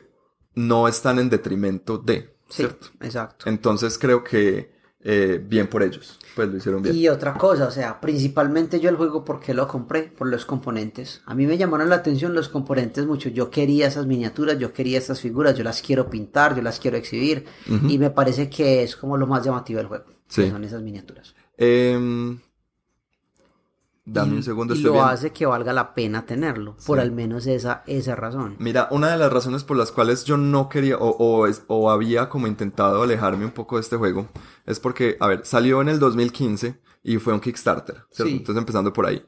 no 0.55 0.89
están 0.89 1.19
en 1.19 1.31
detrimento 1.31 1.99
de, 1.99 2.37
Sí, 2.49 2.57
¿cierto? 2.57 2.89
exacto. 3.01 3.49
Entonces 3.49 3.99
creo 3.99 4.25
que 4.25 4.73
eh, 5.11 5.43
bien 5.43 5.69
por 5.69 5.83
ellos, 5.83 6.19
pues 6.37 6.51
lo 6.51 6.59
hicieron 6.59 6.83
bien. 6.83 6.95
Y 6.95 7.09
otra 7.09 7.33
cosa, 7.33 7.67
o 7.67 7.71
sea, 7.71 7.99
principalmente 7.99 8.79
yo 8.79 8.91
el 8.91 8.97
juego 8.97 9.25
porque 9.25 9.55
lo 9.55 9.67
compré, 9.67 10.03
por 10.03 10.29
los 10.29 10.45
componentes. 10.45 11.23
A 11.25 11.35
mí 11.35 11.47
me 11.47 11.57
llamaron 11.57 11.89
la 11.89 11.97
atención 11.97 12.35
los 12.35 12.51
componentes 12.51 13.07
mucho. 13.07 13.31
Yo 13.31 13.49
quería 13.49 13.87
esas 13.87 14.05
miniaturas, 14.05 14.59
yo 14.59 14.75
quería 14.75 14.99
estas 14.99 15.23
figuras, 15.23 15.57
yo 15.57 15.65
las 15.65 15.81
quiero 15.81 16.11
pintar, 16.11 16.55
yo 16.55 16.61
las 16.61 16.79
quiero 16.79 16.99
exhibir. 16.99 17.47
Y 17.89 17.97
me 17.97 18.11
parece 18.11 18.51
que 18.51 18.83
es 18.83 18.97
como 18.97 19.17
lo 19.17 19.27
más 19.27 19.43
llamativo 19.43 19.79
del 19.79 19.87
juego. 19.87 20.05
que 20.05 20.13
Sí. 20.29 20.51
Son 20.51 20.63
esas 20.63 20.83
miniaturas. 20.83 21.35
Em, 21.57 22.39
dame 24.13 24.35
y, 24.35 24.37
un 24.39 24.43
segundo, 24.43 24.75
y 24.75 24.79
estoy 24.79 24.89
lo 24.89 24.93
viendo. 24.95 25.11
hace 25.11 25.31
que 25.33 25.47
valga 25.47 25.73
la 25.73 25.95
pena 25.95 26.25
tenerlo, 26.27 26.77
por 26.87 26.99
Sí. 26.99 27.03
al 27.03 27.13
menos 27.13 27.47
esa, 27.47 27.83
esa 27.87 28.15
razón. 28.17 28.57
Mira, 28.59 28.89
una 28.91 29.11
de 29.11 29.19
las 29.19 29.33
razones 29.33 29.65
por 29.65 29.77
las 29.77 29.93
cuales 29.93 30.25
yo 30.25 30.37
no 30.37 30.69
quería 30.69 30.97
o, 30.99 31.09
o, 31.11 31.47
es- 31.47 31.63
o 31.69 31.91
había 31.91 32.29
como 32.29 32.47
intentado 32.47 33.03
alejarme 33.03 33.45
un 33.45 33.51
poco 33.53 33.77
de 33.77 33.83
este 33.83 33.97
juego 33.97 34.29
es 34.67 34.81
porque, 34.81 35.17
a 35.21 35.27
ver, 35.29 35.43
salió 35.45 35.81
en 35.81 35.89
el 35.89 35.99
2015 35.99 36.81
y 37.03 37.19
fue 37.19 37.33
un 37.33 37.41
Kickstarter, 37.41 38.05
¿cierto? 38.11 38.31
Sí. 38.31 38.37
Entonces 38.39 38.59
empezando 38.61 38.93
por 38.93 39.07
ahí. 39.07 39.25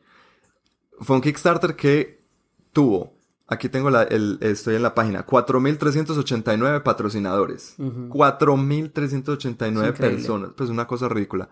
Fue 1.01 1.17
un 1.17 1.23
Kickstarter 1.23 1.77
que 1.77 2.25
tuvo, 2.73 3.17
aquí 3.47 3.69
tengo 3.69 3.89
la, 3.91 4.03
el, 4.03 4.39
estoy 4.43 4.75
en 4.77 4.83
la 4.83 4.95
página, 4.95 5.25
4.389 5.27 6.83
patrocinadores. 6.83 7.75
Ujú. 7.79 8.09
4.389 8.09 9.83
Es 9.85 9.91
increíble. 9.91 10.17
personas, 10.19 10.51
pues 10.57 10.71
una 10.71 10.87
cosa 10.87 11.09
ridícula. 11.09 11.49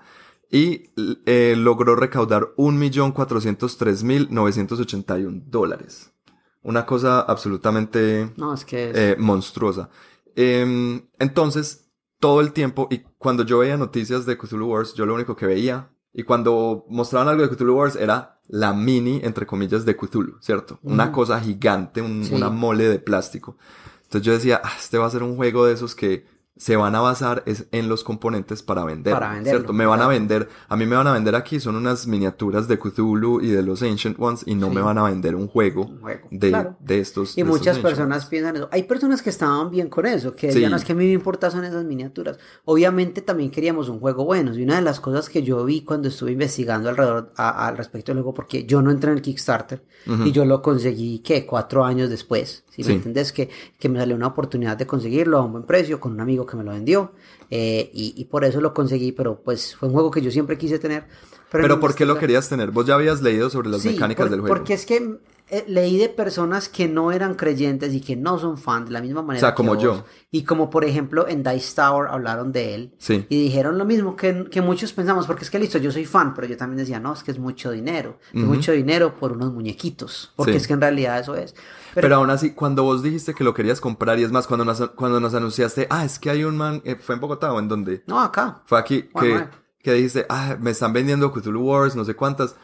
Y 0.50 0.90
eh, 1.26 1.54
logró 1.56 1.94
recaudar 1.94 2.48
1.403.981 2.56 5.42
dólares. 5.46 6.12
Una 6.62 6.86
cosa 6.86 7.20
absolutamente 7.20 8.32
No, 8.36 8.54
es 8.54 8.64
que 8.64 8.90
es- 8.90 8.96
eh, 8.96 9.16
monstruosa. 9.18 9.90
Em, 10.36 11.02
entonces, 11.18 11.88
todo 12.20 12.40
el 12.40 12.52
tiempo, 12.52 12.88
y 12.90 12.98
cuando 13.18 13.44
yo 13.44 13.58
veía 13.58 13.76
noticias 13.76 14.26
de 14.26 14.36
Cthulhu 14.36 14.66
Wars, 14.66 14.94
yo 14.94 15.06
lo 15.06 15.14
único 15.14 15.36
que 15.36 15.46
veía, 15.46 15.90
y 16.12 16.22
cuando 16.24 16.84
mostraban 16.88 17.28
algo 17.28 17.42
de 17.42 17.48
Cthulhu 17.50 17.76
Wars, 17.76 17.96
era 17.96 18.40
la 18.48 18.72
mini, 18.72 19.20
entre 19.22 19.46
comillas, 19.46 19.84
de 19.84 19.96
Cthulhu, 19.96 20.36
¿cierto? 20.40 20.78
Una 20.82 21.12
cosa 21.12 21.38
gigante, 21.40 22.00
un- 22.02 22.24
Sí. 22.24 22.34
una 22.34 22.50
mole 22.50 22.88
de 22.88 22.98
plástico. 22.98 23.56
Entonces 24.04 24.22
yo 24.26 24.32
decía, 24.32 24.60
ah, 24.64 24.72
este 24.78 24.98
va 24.98 25.06
a 25.06 25.10
ser 25.10 25.22
un 25.22 25.36
juego 25.36 25.66
de 25.66 25.74
esos 25.74 25.94
que 25.94 26.26
se 26.58 26.76
van 26.76 26.94
a 26.94 27.00
basar 27.00 27.42
es 27.46 27.66
en 27.72 27.88
los 27.88 28.04
componentes 28.04 28.62
para 28.62 28.84
vender. 28.84 29.14
Para 29.14 29.30
venderlo, 29.32 29.58
¿cierto? 29.60 29.72
Me 29.72 29.86
van 29.86 30.02
a 30.02 30.08
vender, 30.08 30.48
a 30.68 30.76
mí 30.76 30.84
me 30.84 30.96
van 30.96 31.06
a 31.06 31.12
vender 31.12 31.34
aquí, 31.34 31.60
son 31.60 31.76
unas 31.76 32.06
miniaturas 32.06 32.68
de 32.68 32.78
Cthulhu 32.78 33.40
y 33.40 33.48
de 33.48 33.62
los 33.62 33.80
Ancient 33.82 34.16
Ones, 34.20 34.42
y 34.44 34.54
no 34.56 34.68
Sí. 34.68 34.74
me 34.74 34.82
van 34.82 34.98
a 34.98 35.04
vender 35.04 35.34
un 35.34 35.46
juego, 35.48 35.86
Un 35.86 36.00
juego, 36.00 36.28
de, 36.30 36.48
claro. 36.50 36.76
de 36.80 36.98
estos. 37.00 37.38
Y 37.38 37.42
de 37.42 37.48
muchas 37.48 37.78
personas 37.78 38.18
Ones. 38.18 38.28
piensan 38.28 38.56
eso. 38.56 38.68
Hay 38.72 38.82
personas 38.82 39.22
que 39.22 39.30
estaban 39.30 39.70
bien 39.70 39.88
con 39.88 40.04
eso, 40.04 40.34
que 40.34 40.48
Sí. 40.48 40.54
decían, 40.54 40.72
"No, 40.72 40.76
es 40.76 40.84
que 40.84 40.92
a 40.92 40.94
mí 40.96 41.06
me 41.06 41.12
importa 41.12 41.50
son 41.50 41.64
esas 41.64 41.84
miniaturas. 41.84 42.38
Obviamente 42.64 43.22
también 43.22 43.50
queríamos 43.50 43.88
un 43.88 44.00
juego 44.00 44.24
bueno. 44.24 44.54
Y 44.54 44.62
una 44.62 44.76
de 44.76 44.82
las 44.82 45.00
cosas 45.00 45.28
que 45.28 45.42
yo 45.42 45.64
vi 45.64 45.82
cuando 45.82 46.08
estuve 46.08 46.32
investigando 46.32 46.88
alrededor 46.88 47.32
al 47.36 47.76
respecto 47.76 48.12
del 48.12 48.22
juego, 48.22 48.34
porque 48.34 48.64
yo 48.66 48.82
no 48.82 48.90
entré 48.90 49.10
en 49.12 49.16
el 49.18 49.22
Kickstarter 49.22 49.82
y 50.24 50.32
yo 50.32 50.44
lo 50.44 50.60
conseguí, 50.60 51.20
¿qué? 51.20 51.46
Cuatro 51.46 51.84
años 51.84 52.10
después. 52.10 52.64
Si 52.70 52.82
Sí. 52.82 52.90
me 52.90 52.96
entendés, 52.96 53.32
que, 53.32 53.48
que 53.78 53.88
me 53.88 53.98
salió 53.98 54.14
una 54.14 54.28
oportunidad 54.28 54.76
de 54.76 54.86
conseguirlo 54.86 55.38
a 55.38 55.42
un 55.42 55.52
buen 55.52 55.64
precio 55.64 55.98
con 56.00 56.12
un 56.12 56.20
amigo 56.20 56.46
que 56.48 56.56
me 56.56 56.64
lo 56.64 56.72
vendió. 56.72 57.12
Eh, 57.50 57.90
y, 57.92 58.14
y 58.16 58.24
por 58.26 58.44
eso 58.44 58.60
lo 58.60 58.74
conseguí, 58.74 59.12
pero 59.12 59.40
pues 59.42 59.74
fue 59.76 59.88
un 59.88 59.94
juego 59.94 60.10
que 60.10 60.20
yo 60.22 60.30
siempre 60.30 60.58
quise 60.58 60.78
tener. 60.78 61.06
Pero 61.50 61.80
¿por 61.80 61.94
qué 61.94 62.04
lo 62.04 62.18
querías 62.18 62.48
tener? 62.48 62.70
Vos 62.72 62.84
ya 62.86 62.94
habías 62.94 63.22
leído 63.22 63.48
sobre 63.48 63.70
las 63.70 63.80
Sí, 63.82 63.90
mecánicas 63.90 64.24
por- 64.24 64.30
del 64.30 64.40
juego. 64.40 64.54
Porque 64.54 64.74
es 64.74 64.84
que 64.84 65.18
eh, 65.50 65.64
leí 65.66 65.96
de 65.96 66.10
personas 66.10 66.68
que 66.68 66.88
no 66.88 67.10
eran 67.10 67.34
creyentes 67.34 67.94
y 67.94 68.02
que 68.02 68.16
no 68.16 68.38
son 68.38 68.58
fan 68.58 68.84
de 68.84 68.90
la 68.90 69.00
misma 69.00 69.22
manera. 69.22 69.46
O 69.46 69.48
sea, 69.48 69.54
como 69.54 69.78
que 69.78 69.82
yo. 69.84 70.04
Y 70.30 70.42
como 70.44 70.68
por 70.68 70.84
ejemplo 70.84 71.26
en 71.26 71.42
Dice 71.42 71.74
Tower 71.74 72.08
hablaron 72.10 72.52
de 72.52 72.74
él. 72.74 72.94
Sí. 72.98 73.24
Y 73.30 73.44
dijeron 73.44 73.78
lo 73.78 73.86
mismo 73.86 74.14
que, 74.14 74.44
que 74.50 74.60
muchos 74.60 74.92
pensamos, 74.92 75.26
porque 75.26 75.44
es 75.44 75.50
que 75.50 75.58
listo, 75.58 75.78
yo 75.78 75.90
soy 75.90 76.04
fan, 76.04 76.34
pero 76.34 76.46
yo 76.46 76.58
también 76.58 76.76
decía, 76.76 77.00
no, 77.00 77.14
es 77.14 77.22
que 77.22 77.30
es 77.30 77.38
mucho 77.38 77.70
dinero. 77.70 78.18
Es 78.34 78.42
mucho 78.42 78.72
dinero 78.72 79.14
por 79.18 79.32
unos 79.32 79.54
muñequitos. 79.54 80.34
Porque 80.36 80.52
Sí. 80.52 80.58
es 80.58 80.66
que 80.66 80.74
en 80.74 80.82
realidad 80.82 81.18
eso 81.18 81.34
es. 81.34 81.54
Pero, 81.94 82.16
aún 82.16 82.28
así, 82.28 82.52
cuando 82.52 82.84
vos 82.84 83.02
dijiste 83.02 83.32
que 83.32 83.42
lo 83.42 83.54
querías 83.54 83.80
comprar, 83.80 84.18
y 84.18 84.22
es 84.22 84.30
más, 84.30 84.46
cuando 84.46 84.66
nos, 84.66 84.90
cuando 84.90 85.18
nos 85.18 85.32
anunciaste, 85.34 85.86
ah, 85.88 86.04
es 86.04 86.18
que 86.18 86.28
hay 86.28 86.44
un 86.44 86.56
man, 86.58 86.82
eh, 86.84 86.94
¿fue 86.94 87.14
en 87.14 87.20
Bogotá 87.22 87.37
o 87.40 87.58
en 87.58 87.68
dónde? 87.68 88.02
No, 88.06 88.20
acá. 88.20 88.62
Fue 88.66 88.78
aquí 88.78 89.08
Bueno, 89.12 89.48
que, 89.78 89.84
que 89.84 89.92
dijiste, 89.94 90.26
ah, 90.28 90.56
me 90.60 90.70
están 90.72 90.92
vendiendo 90.92 91.32
Cthulhu 91.32 91.62
Wars, 91.62 91.94
no 91.96 92.04
sé 92.04 92.14
cuántas. 92.14 92.56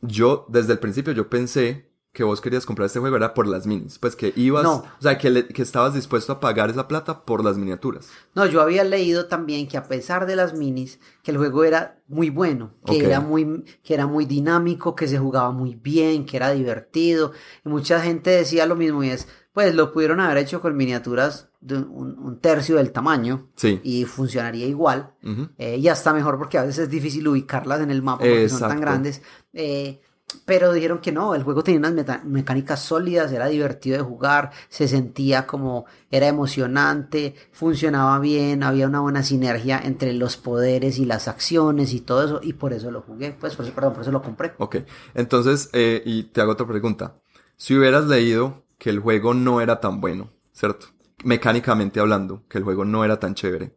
Yo, 0.00 0.46
desde 0.48 0.72
el 0.74 0.78
principio, 0.78 1.12
yo 1.12 1.28
pensé 1.28 1.88
que 2.12 2.24
vos 2.24 2.40
querías 2.40 2.66
comprar 2.66 2.86
este 2.86 2.98
juego 3.00 3.16
era 3.16 3.34
por 3.34 3.46
las 3.46 3.66
minis. 3.66 3.98
Pues 3.98 4.16
que 4.16 4.32
ibas, 4.34 4.64
No. 4.64 4.76
o 4.76 5.02
sea, 5.02 5.18
que, 5.18 5.30
le- 5.30 5.46
que 5.46 5.62
estabas 5.62 5.94
dispuesto 5.94 6.32
a 6.32 6.40
pagar 6.40 6.70
esa 6.70 6.88
plata 6.88 7.20
por 7.24 7.44
las 7.44 7.58
miniaturas. 7.58 8.08
No, 8.34 8.46
yo 8.46 8.60
había 8.60 8.82
leído 8.82 9.26
también 9.26 9.68
que 9.68 9.76
a 9.76 9.84
pesar 9.84 10.26
de 10.26 10.34
las 10.34 10.54
minis, 10.54 10.98
que 11.22 11.30
el 11.32 11.36
juego 11.36 11.64
era 11.64 12.00
muy 12.08 12.30
bueno, 12.30 12.72
que 12.86 13.04
era 13.04 13.20
muy, 13.20 13.64
que 13.84 13.94
era 13.94 14.06
muy 14.06 14.24
dinámico, 14.24 14.96
que 14.96 15.06
se 15.06 15.18
jugaba 15.18 15.50
muy 15.52 15.74
bien, 15.76 16.24
que 16.26 16.36
era 16.38 16.50
divertido. 16.50 17.32
Y 17.64 17.68
mucha 17.68 18.00
gente 18.00 18.30
decía 18.30 18.66
lo 18.66 18.74
mismo 18.74 19.04
y 19.04 19.10
es, 19.10 19.28
pues 19.58 19.74
lo 19.74 19.92
pudieron 19.92 20.20
haber 20.20 20.38
hecho 20.38 20.60
con 20.60 20.76
miniaturas 20.76 21.48
de 21.60 21.78
un, 21.78 22.16
un 22.16 22.38
tercio 22.38 22.76
del 22.76 22.92
tamaño 22.92 23.48
Sí. 23.56 23.80
y 23.82 24.04
funcionaría 24.04 24.66
igual. 24.66 25.14
Eh, 25.58 25.78
y 25.78 25.88
hasta 25.88 26.12
mejor 26.12 26.38
porque 26.38 26.58
a 26.58 26.62
veces 26.62 26.84
es 26.84 26.90
difícil 26.90 27.26
ubicarlas 27.26 27.80
en 27.80 27.90
el 27.90 28.00
mapa 28.00 28.20
porque 28.20 28.48
son 28.48 28.60
tan 28.60 28.68
Exacto. 28.70 28.80
grandes. 28.82 29.22
Eh, 29.52 30.00
pero 30.44 30.72
dijeron 30.72 31.00
que 31.00 31.10
no, 31.10 31.34
el 31.34 31.42
juego 31.42 31.64
tenía 31.64 31.90
unas 31.90 32.24
mecánicas 32.24 32.78
sólidas, 32.84 33.32
era 33.32 33.48
divertido 33.48 33.96
de 33.96 34.04
jugar, 34.04 34.52
se 34.68 34.86
sentía 34.86 35.44
como, 35.44 35.86
era 36.08 36.28
emocionante, 36.28 37.34
funcionaba 37.50 38.16
bien, 38.20 38.62
había 38.62 38.86
una 38.86 39.00
buena 39.00 39.24
sinergia 39.24 39.80
entre 39.82 40.12
los 40.12 40.36
poderes 40.36 41.00
y 41.00 41.04
las 41.04 41.26
acciones 41.26 41.92
y 41.94 42.00
todo 42.00 42.24
eso, 42.24 42.40
y 42.44 42.52
por 42.52 42.72
eso 42.72 42.92
lo 42.92 43.00
jugué, 43.00 43.32
pues, 43.32 43.56
por 43.56 43.64
eso, 43.64 43.74
perdón, 43.74 43.94
por 43.94 44.02
eso 44.02 44.12
lo 44.12 44.22
compré. 44.22 44.52
Ok, 44.58 44.76
entonces, 45.14 45.68
eh, 45.72 46.00
y 46.04 46.22
te 46.24 46.42
hago 46.42 46.52
otra 46.52 46.68
pregunta. 46.68 47.16
Si 47.56 47.74
hubieras 47.76 48.04
leído 48.06 48.62
que 48.78 48.90
el 48.90 49.00
juego 49.00 49.34
no 49.34 49.60
era 49.60 49.80
tan 49.80 50.00
bueno, 50.00 50.30
¿cierto? 50.52 50.86
Mecánicamente 51.24 52.00
hablando, 52.00 52.44
que 52.48 52.58
el 52.58 52.64
juego 52.64 52.84
no 52.84 53.04
era 53.04 53.18
tan 53.18 53.34
chévere, 53.34 53.76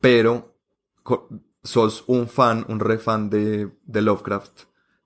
pero 0.00 0.54
sos 1.62 2.04
un 2.06 2.28
fan, 2.28 2.64
un 2.68 2.80
re 2.80 2.98
fan 2.98 3.30
de, 3.30 3.70
de 3.84 4.02
Lovecraft 4.02 4.62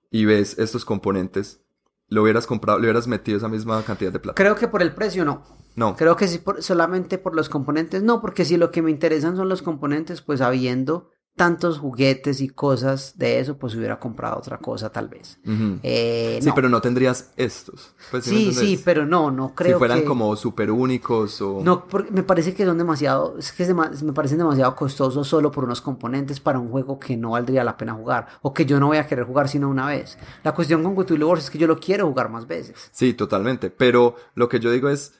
y 0.09 0.25
ves 0.25 0.57
estos 0.59 0.83
componentes, 0.85 1.61
¿lo 2.07 2.23
hubieras 2.23 2.45
comprado, 2.45 2.79
le 2.79 2.85
hubieras 2.87 3.07
metido 3.07 3.37
esa 3.37 3.47
misma 3.47 3.81
cantidad 3.83 4.11
de 4.11 4.19
plata? 4.19 4.35
Creo 4.35 4.55
que 4.55 4.67
por 4.67 4.81
el 4.81 4.93
precio 4.93 5.23
no. 5.25 5.43
No. 5.75 5.95
Creo 5.95 6.17
que 6.17 6.27
sí, 6.27 6.39
por- 6.39 6.61
solamente 6.61 7.17
por 7.17 7.33
los 7.33 7.47
componentes, 7.47 8.03
no, 8.03 8.19
porque 8.19 8.43
si 8.43 8.57
lo 8.57 8.71
que 8.71 8.81
me 8.81 8.91
interesan 8.91 9.37
son 9.37 9.47
los 9.47 9.61
componentes, 9.61 10.21
pues 10.21 10.41
habiendo 10.41 11.10
tantos 11.35 11.79
juguetes 11.79 12.41
y 12.41 12.49
cosas 12.49 13.17
de 13.17 13.39
eso, 13.39 13.57
pues 13.57 13.73
hubiera 13.75 13.99
comprado 13.99 14.37
otra 14.37 14.57
cosa 14.57 14.91
tal 14.91 15.07
vez. 15.07 15.39
Eh, 15.81 16.37
Sí, 16.41 16.47
no. 16.49 16.53
pero 16.55 16.69
no 16.69 16.81
tendrías 16.81 17.31
estos. 17.37 17.95
Pues, 18.11 18.25
Sí, 18.25 18.53
sí, 18.53 18.79
pero 18.83 19.05
no, 19.05 19.31
no 19.31 19.55
creo 19.55 19.77
si 19.77 19.79
fueran 19.79 19.99
que... 20.01 20.05
como 20.05 20.35
súper 20.35 20.69
únicos 20.71 21.41
o... 21.41 21.61
No, 21.63 21.87
porque 21.87 22.11
me 22.11 22.23
parece 22.23 22.53
que 22.53 22.65
son 22.65 22.77
demasiado, 22.77 23.37
es 23.39 23.51
que 23.53 23.73
me 23.73 24.13
parecen 24.13 24.37
demasiado 24.37 24.75
costosos 24.75 25.27
solo 25.27 25.51
por 25.51 25.63
unos 25.63 25.81
componentes 25.81 26.39
para 26.39 26.59
un 26.59 26.69
juego 26.69 26.99
que 26.99 27.17
no 27.17 27.31
valdría 27.31 27.63
la 27.63 27.77
pena 27.77 27.93
jugar 27.93 28.27
o 28.41 28.53
que 28.53 28.65
yo 28.65 28.79
no 28.79 28.87
voy 28.87 28.97
a 28.97 29.07
querer 29.07 29.25
jugar 29.25 29.47
sino 29.49 29.69
una 29.69 29.87
vez. 29.87 30.17
La 30.43 30.53
cuestión 30.53 30.83
con 30.83 30.95
Cthulhu 30.95 31.27
Wars 31.29 31.45
es 31.45 31.49
que 31.49 31.57
yo 31.57 31.65
lo 31.67 31.79
quiero 31.79 32.07
jugar 32.07 32.29
más 32.29 32.45
veces. 32.45 32.89
Sí, 32.91 33.13
totalmente. 33.13 33.69
Pero 33.71 34.15
lo 34.35 34.47
que 34.49 34.59
yo 34.59 34.69
digo 34.69 34.89
es, 34.89 35.13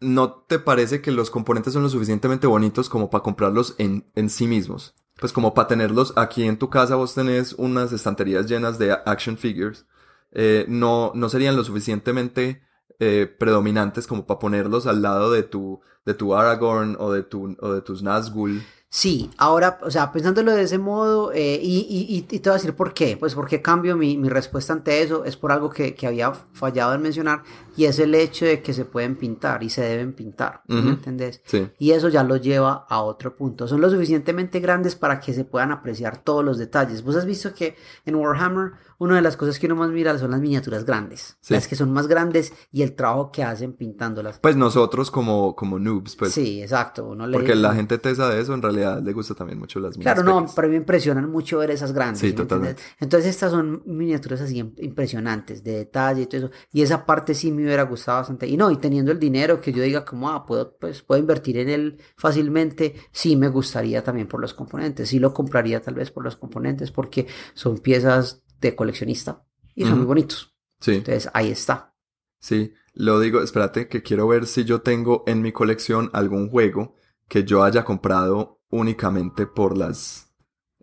¿no 0.00 0.32
te 0.32 0.58
parece 0.58 1.00
que 1.00 1.10
los 1.12 1.30
componentes 1.30 1.72
son 1.72 1.82
lo 1.82 1.88
suficientemente 1.88 2.46
bonitos 2.46 2.88
como 2.88 3.10
para 3.10 3.22
comprarlos 3.22 3.74
en, 3.78 4.04
en 4.14 4.28
sí 4.30 4.46
mismos? 4.46 4.94
Pues 5.20 5.32
como 5.32 5.54
para 5.54 5.68
tenerlos 5.68 6.12
aquí 6.16 6.44
en 6.44 6.58
tu 6.58 6.70
casa, 6.70 6.96
vos 6.96 7.14
tenés 7.14 7.52
unas 7.54 7.92
estanterías 7.92 8.46
llenas 8.46 8.78
de 8.78 8.92
action 8.92 9.36
figures. 9.38 9.86
eh, 10.32 10.66
no, 10.68 11.12
no 11.14 11.28
serían 11.28 11.56
lo 11.56 11.64
suficientemente 11.64 12.62
eh, 12.98 13.26
predominantes 13.38 14.06
como 14.06 14.26
para 14.26 14.40
ponerlos 14.40 14.86
al 14.86 15.02
lado 15.02 15.30
de 15.30 15.42
tu, 15.44 15.80
de 16.04 16.14
tu 16.14 16.34
Aragorn 16.34 16.96
o 16.98 17.12
de, 17.12 17.22
tu, 17.22 17.56
o 17.60 17.72
de 17.72 17.80
tus 17.82 18.02
Nazgûl. 18.02 18.66
Sí, 18.96 19.28
ahora, 19.38 19.80
o 19.82 19.90
sea, 19.90 20.12
pensándolo 20.12 20.52
de 20.52 20.62
ese 20.62 20.78
modo, 20.78 21.32
eh, 21.32 21.58
y, 21.60 21.78
y, 21.80 22.16
y- 22.16 22.22
te 22.22 22.48
voy 22.48 22.50
a 22.50 22.58
decir 22.58 22.76
por 22.76 22.94
qué. 22.94 23.16
Pues 23.16 23.34
porque 23.34 23.60
cambio 23.60 23.96
mi, 23.96 24.16
mi 24.16 24.28
respuesta 24.28 24.72
ante 24.72 25.02
eso, 25.02 25.24
es 25.24 25.36
por 25.36 25.50
algo 25.50 25.68
que, 25.68 25.96
que 25.96 26.06
había 26.06 26.30
fallado 26.52 26.94
en 26.94 27.02
mencionar, 27.02 27.42
y 27.76 27.86
es 27.86 27.98
el 27.98 28.14
hecho 28.14 28.44
de 28.44 28.62
que 28.62 28.72
se 28.72 28.84
pueden 28.84 29.16
pintar 29.16 29.64
y 29.64 29.70
se 29.70 29.82
deben 29.82 30.12
pintar, 30.12 30.62
¿sí 30.68 30.76
Ujú. 30.76 30.84
¿me 30.84 30.90
entendés? 30.92 31.40
Sí. 31.44 31.66
Y 31.76 31.90
eso 31.90 32.08
ya 32.08 32.22
lo 32.22 32.36
lleva 32.36 32.86
a 32.88 33.02
otro 33.02 33.34
punto. 33.34 33.66
Son 33.66 33.80
lo 33.80 33.90
suficientemente 33.90 34.60
grandes 34.60 34.94
para 34.94 35.18
que 35.18 35.32
se 35.34 35.44
puedan 35.44 35.72
apreciar 35.72 36.18
todos 36.18 36.44
los 36.44 36.56
detalles. 36.56 37.02
Vos 37.02 37.16
has 37.16 37.26
visto 37.26 37.52
que 37.52 37.74
en 38.06 38.14
Warhammer 38.14 38.74
una 38.98 39.16
de 39.16 39.22
las 39.22 39.36
cosas 39.36 39.58
que 39.58 39.66
uno 39.66 39.76
más 39.76 39.90
mira 39.90 40.16
son 40.18 40.30
las 40.30 40.40
miniaturas 40.40 40.84
grandes. 40.84 41.36
Sí. 41.40 41.54
Las 41.54 41.68
que 41.68 41.76
son 41.76 41.92
más 41.92 42.06
grandes 42.06 42.52
y 42.72 42.82
el 42.82 42.94
trabajo 42.94 43.30
que 43.32 43.42
hacen 43.42 43.72
pintándolas. 43.72 44.38
Pues 44.38 44.56
nosotros 44.56 45.10
como, 45.10 45.54
como 45.56 45.78
noobs, 45.78 46.16
pues. 46.16 46.32
sí, 46.32 46.62
exacto. 46.62 47.06
Uno 47.08 47.26
le- 47.26 47.36
Porque 47.36 47.54
la 47.54 47.74
gente 47.74 47.98
tesa 47.98 48.28
de 48.28 48.40
eso 48.40 48.54
en 48.54 48.62
realidad 48.62 49.02
le 49.02 49.12
gusta 49.12 49.34
también 49.34 49.58
mucho 49.58 49.80
las 49.80 49.96
Claro, 49.96 50.22
minis 50.22 50.34
no, 50.48 50.52
pero 50.54 50.68
me 50.68 50.76
impresionan 50.76 51.30
mucho 51.30 51.58
ver 51.58 51.70
esas 51.70 51.92
grandes. 51.92 52.20
Sí, 52.20 52.28
me 52.28 52.32
totalmente. 52.32 52.82
Entonces 53.00 53.30
estas 53.30 53.50
son 53.52 53.82
miniaturas 53.86 54.40
así 54.40 54.60
im- 54.62 54.74
impresionantes, 54.78 55.62
de 55.64 55.72
detalle 55.72 56.22
y 56.22 56.26
todo 56.26 56.46
eso. 56.46 56.50
Y 56.72 56.82
esa 56.82 57.04
parte 57.06 57.34
sí 57.34 57.50
me 57.52 57.62
hubiera 57.64 57.82
gustado 57.84 58.18
bastante. 58.18 58.46
Y 58.46 58.56
no, 58.56 58.70
y 58.70 58.76
teniendo 58.76 59.12
el 59.12 59.18
dinero 59.18 59.60
que 59.60 59.72
yo 59.72 59.82
diga 59.82 60.04
como, 60.04 60.30
ah, 60.30 60.46
puedo, 60.46 60.76
pues, 60.78 61.02
puedo 61.02 61.20
invertir 61.20 61.58
en 61.58 61.68
él 61.68 61.98
fácilmente, 62.16 62.94
sí 63.12 63.36
me 63.36 63.48
gustaría 63.48 64.02
también 64.02 64.26
por 64.28 64.40
los 64.40 64.54
componentes. 64.54 65.08
Sí 65.08 65.18
lo 65.18 65.32
compraría 65.34 65.80
tal 65.82 65.94
vez 65.94 66.10
por 66.10 66.24
los 66.24 66.36
componentes 66.36 66.90
porque 66.90 67.26
son 67.54 67.78
piezas 67.78 68.42
de 68.68 68.76
coleccionista 68.76 69.44
y 69.74 69.84
son 69.84 69.98
muy 69.98 70.06
bonitos. 70.06 70.54
Sí. 70.80 70.96
Entonces 70.96 71.30
ahí 71.34 71.50
está. 71.50 71.94
Sí, 72.38 72.74
lo 72.92 73.20
digo, 73.20 73.40
espérate, 73.40 73.88
que 73.88 74.02
quiero 74.02 74.28
ver 74.28 74.46
si 74.46 74.64
yo 74.64 74.82
tengo 74.82 75.24
en 75.26 75.42
mi 75.42 75.52
colección 75.52 76.10
algún 76.12 76.50
juego 76.50 76.96
que 77.28 77.44
yo 77.44 77.64
haya 77.64 77.84
comprado 77.84 78.60
únicamente 78.70 79.46
por 79.46 79.76
las 79.76 80.30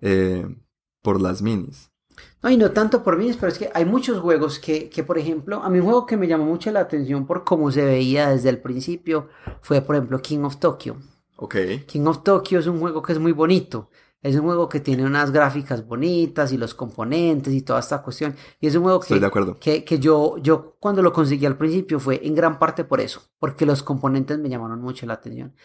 eh, 0.02 0.46
por 1.02 1.22
las 1.22 1.42
minis. 1.42 1.92
No, 2.44 2.50
y 2.50 2.58
no 2.58 2.72
tanto 2.72 3.04
por 3.04 3.18
mí, 3.18 3.32
pero 3.40 3.52
es 3.52 3.58
que 3.58 3.70
hay 3.74 3.86
muchos 3.86 4.20
juegos 4.20 4.60
que, 4.60 4.90
que, 4.90 5.04
por 5.04 5.18
ejemplo, 5.18 5.62
a 5.64 5.70
mí 5.70 5.80
un 5.80 5.86
juego 5.86 6.06
que 6.06 6.18
me 6.18 6.28
llamó 6.28 6.46
mucho 6.46 6.72
la 6.72 6.82
atención 6.82 7.26
por 7.26 7.44
cómo 7.44 7.72
se 7.72 7.86
veía 7.86 8.30
desde 8.30 8.50
el 8.50 8.60
principio 8.60 9.30
fue, 9.62 9.82
por 9.82 9.96
ejemplo, 9.96 10.22
King 10.22 10.40
of 10.40 10.58
Tokyo. 10.58 10.98
Ok. 11.38 11.56
King 11.88 12.06
of 12.06 12.24
Tokyo 12.24 12.60
es 12.60 12.68
un 12.68 12.80
juego 12.80 13.02
que 13.02 13.14
es 13.14 13.20
muy 13.20 13.32
bonito. 13.32 13.90
Es 14.22 14.36
un 14.36 14.42
juego 14.44 14.70
que 14.70 14.80
tiene 14.80 15.04
unas 15.04 15.32
gráficas 15.32 15.86
bonitas 15.88 16.52
y 16.52 16.58
los 16.58 16.76
componentes 16.76 17.54
y 17.54 17.62
toda 17.64 17.80
esta 17.80 18.04
cuestión. 18.04 18.36
Y 18.60 18.68
es 18.68 18.76
un 18.76 18.84
juego 18.84 19.02
Estoy 19.02 19.18
de 19.18 19.22
que, 19.22 19.26
acuerdo. 19.28 19.58
que, 19.60 19.84
que 19.84 19.98
yo, 20.00 20.38
yo 20.38 20.76
cuando 20.80 21.02
lo 21.02 21.12
conseguí 21.12 21.46
al 21.48 21.58
principio 21.58 22.00
fue 22.00 22.20
en 22.26 22.36
gran 22.36 22.60
parte 22.60 22.84
por 22.84 23.02
eso, 23.02 23.24
porque 23.40 23.66
los 23.66 23.82
componentes 23.82 24.38
me 24.38 24.48
llamaron 24.50 24.80
mucho 24.82 25.06
la 25.08 25.14
atención. 25.16 25.56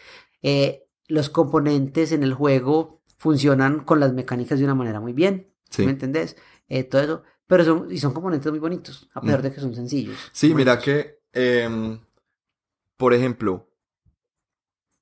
Eh, 0.41 0.87
los 1.07 1.29
componentes 1.29 2.11
en 2.11 2.23
el 2.23 2.33
juego 2.33 3.01
funcionan 3.17 3.81
con 3.81 3.99
las 3.99 4.13
mecánicas 4.13 4.57
de 4.57 4.65
una 4.65 4.75
manera 4.75 4.99
muy 4.99 5.13
bien, 5.13 5.53
Sí. 5.69 5.85
¿me 5.85 5.91
entendés? 5.91 6.35
Eh, 6.67 6.83
todo 6.83 7.01
eso, 7.01 7.23
pero 7.45 7.63
son, 7.63 7.87
y 7.91 7.97
son 7.99 8.11
componentes 8.13 8.51
muy 8.51 8.59
bonitos, 8.59 9.07
a 9.13 9.21
pesar 9.21 9.39
Mm. 9.39 9.43
de 9.43 9.51
que 9.53 9.61
son 9.61 9.75
sencillos. 9.75 10.17
Sí, 10.31 10.53
mira 10.55 10.73
Bonitos. 10.75 10.83
que, 10.85 11.19
em, 11.33 11.99
por 12.97 13.13
ejemplo, 13.13 13.69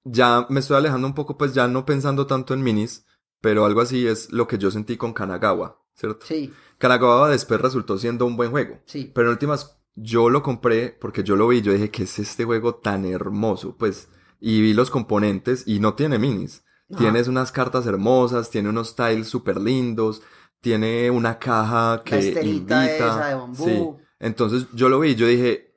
ya 0.03 0.45
me 0.49 0.59
estoy 0.59 0.77
alejando 0.77 1.07
un 1.07 1.13
poco, 1.15 1.37
pues 1.37 1.53
ya 1.53 1.67
no 1.67 1.85
pensando 1.85 2.27
tanto 2.27 2.53
en 2.53 2.61
minis, 2.63 3.05
pero 3.41 3.65
algo 3.65 3.81
así 3.81 4.07
es 4.07 4.31
lo 4.31 4.47
que 4.47 4.57
yo 4.57 4.71
sentí 4.71 4.97
con 4.97 5.13
Kanagawa, 5.13 5.81
¿cierto? 5.93 6.25
Sí, 6.25 6.51
Kanagawa 6.77 7.29
después 7.29 7.61
resultó 7.61 7.97
siendo 7.97 8.25
un 8.25 8.35
buen 8.37 8.51
juego. 8.51 8.79
sí. 8.85 9.11
Pero 9.13 9.27
en 9.27 9.33
últimas, 9.33 9.77
yo 9.95 10.29
lo 10.29 10.43
compré 10.43 10.89
porque 10.99 11.23
yo 11.23 11.35
lo 11.35 11.47
vi, 11.47 11.61
yo 11.61 11.71
dije, 11.73 11.89
¿qué 11.89 12.03
es 12.03 12.19
este 12.19 12.43
juego 12.43 12.75
tan 12.75 13.05
hermoso? 13.05 13.77
Pues, 13.77 14.09
y 14.41 14.61
vi 14.61 14.73
los 14.73 14.89
componentes 14.91 15.63
y 15.65 15.79
no 15.79 15.93
tiene 15.93 16.19
minis. 16.19 16.63
Ajá. 16.89 16.99
Tienes 16.99 17.27
unas 17.27 17.51
cartas 17.51 17.85
hermosas, 17.87 18.49
tiene 18.49 18.69
unos 18.69 18.95
tiles 18.95 19.27
súper 19.27 19.59
lindos, 19.59 20.21
tiene 20.59 21.09
una 21.09 21.39
caja 21.39 22.01
que 22.03 22.31
La 22.33 22.41
invita. 22.43 22.85
esa 22.95 23.27
de 23.29 23.35
bambú. 23.35 23.65
Sí. 23.65 24.05
Entonces 24.19 24.67
yo 24.73 24.89
lo 24.89 24.99
vi, 24.99 25.15
yo 25.15 25.27
dije, 25.27 25.75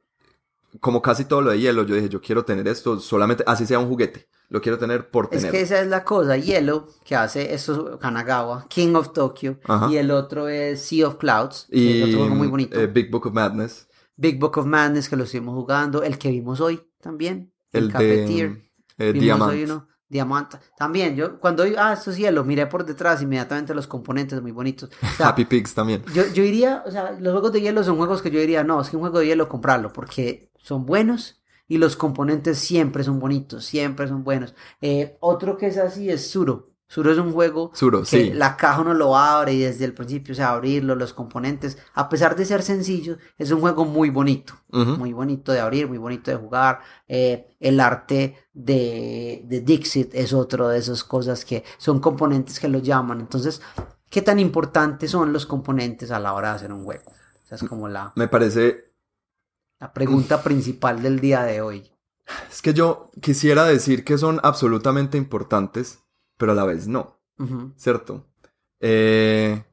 como 0.81 1.01
casi 1.01 1.25
todo 1.25 1.41
lo 1.41 1.51
de 1.51 1.61
hielo, 1.61 1.85
yo 1.85 1.95
dije, 1.95 2.09
yo 2.09 2.21
quiero 2.21 2.45
tener 2.45 2.67
esto 2.69 2.99
solamente, 3.01 3.45
así 3.47 3.67
sea 3.67 3.79
un 3.79 3.89
juguete. 3.89 4.29
Lo 4.51 4.61
quiero 4.63 4.79
tener 4.79 5.11
por 5.11 5.29
Es 5.31 5.43
tener. 5.43 5.51
que 5.53 5.61
esa 5.61 5.81
es 5.81 5.89
la 5.89 6.05
cosa. 6.05 6.37
Yellow, 6.37 6.87
que 7.05 7.15
hace 7.17 7.53
esto 7.55 7.93
es 7.95 7.97
Kanagawa, 7.99 8.67
King 8.69 8.95
of 8.95 9.13
Tokyo, 9.13 9.59
Ajá. 9.65 9.91
y 9.91 9.97
el 9.99 10.11
otro 10.11 10.49
es 10.49 10.81
Sea 10.83 11.09
of 11.09 11.17
Clouds, 11.17 11.67
que 11.71 11.79
Y 11.79 11.99
es 12.03 12.09
otro 12.09 12.19
juego 12.21 12.35
muy 12.35 12.49
bonito. 12.49 12.79
eh, 12.81 12.87
Big 12.87 13.11
Book 13.11 13.27
of 13.27 13.35
Madness, 13.35 13.89
Big 14.17 14.39
Book 14.41 14.57
of 14.59 14.67
Madness, 14.67 15.09
que 15.09 15.17
lo 15.17 15.25
estuvimos 15.25 15.55
jugando, 15.55 16.03
el 16.03 16.17
que 16.19 16.31
vimos 16.31 16.61
hoy 16.61 16.81
también, 17.01 17.53
el, 17.73 17.85
el 17.85 17.93
Cafetier. 17.93 18.63
de 18.97 19.09
eh, 19.11 19.13
Diamant. 19.13 19.53
hoy 19.53 19.65
uno, 19.65 19.87
Diamante. 20.09 20.59
También, 20.79 21.15
yo 21.15 21.39
cuando, 21.39 21.65
ah, 21.77 21.93
estos 21.93 22.17
hielos, 22.17 22.47
miré 22.47 22.67
por 22.67 22.87
detrás 22.87 23.21
inmediatamente 23.21 23.75
los 23.75 23.87
componentes 23.87 24.41
muy 24.41 24.53
bonitos. 24.53 24.89
O 25.03 25.17
sea, 25.19 25.29
Happy 25.29 25.45
Pigs 25.45 25.75
también. 25.75 26.03
yo, 26.15 26.23
yo 26.33 26.43
diría, 26.43 26.83
o 26.87 26.91
sea, 26.91 27.13
los 27.21 27.33
juegos 27.33 27.53
de 27.53 27.61
hielo 27.61 27.85
son 27.85 27.99
juegos 27.99 28.23
que 28.23 28.31
yo 28.31 28.41
diría, 28.41 28.65
no, 28.65 28.81
es 28.81 28.89
que 28.89 28.97
un 28.97 29.03
juego 29.03 29.19
de 29.19 29.27
hielo 29.27 29.47
comprarlo 29.49 29.93
porque 29.93 30.51
son 30.57 30.87
buenos 30.87 31.38
y 31.69 31.79
los 31.79 31.97
componentes 31.97 32.59
siempre 32.59 33.05
son 33.05 33.21
bonitos, 33.21 33.65
siempre 33.65 34.09
son 34.09 34.25
buenos. 34.25 34.55
Eh, 34.81 35.17
otro 35.21 35.57
que 35.57 35.67
es 35.67 35.77
así 35.77 36.11
es 36.11 36.31
Suro. 36.31 36.71
Suro 36.91 37.13
es 37.13 37.19
un 37.19 37.33
juego 37.33 37.71
Suro, 37.75 38.01
que 38.01 38.07
sí. 38.07 38.31
la 38.33 38.57
caja 38.57 38.81
uno 38.81 38.95
lo 38.95 39.15
abre 39.15 39.53
y 39.53 39.59
desde 39.59 39.85
el 39.85 39.93
principio, 39.93 40.33
o 40.33 40.35
sea, 40.35 40.53
abrirlo, 40.53 40.95
los 40.95 41.13
componentes, 41.13 41.77
a 41.93 42.09
pesar 42.09 42.35
de 42.35 42.47
ser 42.47 42.63
sencillo, 42.63 43.19
es 43.37 43.51
un 43.51 43.61
juego 43.61 43.85
muy 43.85 44.09
bonito. 44.09 44.55
Muy 44.71 45.13
bonito 45.13 45.53
de 45.53 45.61
abrir, 45.61 45.87
muy 45.87 45.99
bonito 45.99 46.31
de 46.31 46.39
jugar. 46.39 46.81
Eh, 47.07 47.57
el 47.61 47.79
arte 47.81 48.37
de, 48.55 49.43
de 49.45 49.61
Dixit 49.61 50.15
es 50.15 50.33
otro 50.33 50.69
de 50.69 50.79
esas 50.79 51.05
cosas 51.05 51.45
que 51.45 51.63
son 51.77 52.01
componentes 52.01 52.59
que 52.59 52.69
lo 52.69 52.79
llaman. 52.79 53.21
Entonces, 53.21 53.61
¿qué 54.09 54.23
tan 54.23 54.39
importantes 54.39 55.11
son 55.11 55.33
los 55.33 55.45
componentes 55.45 56.11
a 56.11 56.19
la 56.19 56.33
hora 56.33 56.51
de 56.51 56.57
hacer 56.57 56.73
un 56.73 56.85
juego? 56.85 57.13
Esa 57.45 57.55
es 57.55 57.65
como 57.65 57.89
la, 57.89 58.13
Me 58.15 58.29
parece 58.29 58.88
la 59.81 59.93
pregunta 59.93 60.43
principal 60.43 61.03
del 61.03 61.21
día 61.21 61.43
de 61.43 61.61
hoy. 61.61 61.93
Es 62.51 62.63
que 62.63 62.75
yo 62.75 63.11
quisiera 63.23 63.65
decir 63.65 64.05
que 64.05 64.19
son 64.19 64.41
absolutamente 64.43 65.17
importantes, 65.17 66.01
pero 66.37 66.53
a 66.53 66.55
la 66.55 66.65
vez 66.65 66.89
no. 66.89 67.19
¿cierto? 67.77 68.27
Eh, 68.81 69.65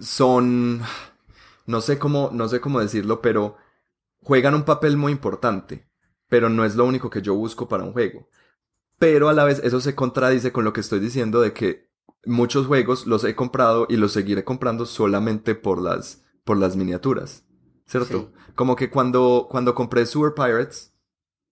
son, 0.00 0.80
no 1.66 1.80
sé 1.80 1.98
cómo, 1.98 2.30
no 2.32 2.48
sé 2.48 2.60
cómo 2.60 2.80
decirlo, 2.80 3.20
pero 3.20 3.56
juegan 4.20 4.54
un 4.54 4.64
papel 4.64 4.96
muy 4.96 5.12
importante, 5.12 5.88
pero 6.28 6.48
no 6.48 6.64
es 6.64 6.76
lo 6.76 6.84
único 6.84 7.10
que 7.10 7.22
yo 7.22 7.34
busco 7.34 7.68
para 7.68 7.84
un 7.84 7.92
juego. 7.92 8.28
Pero 8.98 9.28
a 9.28 9.32
la 9.32 9.44
vez 9.44 9.60
eso 9.64 9.80
se 9.80 9.94
contradice 9.94 10.52
con 10.52 10.64
lo 10.64 10.72
que 10.72 10.80
estoy 10.80 11.00
diciendo 11.00 11.40
de 11.40 11.52
que 11.52 11.90
muchos 12.24 12.66
juegos 12.66 13.06
los 13.06 13.24
he 13.24 13.34
comprado 13.34 13.86
y 13.88 13.96
los 13.96 14.12
seguiré 14.12 14.44
comprando 14.44 14.86
solamente 14.86 15.54
por 15.54 15.82
las, 15.82 16.24
por 16.44 16.56
las 16.56 16.76
miniaturas, 16.76 17.44
¿cierto? 17.86 18.32
Como 18.54 18.76
que 18.76 18.90
cuando, 18.90 19.46
cuando 19.50 19.74
compré 19.74 20.06
Sewer 20.06 20.34
Pirates, 20.34 20.92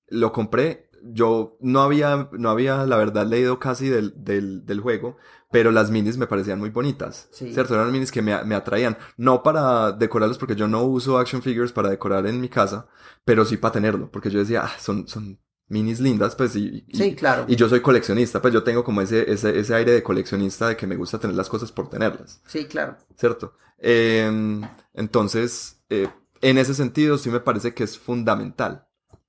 lo 0.09 0.33
compré, 0.33 0.89
yo 1.03 1.57
no 1.61 1.81
había, 1.81 2.29
no 2.33 2.51
había 2.51 2.85
la 2.87 2.97
verdad 2.97 3.27
leído 3.27 3.59
casi 3.59 3.89
del, 3.89 4.13
del, 4.23 4.67
del 4.67 4.81
juego, 4.81 5.17
pero 5.51 5.71
las 5.73 5.91
minis 5.91 6.17
me 6.19 6.27
parecían 6.27 6.59
muy 6.59 6.71
bonitas, 6.71 7.29
Sí. 7.33 7.53
¿cierto? 7.55 7.75
Eran 7.75 7.91
minis 7.93 8.13
que 8.13 8.23
me, 8.23 8.43
me 8.45 8.55
atraían, 8.55 8.99
no 9.17 9.43
para 9.43 9.93
decorarlos 9.93 10.39
porque 10.39 10.57
yo 10.57 10.69
no 10.69 10.83
uso 10.85 11.19
action 11.19 11.43
figures 11.43 11.73
para 11.73 11.89
decorar 11.91 12.27
en 12.27 12.41
mi 12.41 12.49
casa, 12.49 12.87
pero 13.25 13.45
sí 13.45 13.57
para 13.57 13.73
tenerlo, 13.73 14.11
porque 14.11 14.31
yo 14.31 14.41
decía, 14.41 14.63
ah, 14.65 14.73
son, 14.79 15.09
son 15.09 15.41
minis 15.69 16.01
lindas, 16.01 16.37
pues, 16.37 16.55
y, 16.57 16.85
y- 16.89 16.97
Sí, 16.97 17.15
claro. 17.15 17.45
y 17.49 17.57
yo 17.57 17.69
soy 17.69 17.81
coleccionista, 17.81 18.43
pues 18.43 18.53
yo 18.53 18.63
tengo 18.63 18.85
como 18.85 19.01
ese, 19.01 19.31
ese, 19.33 19.59
ese 19.59 19.75
aire 19.75 19.93
de 19.93 20.03
coleccionista 20.03 20.69
de 20.69 20.77
que 20.77 20.87
me 20.87 20.97
gusta 20.97 21.19
tener 21.19 21.35
las 21.37 21.49
cosas 21.49 21.73
por 21.73 21.89
tenerlas. 21.89 22.43
Sí, 22.47 22.67
claro. 22.67 22.97
¿cierto? 23.17 23.55
Eh, 23.79 24.61
entonces, 24.95 25.83
eh, 25.89 26.09
en 26.41 26.59
ese 26.59 26.75
sentido, 26.75 27.19
sí 27.19 27.31
me 27.31 27.41
parece 27.41 27.75
que 27.75 27.85
es 27.85 27.99
fundamental 27.99 28.89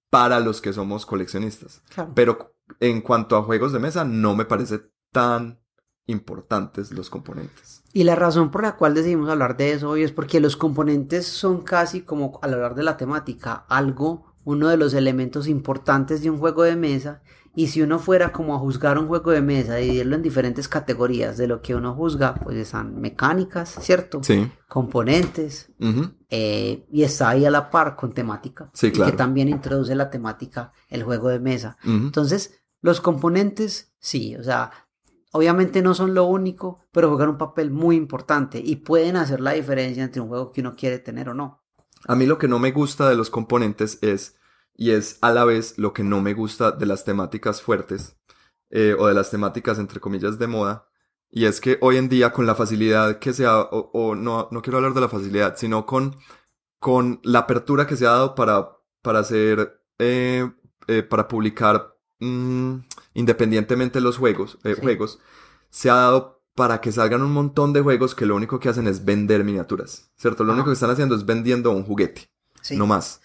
para 0.09 0.39
los 0.39 0.61
que 0.61 0.73
somos 0.73 1.05
coleccionistas. 1.05 1.81
claro. 1.93 2.11
Pero 2.15 2.55
en 2.79 3.01
cuanto 3.01 3.35
a 3.35 3.43
juegos 3.43 3.73
de 3.73 3.79
mesa, 3.79 4.05
no 4.05 4.35
me 4.35 4.45
parece 4.45 4.81
tan 5.11 5.59
importantes 6.07 6.91
los 6.91 7.09
componentes. 7.09 7.83
Y 7.93 8.03
la 8.03 8.15
razón 8.15 8.51
por 8.51 8.63
la 8.63 8.75
cual 8.75 8.93
decidimos 8.93 9.29
hablar 9.29 9.57
de 9.57 9.73
eso 9.73 9.89
hoy 9.89 10.03
es 10.03 10.11
porque 10.11 10.39
los 10.39 10.57
componentes 10.57 11.25
son 11.25 11.61
casi 11.61 12.01
como 12.01 12.39
al 12.41 12.53
hablar 12.53 12.75
de 12.75 12.83
la 12.83 12.97
temática, 12.97 13.65
algo, 13.67 14.33
uno 14.43 14.69
de 14.69 14.77
los 14.77 14.93
elementos 14.93 15.47
importantes 15.47 16.21
de 16.21 16.29
un 16.29 16.39
juego 16.39 16.63
de 16.63 16.75
mesa. 16.75 17.21
Y 17.53 17.67
si 17.67 17.81
uno 17.81 17.99
fuera 17.99 18.31
como 18.31 18.55
a 18.55 18.59
juzgar 18.59 18.97
un 18.97 19.07
juego 19.07 19.31
de 19.31 19.41
mesa, 19.41 19.75
dividirlo 19.75 20.15
en 20.15 20.21
diferentes 20.21 20.69
categorías 20.69 21.37
de 21.37 21.47
lo 21.47 21.61
que 21.61 21.75
uno 21.75 21.93
juzga, 21.93 22.35
pues 22.35 22.55
están 22.55 23.01
mecánicas, 23.01 23.77
¿cierto? 23.81 24.21
Sí. 24.23 24.49
Componentes, 24.69 25.69
eh, 26.29 26.85
y 26.89 27.03
está 27.03 27.29
ahí 27.29 27.45
a 27.45 27.51
la 27.51 27.69
par 27.69 27.97
con 27.97 28.13
temática. 28.13 28.69
Sí, 28.73 28.87
y 28.87 28.91
claro. 28.91 29.11
que 29.11 29.17
también 29.17 29.49
introduce 29.49 29.93
la 29.95 30.09
temática, 30.09 30.71
el 30.89 31.03
juego 31.03 31.27
de 31.27 31.39
mesa. 31.39 31.77
Entonces, 31.83 32.61
los 32.81 33.01
componentes, 33.01 33.93
sí, 33.99 34.35
o 34.37 34.43
sea, 34.43 34.71
obviamente 35.33 35.81
no 35.81 35.93
son 35.93 36.13
lo 36.13 36.25
único, 36.25 36.79
pero 36.91 37.09
juegan 37.09 37.29
un 37.29 37.37
papel 37.37 37.69
muy 37.69 37.95
importante 37.95 38.61
y 38.63 38.77
pueden 38.77 39.17
hacer 39.17 39.41
la 39.41 39.51
diferencia 39.51 40.03
entre 40.03 40.21
un 40.21 40.29
juego 40.29 40.51
que 40.51 40.61
uno 40.61 40.75
quiere 40.75 40.99
tener 40.99 41.29
o 41.29 41.33
no. 41.33 41.61
A 42.07 42.15
mí 42.15 42.25
lo 42.25 42.37
que 42.37 42.47
no 42.47 42.59
me 42.59 42.71
gusta 42.71 43.09
de 43.09 43.15
los 43.15 43.29
componentes 43.29 43.99
es, 44.01 44.37
y 44.75 44.91
es 44.91 45.17
a 45.21 45.31
la 45.31 45.45
vez 45.45 45.77
lo 45.77 45.93
que 45.93 46.03
no 46.03 46.21
me 46.21 46.33
gusta 46.33 46.71
de 46.71 46.85
las 46.85 47.03
temáticas 47.05 47.61
fuertes, 47.61 48.17
eh, 48.69 48.95
o 48.97 49.07
de 49.07 49.13
las 49.13 49.29
temáticas 49.31 49.79
entre 49.79 49.99
comillas 49.99 50.39
de 50.39 50.47
moda, 50.47 50.87
y 51.29 51.45
es 51.45 51.61
que 51.61 51.77
hoy 51.81 51.97
en 51.97 52.09
día 52.09 52.31
con 52.33 52.45
la 52.45 52.55
facilidad 52.55 53.19
que 53.19 53.33
se 53.33 53.45
ha, 53.45 53.59
o, 53.59 53.89
o 53.93 54.15
no, 54.15 54.47
no 54.51 54.61
quiero 54.61 54.77
hablar 54.77 54.93
de 54.93 55.01
la 55.01 55.09
facilidad, 55.09 55.55
sino 55.57 55.85
con, 55.85 56.15
con 56.79 57.19
la 57.23 57.39
apertura 57.39 57.85
que 57.87 57.95
se 57.95 58.05
ha 58.05 58.11
dado 58.11 58.35
para, 58.35 58.77
para 59.01 59.19
hacer, 59.19 59.81
eh, 59.99 60.49
eh, 60.87 61.03
para 61.03 61.27
publicar 61.27 61.95
mm, 62.19 62.75
independientemente 63.13 64.01
los 64.01 64.17
juegos, 64.17 64.57
eh, 64.63 64.75
Sí. 64.75 64.81
juegos, 64.81 65.19
se 65.69 65.89
ha 65.89 65.95
dado 65.95 66.41
para 66.55 66.81
que 66.81 66.91
salgan 66.91 67.21
un 67.21 67.31
montón 67.31 67.71
de 67.71 67.81
juegos 67.81 68.13
que 68.13 68.25
lo 68.25 68.35
único 68.35 68.59
que 68.59 68.67
hacen 68.69 68.87
es 68.87 69.05
vender 69.05 69.43
miniaturas, 69.45 70.11
¿cierto? 70.17 70.43
Lo 70.43 70.51
Ajá. 70.51 70.59
único 70.61 70.69
que 70.71 70.73
están 70.73 70.89
haciendo 70.91 71.15
es 71.15 71.25
vendiendo 71.25 71.71
un 71.71 71.83
juguete, 71.83 72.29
Sí. 72.61 72.75
no 72.77 72.85
más. 72.87 73.20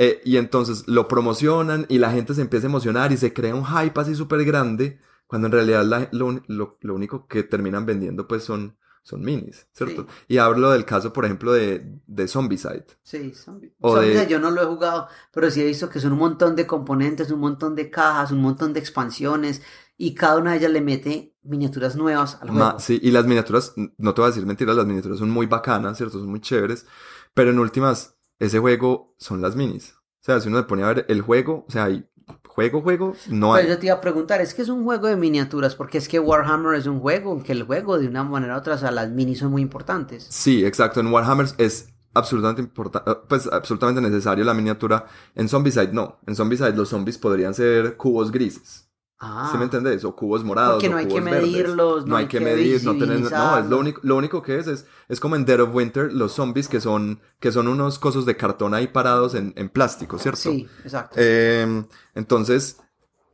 Eh, 0.00 0.20
y 0.24 0.36
entonces 0.36 0.84
lo 0.86 1.08
promocionan 1.08 1.84
y 1.88 1.98
la 1.98 2.12
gente 2.12 2.32
se 2.32 2.40
empieza 2.42 2.66
a 2.68 2.70
emocionar 2.70 3.10
y 3.10 3.16
se 3.16 3.32
crea 3.32 3.54
un 3.56 3.64
hype 3.66 4.00
así 4.00 4.14
súper 4.14 4.44
grande, 4.44 5.00
cuando 5.26 5.46
en 5.48 5.52
realidad 5.52 5.84
la- 5.84 6.08
lo, 6.12 6.40
lo- 6.46 6.78
lo 6.80 6.94
único 6.94 7.26
que 7.26 7.42
terminan 7.42 7.84
vendiendo 7.84 8.28
pues 8.28 8.44
son, 8.44 8.76
son 9.02 9.22
minis, 9.22 9.66
¿cierto? 9.72 10.02
Sí. 10.08 10.34
Y 10.34 10.38
hablo 10.38 10.70
del 10.70 10.84
caso, 10.84 11.12
por 11.12 11.24
ejemplo, 11.24 11.52
de, 11.52 11.84
de 12.06 12.28
Zombicide. 12.28 12.86
Sí. 13.02 13.32
O 13.80 13.96
de- 13.96 14.26
yo 14.28 14.38
no 14.38 14.50
lo 14.52 14.62
he 14.62 14.66
jugado, 14.66 15.08
pero 15.32 15.50
sí 15.50 15.62
he 15.62 15.64
visto 15.66 15.88
que 15.90 15.98
son 15.98 16.12
un 16.12 16.18
montón 16.20 16.54
de 16.54 16.64
componentes, 16.66 17.30
un 17.32 17.40
montón 17.40 17.74
de 17.74 17.90
cajas, 17.90 18.30
un 18.30 18.40
montón 18.40 18.72
de 18.72 18.78
expansiones 18.80 19.62
y 19.96 20.14
cada 20.14 20.36
una 20.38 20.52
de 20.52 20.58
ellas 20.58 20.70
le 20.70 20.80
mete 20.80 21.34
miniaturas 21.42 21.96
nuevas 21.96 22.34
al 22.40 22.50
juego. 22.50 22.64
Ma- 22.64 22.78
sí, 22.78 23.00
y 23.02 23.10
las 23.10 23.24
miniaturas, 23.26 23.72
no 23.96 24.14
te 24.14 24.20
voy 24.20 24.28
a 24.28 24.30
decir 24.32 24.46
mentiras, 24.46 24.76
las 24.76 24.86
miniaturas 24.86 25.18
son 25.18 25.30
muy 25.30 25.46
bacanas, 25.46 25.96
¿cierto? 25.96 26.20
Son 26.20 26.28
muy 26.30 26.40
chéveres, 26.40 26.86
pero 27.34 27.50
en 27.50 27.58
últimas, 27.58 28.14
ese 28.38 28.58
juego 28.58 29.14
son 29.18 29.40
las 29.40 29.56
minis. 29.56 29.94
O 30.20 30.24
sea, 30.24 30.40
si 30.40 30.48
uno 30.48 30.58
se 30.58 30.64
pone 30.64 30.82
a 30.82 30.88
ver 30.88 31.06
el 31.08 31.22
juego, 31.22 31.64
o 31.68 31.70
sea, 31.70 31.84
hay 31.84 32.04
juego, 32.46 32.82
juego, 32.82 33.14
no 33.28 33.50
Pues 33.50 33.64
hay. 33.64 33.70
yo 33.70 33.78
te 33.78 33.86
iba 33.86 33.94
a 33.94 34.00
preguntar, 34.00 34.40
es 34.40 34.52
que 34.52 34.62
es 34.62 34.68
un 34.68 34.84
juego 34.84 35.06
de 35.06 35.16
miniaturas, 35.16 35.74
porque 35.74 35.98
es 35.98 36.08
que 36.08 36.18
Warhammer 36.20 36.74
es 36.74 36.86
un 36.86 37.00
juego, 37.00 37.30
aunque 37.30 37.52
el 37.52 37.62
juego 37.62 37.98
de 37.98 38.08
una 38.08 38.24
manera 38.24 38.56
u 38.56 38.58
otra, 38.58 38.74
o 38.74 38.78
sea, 38.78 38.90
las 38.90 39.08
minis 39.10 39.38
son 39.38 39.50
muy 39.52 39.62
importantes. 39.62 40.26
Sí, 40.28 40.64
exacto, 40.66 41.00
en 41.00 41.06
Warhammer 41.06 41.46
es 41.58 41.88
absolutamente 42.14 42.60
importante, 42.62 43.12
pues 43.28 43.46
absolutamente 43.46 44.00
necesario 44.00 44.44
la 44.44 44.54
miniatura. 44.54 45.06
En 45.36 45.48
Zombicide 45.48 45.92
no, 45.92 46.18
en 46.26 46.34
Zombicide 46.34 46.72
los 46.74 46.88
zombies 46.88 47.16
podrían 47.16 47.54
ser 47.54 47.96
cubos 47.96 48.32
grises. 48.32 48.87
Ah, 49.20 49.48
¿Sí 49.50 49.58
me 49.58 49.64
entendés? 49.64 50.04
O 50.04 50.14
cubos 50.14 50.44
morados. 50.44 50.74
Porque 50.74 50.88
no 50.88 50.96
o 50.96 50.98
hay 51.00 51.08
que 51.08 51.20
verdes. 51.20 51.42
medirlos, 51.42 52.06
No, 52.06 52.16
hay 52.16 52.28
que, 52.28 52.38
medir, 52.38 52.84
no 52.84 52.96
tener, 52.96 53.20
no, 53.20 53.58
es 53.58 53.66
lo 53.66 53.78
único, 53.78 54.00
lo 54.04 54.16
único 54.16 54.42
que 54.42 54.58
es, 54.58 54.68
es, 54.68 54.86
es 55.08 55.18
como 55.18 55.34
en 55.34 55.44
Dead 55.44 55.60
of 55.60 55.74
Winter, 55.74 56.12
los 56.12 56.32
zombies 56.32 56.68
que 56.68 56.80
son, 56.80 57.20
que 57.40 57.50
son 57.50 57.66
unos 57.66 57.98
cosos 57.98 58.26
de 58.26 58.36
cartón 58.36 58.74
ahí 58.74 58.86
parados 58.86 59.34
en, 59.34 59.52
en 59.56 59.70
plástico, 59.70 60.18
¿cierto? 60.20 60.38
Sí, 60.52 60.68
exacto. 60.84 61.16
Eh, 61.18 61.84
entonces, 62.14 62.78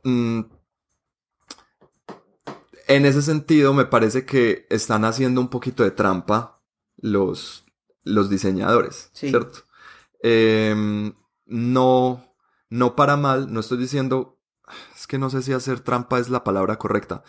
mm, 0.03 0.41
en 2.87 3.05
ese 3.05 3.21
sentido, 3.21 3.73
me 3.73 3.85
parece 3.85 4.25
que 4.25 4.65
están 4.69 5.05
haciendo 5.05 5.41
un 5.41 5.49
poquito 5.49 5.83
de 5.83 5.91
trampa 5.91 6.61
los, 6.97 7.65
los 8.03 8.29
diseñadores, 8.29 9.09
Sí. 9.13 9.29
¿cierto? 9.29 9.59
Eh, 10.23 11.13
no, 11.45 12.35
no 12.69 12.95
para 12.95 13.17
mal, 13.17 13.53
no 13.53 13.59
estoy 13.59 13.77
diciendo, 13.77 14.34
es 14.95 15.07
que 15.07 15.17
no 15.17 15.29
sé 15.29 15.41
si 15.41 15.53
hacer 15.53 15.79
trampa 15.81 16.19
es 16.19 16.29
la 16.29 16.43
palabra 16.43 16.77
correcta, 16.77 17.23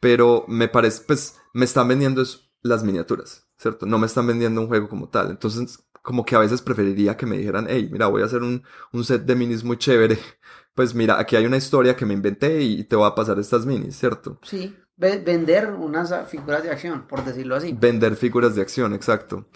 pero 0.00 0.44
me 0.48 0.68
parece, 0.68 1.02
pues, 1.06 1.36
me 1.52 1.64
están 1.64 1.88
vendiendo 1.88 2.22
es 2.22 2.50
las 2.62 2.84
miniaturas, 2.84 3.48
¿cierto? 3.58 3.86
No 3.86 3.98
me 3.98 4.06
están 4.06 4.26
vendiendo 4.26 4.60
un 4.60 4.68
juego 4.68 4.88
como 4.88 5.08
tal. 5.08 5.30
Entonces, 5.30 5.84
como 6.02 6.24
que 6.24 6.34
a 6.36 6.38
veces 6.40 6.62
preferiría 6.62 7.16
que 7.16 7.26
me 7.26 7.36
dijeran, 7.38 7.66
hey, 7.68 7.88
mira, 7.92 8.06
voy 8.06 8.22
a 8.22 8.26
hacer 8.26 8.42
un, 8.42 8.62
un 8.92 9.04
set 9.04 9.22
de 9.24 9.34
minis 9.36 9.64
muy 9.64 9.76
chévere. 9.78 10.18
Pues 10.74 10.94
mira, 10.94 11.18
aquí 11.20 11.36
hay 11.36 11.44
una 11.44 11.58
historia 11.58 11.94
que 11.94 12.06
me 12.06 12.14
inventé 12.14 12.62
y 12.62 12.84
te 12.84 12.96
voy 12.96 13.06
a 13.06 13.14
pasar 13.14 13.38
estas 13.38 13.66
minis, 13.66 13.94
¿cierto? 13.94 14.38
Sí, 14.42 14.74
ve- 14.96 15.18
vender 15.18 15.70
unas 15.70 16.10
figuras 16.30 16.62
de 16.62 16.70
acción, 16.70 17.06
por 17.06 17.22
decirlo 17.22 17.56
así. 17.56 17.76
Vender 17.78 18.16
figuras 18.16 18.54
de 18.54 18.62
acción, 18.62 18.94
exacto. 18.94 19.46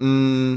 Mm, 0.00 0.56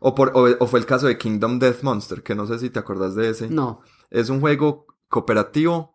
o, 0.00 0.14
por, 0.16 0.32
o, 0.34 0.48
o 0.58 0.66
fue 0.66 0.80
el 0.80 0.86
caso 0.86 1.06
de 1.06 1.16
Kingdom 1.16 1.60
Death 1.60 1.82
Monster, 1.82 2.24
que 2.24 2.34
no 2.34 2.46
sé 2.48 2.58
si 2.58 2.70
te 2.70 2.80
acordás 2.80 3.14
de 3.14 3.28
ese. 3.30 3.48
No, 3.48 3.82
Es 4.10 4.30
un 4.30 4.40
juego 4.40 4.86
cooperativo. 5.12 5.92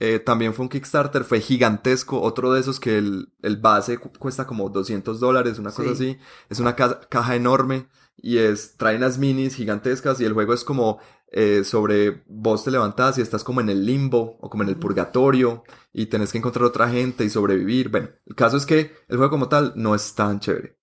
eh, 0.00 0.20
también 0.20 0.54
fue 0.54 0.62
un 0.64 0.68
Kickstarter, 0.68 1.24
fue 1.24 1.40
gigantesco. 1.40 2.20
Otro 2.22 2.52
de 2.52 2.60
esos 2.60 2.78
que 2.78 2.98
el, 2.98 3.32
el 3.42 3.56
base 3.56 3.98
cu- 3.98 4.12
cuesta 4.16 4.46
como 4.46 4.68
200 4.70 5.18
dólares, 5.18 5.58
una 5.58 5.70
cosa 5.72 5.88
Sí. 5.96 6.10
así. 6.12 6.18
Es 6.48 6.60
una 6.60 6.76
ca- 6.76 7.00
caja 7.08 7.34
enorme 7.34 7.88
y 8.16 8.38
es, 8.38 8.76
trae 8.76 8.96
unas 8.96 9.18
minis 9.18 9.56
gigantescas 9.56 10.20
y 10.20 10.24
el 10.24 10.34
juego 10.34 10.52
es 10.54 10.62
como 10.62 11.00
eh, 11.32 11.64
sobre 11.64 12.22
vos 12.28 12.62
te 12.62 12.70
levantás 12.70 13.18
y 13.18 13.22
estás 13.22 13.42
como 13.42 13.60
en 13.60 13.70
el 13.70 13.84
limbo 13.84 14.38
o 14.40 14.48
como 14.48 14.62
en 14.62 14.68
el 14.68 14.76
purgatorio 14.76 15.64
y 15.92 16.06
tenés 16.06 16.30
que 16.30 16.38
encontrar 16.38 16.64
otra 16.66 16.88
gente 16.88 17.24
y 17.24 17.30
sobrevivir. 17.30 17.88
Bueno, 17.88 18.08
el 18.24 18.36
caso 18.36 18.56
es 18.56 18.66
que 18.66 18.92
el 19.08 19.16
juego 19.16 19.30
como 19.30 19.48
tal 19.48 19.72
no 19.74 19.96
es 19.96 20.14
tan 20.14 20.38
chévere. 20.38 20.78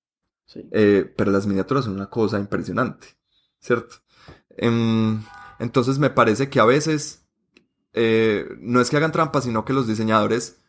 Sí. 0.45 0.67
Eh, 0.73 1.11
pero 1.17 1.31
las 1.31 1.47
miniaturas 1.47 1.85
son 1.85 1.93
una 1.95 2.09
cosa 2.09 2.37
impresionante, 2.37 3.07
¿cierto? 3.61 3.95
Em, 4.57 5.23
entonces 5.59 5.99
me 5.99 6.09
parece 6.09 6.49
que 6.49 6.59
a 6.59 6.65
veces 6.65 7.24
eh, 7.95 8.47
no 8.59 8.81
es 8.81 8.89
que 8.89 8.97
hagan 8.97 9.11
trampas, 9.11 9.45
sino 9.45 9.65
que 9.65 9.73
los 9.73 9.87
diseñadores, 9.87 10.61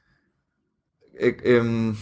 eh, 1.18 1.36
em, 1.44 1.94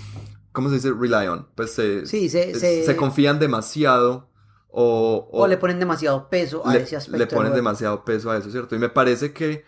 ¿cómo 0.52 0.68
se 0.68 0.76
dice? 0.76 0.92
Rely 0.92 1.26
on. 1.28 1.48
Pues 1.54 1.72
se, 1.72 2.06
Sí, 2.06 2.28
se- 2.28 2.54
se, 2.58 2.84
se- 2.84 2.96
confían 2.96 3.38
demasiado 3.38 4.30
o, 4.68 5.28
O, 5.32 5.46
le 5.46 5.56
ponen 5.56 5.78
demasiado 5.78 6.28
peso 6.28 6.66
a 6.66 6.72
le- 6.74 6.82
ese 6.82 6.96
aspecto. 6.96 7.18
le 7.18 7.26
ponen 7.26 7.54
demasiado 7.54 8.04
peso 8.04 8.30
a 8.30 8.36
eso, 8.38 8.50
¿cierto? 8.50 8.74
Y 8.74 8.78
me 8.78 8.88
parece 8.88 9.32
que 9.32 9.64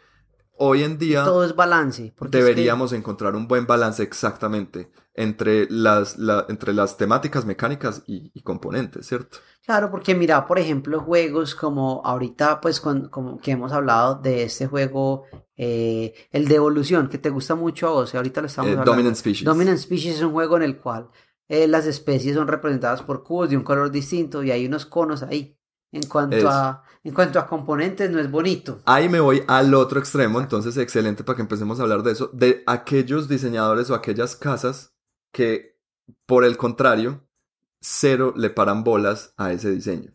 hoy 0.59 0.83
en 0.83 0.99
día 0.99 1.25
Todo 1.25 1.45
es 1.45 1.55
balance. 1.55 2.13
porque 2.17 2.39
es 2.39 2.45
que- 2.45 2.49
deberíamos 2.51 2.93
encontrar 2.93 3.37
un 3.37 3.47
buen 3.47 3.67
balance 3.67 4.03
exactamente 4.03 4.91
entre 5.15 5.69
las, 5.71 6.19
la- 6.19 6.45
entre 6.49 6.73
las 6.75 6.97
temáticas 6.97 7.45
mecánicas 7.47 8.03
y, 8.07 8.31
y 8.35 8.43
componentes, 8.43 9.07
¿cierto? 9.07 9.39
Claro, 9.65 9.91
porque 9.91 10.15
mira, 10.15 10.45
por 10.47 10.59
ejemplo, 10.59 11.01
juegos 11.01 11.55
como 11.55 12.03
ahorita, 12.05 12.61
pues, 12.61 12.81
con, 12.81 13.09
como 13.09 13.39
que 13.39 13.53
hemos 13.53 13.73
hablado 13.73 14.17
de 14.17 14.43
este 14.45 14.67
juego, 14.67 15.25
eh, 15.57 16.15
el 16.33 16.49
de 16.49 16.55
evolución, 16.57 17.09
que 17.09 17.19
te 17.19 17.31
gusta 17.31 17.55
mucho 17.55 17.89
a 17.89 17.91
vos, 17.91 18.15
ahorita 18.15 18.41
lo 18.41 18.47
estamos 18.47 18.69
Eh, 18.69 18.73
hablando. 18.73 18.93
Dominant 18.93 19.17
Species. 19.17 19.45
Dominant 19.45 19.79
Species 19.79 20.17
es 20.17 20.23
un 20.23 20.33
juego 20.33 20.57
en 20.57 20.63
el 20.65 20.77
cual 20.79 21.09
eh, 21.49 21.67
las 21.69 21.87
especies 21.87 22.35
son 22.35 22.49
representadas 22.49 23.03
por 23.03 23.23
cubos 23.23 23.51
de 23.51 23.57
un 23.57 23.63
color 23.63 23.91
distinto 23.91 24.43
y 24.43 24.51
hay 24.51 24.67
unos 24.67 24.87
conos 24.87 25.23
ahí. 25.23 25.53
En 25.93 26.03
cuanto 26.09 26.49
a, 26.51 26.83
en 27.05 27.15
cuanto 27.15 27.39
a 27.39 27.47
componentes, 27.47 28.11
no 28.11 28.19
es 28.19 28.31
bonito. 28.31 28.81
Ahí 28.85 29.09
me 29.09 29.21
voy 29.21 29.43
al 29.47 29.73
otro 29.73 29.99
extremo, 30.01 30.41
entonces 30.41 30.77
excelente 30.77 31.25
para 31.25 31.37
que 31.37 31.43
empecemos 31.43 31.79
a 31.79 31.85
hablar 31.85 32.03
de 32.03 32.13
eso, 32.13 32.29
de 32.35 32.63
aquellos 32.67 33.29
diseñadores 33.29 33.89
o 33.89 33.95
aquellas 33.95 34.37
casas 34.37 34.93
que, 35.33 35.79
por 36.27 36.45
el 36.45 36.57
contrario, 36.57 37.23
cero 37.81 38.35
le 38.37 38.51
paran 38.51 38.83
bolas 38.85 39.33
a 39.37 39.53
ese 39.53 39.71
diseño, 39.71 40.13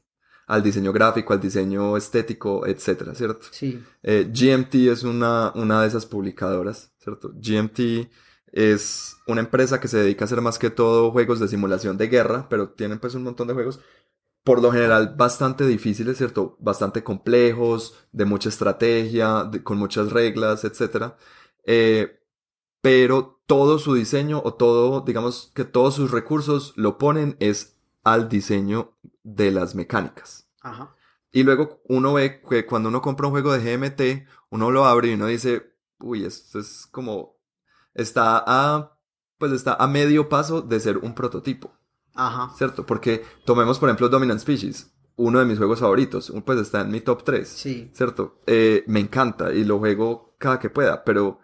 al 0.52 0.64
diseño 0.64 0.92
gráfico, 0.94 1.34
al 1.34 1.40
diseño 1.42 1.96
estético, 1.98 2.66
etcétera, 2.68 3.16
¿cierto? 3.16 3.48
Sí. 3.52 3.82
Eh, 4.04 4.30
GMT 4.34 4.76
es 4.92 5.04
una, 5.04 5.52
una 5.56 5.82
de 5.82 5.88
esas 5.88 6.06
publicadoras, 6.06 6.92
¿cierto? 7.00 7.32
GMT 7.36 8.10
es 8.52 9.16
una 9.28 9.42
empresa 9.42 9.80
que 9.80 9.88
se 9.88 9.98
dedica 10.00 10.24
a 10.24 10.28
hacer 10.28 10.42
más 10.42 10.60
que 10.60 10.70
todo 10.70 11.12
juegos 11.12 11.40
de 11.40 11.48
simulación 11.48 11.98
de 11.98 12.08
guerra, 12.10 12.48
pero 12.50 12.70
tienen 12.72 13.00
pues 13.00 13.16
un 13.16 13.24
montón 13.24 13.48
de 13.48 13.54
juegos, 13.54 13.80
por 14.44 14.62
lo 14.62 14.72
general 14.72 15.16
bastante 15.18 15.66
difíciles, 15.68 16.18
¿cierto? 16.18 16.58
Bastante 16.60 17.04
complejos, 17.04 17.96
de 18.12 18.26
mucha 18.26 18.50
estrategia, 18.50 19.46
de- 19.46 19.64
con 19.64 19.78
muchas 19.78 20.12
reglas, 20.12 20.64
etcétera. 20.66 21.18
Eh, 21.66 22.20
pero 22.82 23.42
todo 23.46 23.80
su 23.80 23.94
diseño 23.94 24.42
o 24.44 24.54
todo, 24.54 25.02
digamos 25.02 25.52
que 25.54 25.66
todos 25.66 25.96
sus 25.96 26.12
recursos 26.12 26.74
lo 26.76 26.98
ponen 26.98 27.38
es 27.40 27.78
al 28.04 28.30
diseño 28.30 28.98
de 29.24 29.52
las 29.52 29.76
mecánicas. 29.76 30.41
Ajá. 30.62 30.96
Y 31.32 31.44
luego 31.44 31.82
uno 31.86 32.14
ve 32.14 32.42
que 32.42 32.66
cuando 32.66 32.90
uno 32.90 33.02
compra 33.02 33.28
un 33.28 33.32
juego 33.32 33.54
de 33.54 33.60
GMT, 33.78 34.28
uno 34.50 34.70
lo 34.72 34.86
abre 34.86 35.10
y 35.10 35.14
uno 35.14 35.28
dice, 35.28 35.74
uy, 36.00 36.26
esto 36.26 36.60
es 36.60 36.88
como, 36.92 37.38
está 37.94 38.44
a, 38.46 38.98
pues 39.38 39.52
está 39.54 39.76
a 39.76 39.88
medio 39.88 40.28
paso 40.30 40.62
de 40.62 40.80
ser 40.80 40.98
un 40.98 41.16
prototipo, 41.16 41.74
Ajá. 42.16 42.54
¿cierto? 42.58 42.86
Porque 42.86 43.24
tomemos, 43.46 43.80
por 43.80 43.90
ejemplo, 43.90 44.10
Dominant 44.10 44.42
Species, 44.42 44.92
uno 45.16 45.40
de 45.40 45.46
mis 45.46 45.58
juegos 45.58 45.80
favoritos, 45.80 46.34
pues 46.46 46.60
está 46.60 46.82
en 46.82 46.92
mi 46.92 47.00
top 47.02 47.24
3, 47.24 47.48
Sí. 47.48 47.92
¿cierto? 47.94 48.42
Eh, 48.46 48.84
me 48.88 49.00
encanta 49.00 49.54
y 49.54 49.64
lo 49.64 49.80
juego 49.80 50.36
cada 50.38 50.60
que 50.60 50.70
pueda, 50.70 51.04
pero, 51.06 51.40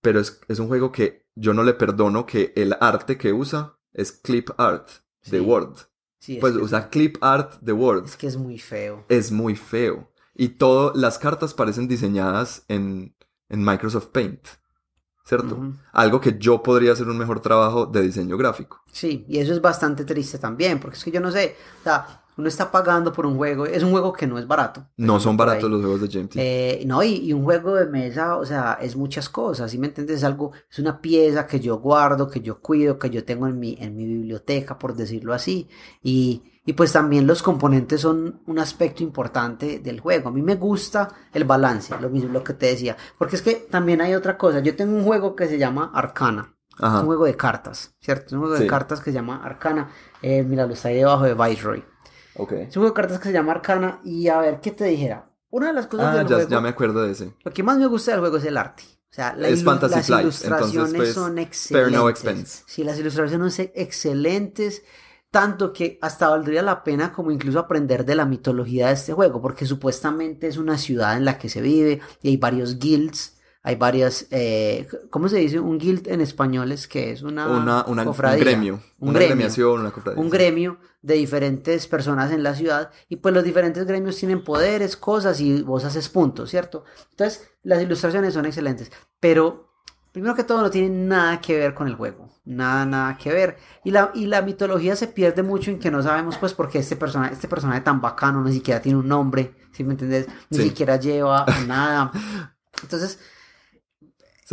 pero 0.00 0.20
es, 0.20 0.40
es 0.48 0.58
un 0.58 0.68
juego 0.68 0.90
que 0.90 1.26
yo 1.34 1.52
no 1.52 1.62
le 1.64 1.74
perdono 1.74 2.24
que 2.24 2.52
el 2.56 2.76
arte 2.80 3.18
que 3.18 3.32
usa 3.32 3.78
es 3.92 4.12
clip 4.12 4.50
art 4.58 4.88
de 5.24 5.38
Sí. 5.38 5.40
Word. 5.40 5.76
Sí, 6.22 6.34
es 6.34 6.40
Pues 6.40 6.54
usa 6.54 6.88
clip 6.88 7.16
art 7.20 7.54
de 7.60 7.72
Word 7.72 8.04
Es 8.04 8.16
que 8.16 8.28
es 8.28 8.36
muy 8.36 8.56
feo. 8.56 9.04
es 9.08 9.32
muy 9.32 9.56
feo. 9.56 10.08
Y 10.34 10.50
todo, 10.50 10.92
las 10.94 11.18
cartas 11.18 11.52
parecen 11.52 11.88
diseñadas 11.88 12.64
en, 12.68 13.16
en 13.48 13.64
Microsoft 13.64 14.06
Paint. 14.12 14.46
¿Cierto? 15.24 15.72
Algo 15.92 16.20
que 16.20 16.38
yo 16.38 16.62
podría 16.62 16.92
hacer 16.92 17.08
un 17.08 17.18
mejor 17.18 17.40
trabajo 17.40 17.86
de 17.86 18.02
diseño 18.02 18.36
gráfico. 18.36 18.82
Sí, 18.92 19.24
y 19.28 19.38
eso 19.38 19.52
es 19.52 19.60
bastante 19.60 20.04
triste 20.04 20.38
también, 20.38 20.78
porque 20.78 20.96
es 20.96 21.04
que 21.04 21.10
yo 21.10 21.20
no 21.20 21.32
sé, 21.32 21.56
o 21.80 21.82
sea, 21.82 22.21
uno 22.36 22.48
está 22.48 22.70
pagando 22.70 23.12
por 23.12 23.26
un 23.26 23.36
juego, 23.36 23.66
es 23.66 23.82
un 23.82 23.90
juego 23.90 24.12
que 24.12 24.26
no 24.26 24.38
es 24.38 24.46
barato. 24.46 24.86
No 24.96 25.20
son 25.20 25.36
baratos 25.36 25.70
los 25.70 25.80
juegos 25.80 26.00
de 26.00 26.08
GMT. 26.08 26.32
Eh, 26.36 26.82
no, 26.86 27.02
y, 27.02 27.16
y 27.16 27.32
un 27.32 27.44
juego 27.44 27.74
de 27.74 27.86
mesa, 27.86 28.36
o 28.36 28.44
sea, 28.46 28.78
es 28.80 28.96
muchas 28.96 29.28
cosas, 29.28 29.70
¿sí 29.70 29.78
me 29.78 29.88
entiendes? 29.88 30.18
Es 30.18 30.24
algo, 30.24 30.52
es 30.70 30.78
una 30.78 31.00
pieza 31.00 31.46
que 31.46 31.60
yo 31.60 31.78
guardo, 31.78 32.28
que 32.28 32.40
yo 32.40 32.60
cuido, 32.60 32.98
que 32.98 33.10
yo 33.10 33.24
tengo 33.24 33.46
en 33.46 33.58
mi, 33.58 33.76
en 33.80 33.96
mi 33.96 34.06
biblioteca, 34.06 34.78
por 34.78 34.94
decirlo 34.94 35.34
así. 35.34 35.68
Y, 36.02 36.42
y 36.64 36.72
pues 36.74 36.92
también 36.92 37.26
los 37.26 37.42
componentes 37.42 38.00
son 38.00 38.40
un 38.46 38.58
aspecto 38.58 39.02
importante 39.02 39.80
del 39.80 40.00
juego. 40.00 40.28
A 40.28 40.32
mí 40.32 40.42
me 40.42 40.54
gusta 40.54 41.08
el 41.32 41.44
balance, 41.44 41.94
lo 42.00 42.08
mismo 42.08 42.32
lo 42.32 42.44
que 42.44 42.54
te 42.54 42.66
decía. 42.66 42.96
Porque 43.18 43.36
es 43.36 43.42
que 43.42 43.54
también 43.70 44.00
hay 44.00 44.14
otra 44.14 44.38
cosa. 44.38 44.60
Yo 44.60 44.74
tengo 44.76 44.94
un 44.96 45.04
juego 45.04 45.34
que 45.34 45.48
se 45.48 45.58
llama 45.58 45.90
Arcana. 45.92 46.54
Es 46.78 46.88
un 46.88 47.04
juego 47.04 47.26
de 47.26 47.36
cartas, 47.36 47.94
¿cierto? 48.00 48.26
Es 48.28 48.32
un 48.32 48.38
juego 48.40 48.56
Sí. 48.56 48.62
de 48.62 48.68
cartas 48.68 49.00
que 49.00 49.10
se 49.10 49.14
llama 49.16 49.42
Arcana. 49.44 49.90
Eh, 50.22 50.42
mira, 50.42 50.66
lo 50.66 50.72
está 50.72 50.88
ahí 50.88 50.96
debajo 50.96 51.24
de 51.24 51.34
Viceroy. 51.34 51.84
Ok. 52.36 52.52
Es 52.52 52.76
un 52.76 52.82
juego 52.82 52.88
de 52.88 52.94
cartas 52.94 53.18
que 53.18 53.24
se 53.28 53.32
llama 53.32 53.52
Arcana. 53.52 54.00
Y 54.04 54.28
a 54.28 54.38
ver, 54.38 54.60
¿qué 54.60 54.70
te 54.70 54.84
dijera? 54.84 55.30
Una 55.50 55.68
de 55.68 55.72
las 55.74 55.86
cosas 55.86 56.06
Ah, 56.06 56.18
del 56.18 56.26
ya, 56.28 56.34
juego... 56.36 56.50
ya 56.50 56.60
me 56.60 56.68
acuerdo 56.70 57.02
de 57.02 57.12
ese. 57.12 57.34
Lo 57.44 57.52
que 57.52 57.62
más 57.62 57.78
me 57.78 57.86
gusta 57.86 58.12
del 58.12 58.20
juego 58.20 58.36
es 58.38 58.44
el 58.44 58.56
arte. 58.56 58.84
O 59.10 59.14
sea, 59.14 59.34
la 59.36 59.48
Es 59.48 59.62
Fantasy 59.62 59.94
las 59.96 60.06
Flight, 60.06 60.22
ilustraciones 60.22 60.72
entonces, 60.74 60.96
pues, 60.96 61.12
son 61.14 61.38
excelentes. 61.38 61.92
no 61.98 62.08
expense. 62.08 62.62
Sí, 62.66 62.82
las 62.82 62.98
ilustraciones 62.98 63.54
son 63.54 63.66
excelentes. 63.74 64.82
Tanto 65.30 65.72
que 65.72 65.98
hasta 66.02 66.28
valdría 66.28 66.62
la 66.62 66.84
pena 66.84 67.12
como 67.12 67.30
incluso 67.30 67.58
aprender 67.58 68.04
de 68.04 68.14
la 68.14 68.26
mitología 68.26 68.88
de 68.88 68.94
este 68.94 69.12
juego, 69.14 69.40
porque 69.40 69.64
supuestamente 69.64 70.46
es 70.46 70.58
una 70.58 70.76
ciudad 70.76 71.16
en 71.16 71.24
la 71.24 71.38
que 71.38 71.48
se 71.48 71.62
vive 71.62 72.00
y 72.20 72.28
hay 72.28 72.36
varios 72.36 72.78
guilds, 72.78 73.38
hay 73.62 73.76
varias, 73.76 74.26
eh, 74.30 74.86
¿cómo 75.08 75.28
se 75.30 75.38
dice? 75.38 75.58
Un 75.58 75.78
guild 75.78 76.06
en 76.08 76.20
español 76.20 76.70
es 76.70 76.86
que 76.86 77.12
es 77.12 77.22
una, 77.22 77.46
Una, 77.48 77.84
una- 77.86 78.02
un 78.02 78.08
cofradía, 78.08 78.44
gremio. 78.44 78.74
un 78.98 79.08
una 79.10 79.18
gremio 79.20 79.36
gremiación, 79.36 79.80
una 79.80 79.90
cofradía. 79.90 80.20
un 80.20 80.28
gremio 80.28 80.76
de 81.02 81.14
diferentes 81.14 81.86
personas 81.88 82.30
en 82.32 82.42
la 82.42 82.54
ciudad 82.54 82.90
y 83.08 83.16
pues 83.16 83.34
los 83.34 83.44
diferentes 83.44 83.84
gremios 83.86 84.16
tienen 84.16 84.44
poderes, 84.44 84.96
cosas 84.96 85.40
y 85.40 85.62
vos 85.62 85.84
haces 85.84 86.08
puntos, 86.08 86.50
¿cierto? 86.50 86.84
Entonces 87.10 87.50
las 87.64 87.82
ilustraciones 87.82 88.34
son 88.34 88.46
excelentes, 88.46 88.90
pero 89.20 89.68
primero 90.12 90.34
que 90.34 90.44
todo 90.44 90.60
no 90.62 90.70
tienen 90.70 91.08
nada 91.08 91.40
que 91.40 91.58
ver 91.58 91.74
con 91.74 91.88
el 91.88 91.94
juego, 91.96 92.30
nada, 92.44 92.84
nada 92.86 93.16
que 93.18 93.32
ver 93.32 93.56
y 93.82 93.90
la, 93.90 94.10
y 94.14 94.26
la 94.26 94.42
mitología 94.42 94.94
se 94.94 95.08
pierde 95.08 95.42
mucho 95.42 95.70
en 95.70 95.78
que 95.80 95.90
no 95.90 96.02
sabemos 96.02 96.38
pues 96.38 96.54
por 96.54 96.68
qué 96.70 96.78
este 96.78 96.96
personaje, 96.96 97.34
este 97.34 97.48
personaje 97.48 97.80
tan 97.80 98.00
bacano 98.00 98.42
ni 98.42 98.52
siquiera 98.52 98.80
tiene 98.80 98.98
un 98.98 99.08
nombre, 99.08 99.54
¿sí 99.72 99.82
me 99.84 99.92
entendés? 99.92 100.26
Ni 100.50 100.58
Sí. 100.58 100.64
siquiera 100.68 100.96
lleva 100.96 101.44
nada. 101.66 102.12
Entonces, 102.82 103.18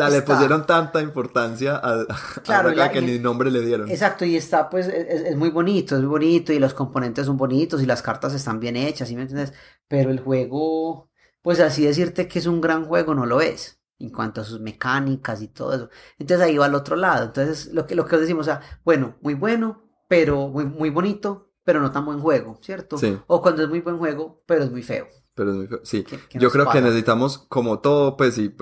Sea, 0.08 0.20
le 0.20 0.22
pusieron 0.26 0.66
tanta 0.66 1.02
importancia 1.02 1.76
al, 1.78 2.08
Claro, 2.44 2.70
a 2.70 2.74
la- 2.74 2.92
que 2.92 3.00
y- 3.00 3.06
ni 3.06 3.20
nombre 3.20 3.52
le 3.52 3.62
dieron. 3.62 3.90
Exacto, 3.90 4.26
y 4.26 4.36
está 4.36 4.70
pues 4.70 4.88
es, 4.88 5.22
es 5.22 5.36
muy 5.36 5.50
bonito, 5.50 5.96
es 5.96 6.02
muy 6.02 6.10
bonito 6.10 6.54
y 6.54 6.60
los 6.60 6.74
componentes 6.74 7.26
son 7.26 7.38
bonitos 7.38 7.82
y 7.82 7.86
las 7.86 8.02
cartas 8.02 8.34
están 8.34 8.60
bien 8.60 8.76
hechas, 8.76 9.08
¿sí 9.10 9.16
me 9.16 9.24
entiendes? 9.24 9.54
Pero 9.88 10.12
el 10.12 10.20
juego, 10.20 11.10
pues 11.42 11.60
así 11.60 11.86
decirte 11.86 12.28
que 12.28 12.40
es 12.40 12.46
un 12.46 12.62
gran 12.62 12.86
juego 12.86 13.14
no 13.16 13.26
lo 13.26 13.42
es 13.42 13.80
en 14.00 14.10
cuanto 14.12 14.42
a 14.42 14.44
sus 14.46 14.62
mecánicas 14.62 15.42
y 15.42 15.48
todo 15.50 15.74
eso. 15.74 15.90
Entonces 16.18 16.46
ahí 16.48 16.58
va 16.58 16.66
al 16.66 16.76
otro 16.76 16.96
lado. 16.96 17.26
Entonces 17.26 17.74
lo 17.74 17.86
que 17.86 17.96
lo 17.96 18.06
que 18.06 18.18
decimos, 18.18 18.48
o 18.48 18.50
sea, 18.52 18.62
bueno, 18.86 19.18
muy 19.22 19.34
bueno, 19.34 19.84
pero 20.08 20.48
muy 20.48 20.66
muy 20.66 20.90
bonito, 20.90 21.52
pero 21.66 21.82
no 21.82 21.92
tan 21.92 22.06
buen 22.06 22.20
juego, 22.20 22.58
¿cierto? 22.62 22.98
Sí. 22.98 23.18
O 23.28 23.42
cuando 23.42 23.62
es 23.64 23.70
muy 23.70 23.82
buen 23.82 23.98
juego, 23.98 24.42
pero 24.46 24.64
es 24.64 24.72
muy 24.72 24.82
feo. 24.84 25.08
Pero 25.36 25.52
es 25.52 25.58
muy 25.58 25.68
feo. 25.68 25.80
Sí, 25.84 26.04
¿Qué- 26.04 26.18
qué 26.30 26.40
yo 26.40 26.50
creo 26.50 26.70
que 26.70 26.82
necesitamos 26.82 27.38
como 27.50 27.80
todo, 27.80 28.18
pues 28.18 28.38
y 28.38 28.56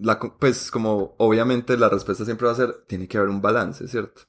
la, 0.00 0.18
pues 0.18 0.70
como 0.70 1.14
obviamente 1.18 1.76
la 1.76 1.88
respuesta 1.88 2.24
siempre 2.24 2.46
va 2.46 2.52
a 2.52 2.56
ser, 2.56 2.84
tiene 2.86 3.08
que 3.08 3.18
haber 3.18 3.30
un 3.30 3.42
balance, 3.42 3.88
¿cierto? 3.88 4.22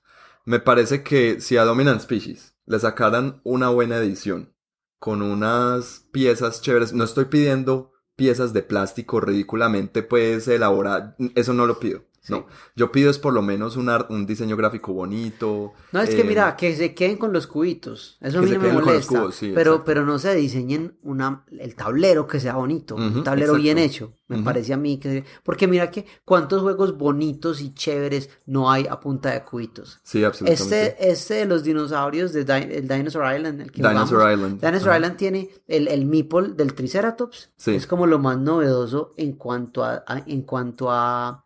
Me 0.45 0.59
parece 0.59 1.03
que 1.03 1.41
si 1.41 1.57
a 1.57 1.65
Dominant 1.65 2.01
Species 2.01 2.55
le 2.65 2.79
sacaran 2.79 3.41
una 3.43 3.69
buena 3.69 3.97
edición 3.97 4.53
con 4.99 5.21
unas 5.21 6.07
piezas 6.11 6.61
chéveres, 6.61 6.93
no 6.93 7.03
estoy 7.03 7.25
pidiendo 7.25 7.91
piezas 8.15 8.53
de 8.53 8.63
plástico 8.63 9.19
ridículamente 9.19 10.03
pues 10.03 10.47
elaboradas, 10.47 11.15
eso 11.36 11.53
no 11.53 11.65
lo 11.65 11.79
pido. 11.79 12.03
No, 12.30 12.47
yo 12.76 12.91
pido 12.91 13.09
es 13.09 13.19
por 13.19 13.34
lo 13.34 13.41
menos 13.41 13.76
un, 13.78 13.89
un 14.09 14.26
diseño 14.26 14.55
gráfico 14.57 14.93
bonito. 14.93 15.73
No, 15.91 16.01
es 16.01 16.09
que 16.09 16.21
eh, 16.21 16.26
mira, 16.26 16.55
que 16.55 16.76
se 16.76 16.93
queden 16.93 17.17
con 17.17 17.34
los 17.34 17.47
cubitos. 17.47 18.17
Eso 18.21 18.39
a 18.39 18.41
mí 18.41 18.49
no 18.51 18.59
me 18.59 18.59
queden 18.59 18.76
con 18.76 18.86
los 18.86 18.93
molesta. 18.93 19.19
cubos, 19.19 19.36
sí, 19.36 19.51
pero, 19.53 19.71
exacto. 19.71 19.86
pero 19.86 20.05
no 20.05 20.19
se 20.19 20.34
diseñen 20.36 20.97
una, 21.03 21.43
el 21.59 21.76
tablero 21.76 22.28
que 22.28 22.39
sea 22.39 22.55
bonito. 22.55 22.95
Un 22.95 23.23
tablero 23.23 23.55
bien 23.55 23.78
hecho. 23.78 24.13
Me 24.28 24.39
parece 24.41 24.73
a 24.73 24.78
mí 24.78 24.97
que. 24.97 25.23
Porque 25.43 25.67
mira 25.67 25.91
que 25.91 26.05
cuántos 26.26 26.61
juegos 26.63 26.97
bonitos 26.97 27.61
y 27.61 27.73
chéveres 27.76 28.30
no 28.47 28.71
hay 28.71 28.88
a 28.89 28.99
punta 28.99 29.32
de 29.32 29.43
cubitos. 29.43 29.99
Sí, 30.03 30.23
absolutamente. 30.23 30.88
Este, 30.88 31.11
este 31.11 31.34
de 31.36 31.45
los 31.45 31.63
dinosaurios, 31.63 32.34
de 32.34 32.43
Di- 32.43 32.73
el 32.76 32.88
Dinosaur 32.88 33.36
Island, 33.36 33.61
el 33.61 33.71
que 33.71 33.78
Dinosaur 33.84 34.07
jugamos, 34.07 34.34
Island. 34.34 34.61
Dinosaur. 34.65 34.95
Island 34.95 35.17
tiene 35.17 35.49
el, 35.67 35.88
el 35.88 36.05
meeple 36.07 36.49
del 36.55 36.73
Triceratops. 36.73 37.51
Sí. 37.55 37.76
Es 37.76 37.86
como 37.86 38.07
lo 38.07 38.17
más 38.17 38.39
novedoso 38.39 39.13
en 39.17 39.34
cuanto 39.34 39.84
a, 39.84 40.03
a- 40.07 40.23
en 40.26 40.41
cuanto 40.41 40.91
a, 40.91 41.44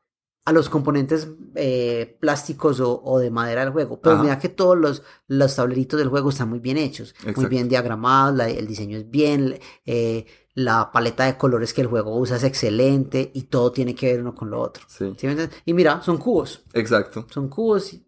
a 0.50 0.52
los 0.52 0.70
componentes 0.70 1.30
eh, 1.56 2.18
plásticos 2.20 2.80
o, 2.80 3.02
o 3.04 3.20
de 3.20 3.32
madera 3.32 3.62
del 3.64 3.72
juego. 3.74 4.02
Pero 4.02 4.16
Ajá. 4.16 4.24
mira 4.24 4.40
que 4.40 4.50
todos 4.50 4.78
los, 4.78 5.04
los 5.28 5.56
tableritos 5.56 6.00
del 6.00 6.10
juego 6.10 6.30
están 6.30 6.50
muy 6.50 6.60
bien 6.60 6.78
hechos, 6.78 7.16
muy 7.36 7.46
bien 7.46 7.70
diagramados, 7.70 8.36
la- 8.36 8.50
el 8.50 8.68
diseño 8.68 8.98
es 8.98 9.10
bien, 9.10 9.60
eh, 9.86 10.26
la 10.56 10.92
paleta 10.92 11.26
de 11.26 11.38
colores 11.38 11.74
que 11.74 11.82
el 11.82 11.88
juego 11.88 12.18
usa 12.18 12.38
es 12.38 12.44
excelente 12.44 13.32
y 13.34 13.44
todo 13.44 13.72
tiene 13.72 13.96
que 13.96 14.08
ver 14.12 14.22
uno 14.22 14.36
con 14.36 14.50
lo 14.50 14.60
otro. 14.60 14.84
Sí, 14.88 15.14
¿Sí 15.18 15.28
me? 15.28 15.50
Y 15.66 15.74
mira, 15.74 16.02
son 16.02 16.18
cubos, 16.18 16.64
exacto. 16.74 17.26
son 17.30 17.48
cubos 17.48 17.94
y, 17.94 18.06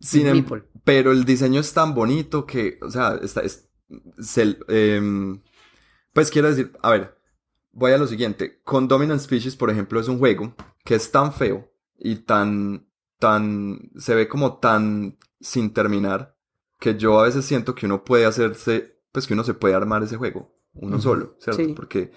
Sin 0.00 0.26
y 0.26 0.30
em- 0.30 0.44
pero 0.84 1.12
el 1.12 1.24
diseño 1.24 1.60
es 1.60 1.72
tan 1.72 1.94
bonito 1.94 2.44
que, 2.44 2.78
o 2.82 2.90
sea, 2.90 3.18
está, 3.22 3.40
es, 3.40 3.68
se- 4.20 4.58
em, 4.68 5.40
pues 6.12 6.30
quiero 6.30 6.48
decir, 6.48 6.72
a 6.82 6.90
ver, 6.90 7.16
voy 7.72 7.92
a 7.92 7.98
lo 7.98 8.06
siguiente. 8.06 8.60
Con 8.64 8.88
Dominant 8.88 9.20
Species, 9.20 9.56
por 9.56 9.70
ejemplo, 9.70 10.00
es 10.00 10.08
un 10.08 10.18
juego 10.18 10.54
que 10.84 10.94
es 10.96 11.10
tan 11.10 11.32
feo 11.32 11.70
y 11.98 12.16
tan, 12.16 12.86
tan, 13.18 13.90
se 13.96 14.14
ve 14.14 14.28
como 14.28 14.58
tan 14.58 15.18
sin 15.40 15.72
terminar 15.72 16.36
que 16.78 16.96
yo 16.96 17.18
a 17.20 17.24
veces 17.24 17.44
siento 17.44 17.74
que 17.74 17.86
uno 17.86 18.04
puede 18.04 18.26
hacerse, 18.26 19.00
pues 19.12 19.26
que 19.26 19.34
uno 19.34 19.44
se 19.44 19.54
puede 19.54 19.74
armar 19.74 20.02
ese 20.02 20.16
juego, 20.16 20.54
uno 20.74 21.00
solo, 21.00 21.36
¿cierto? 21.38 21.62
sí. 21.64 21.72
Porque 21.74 22.10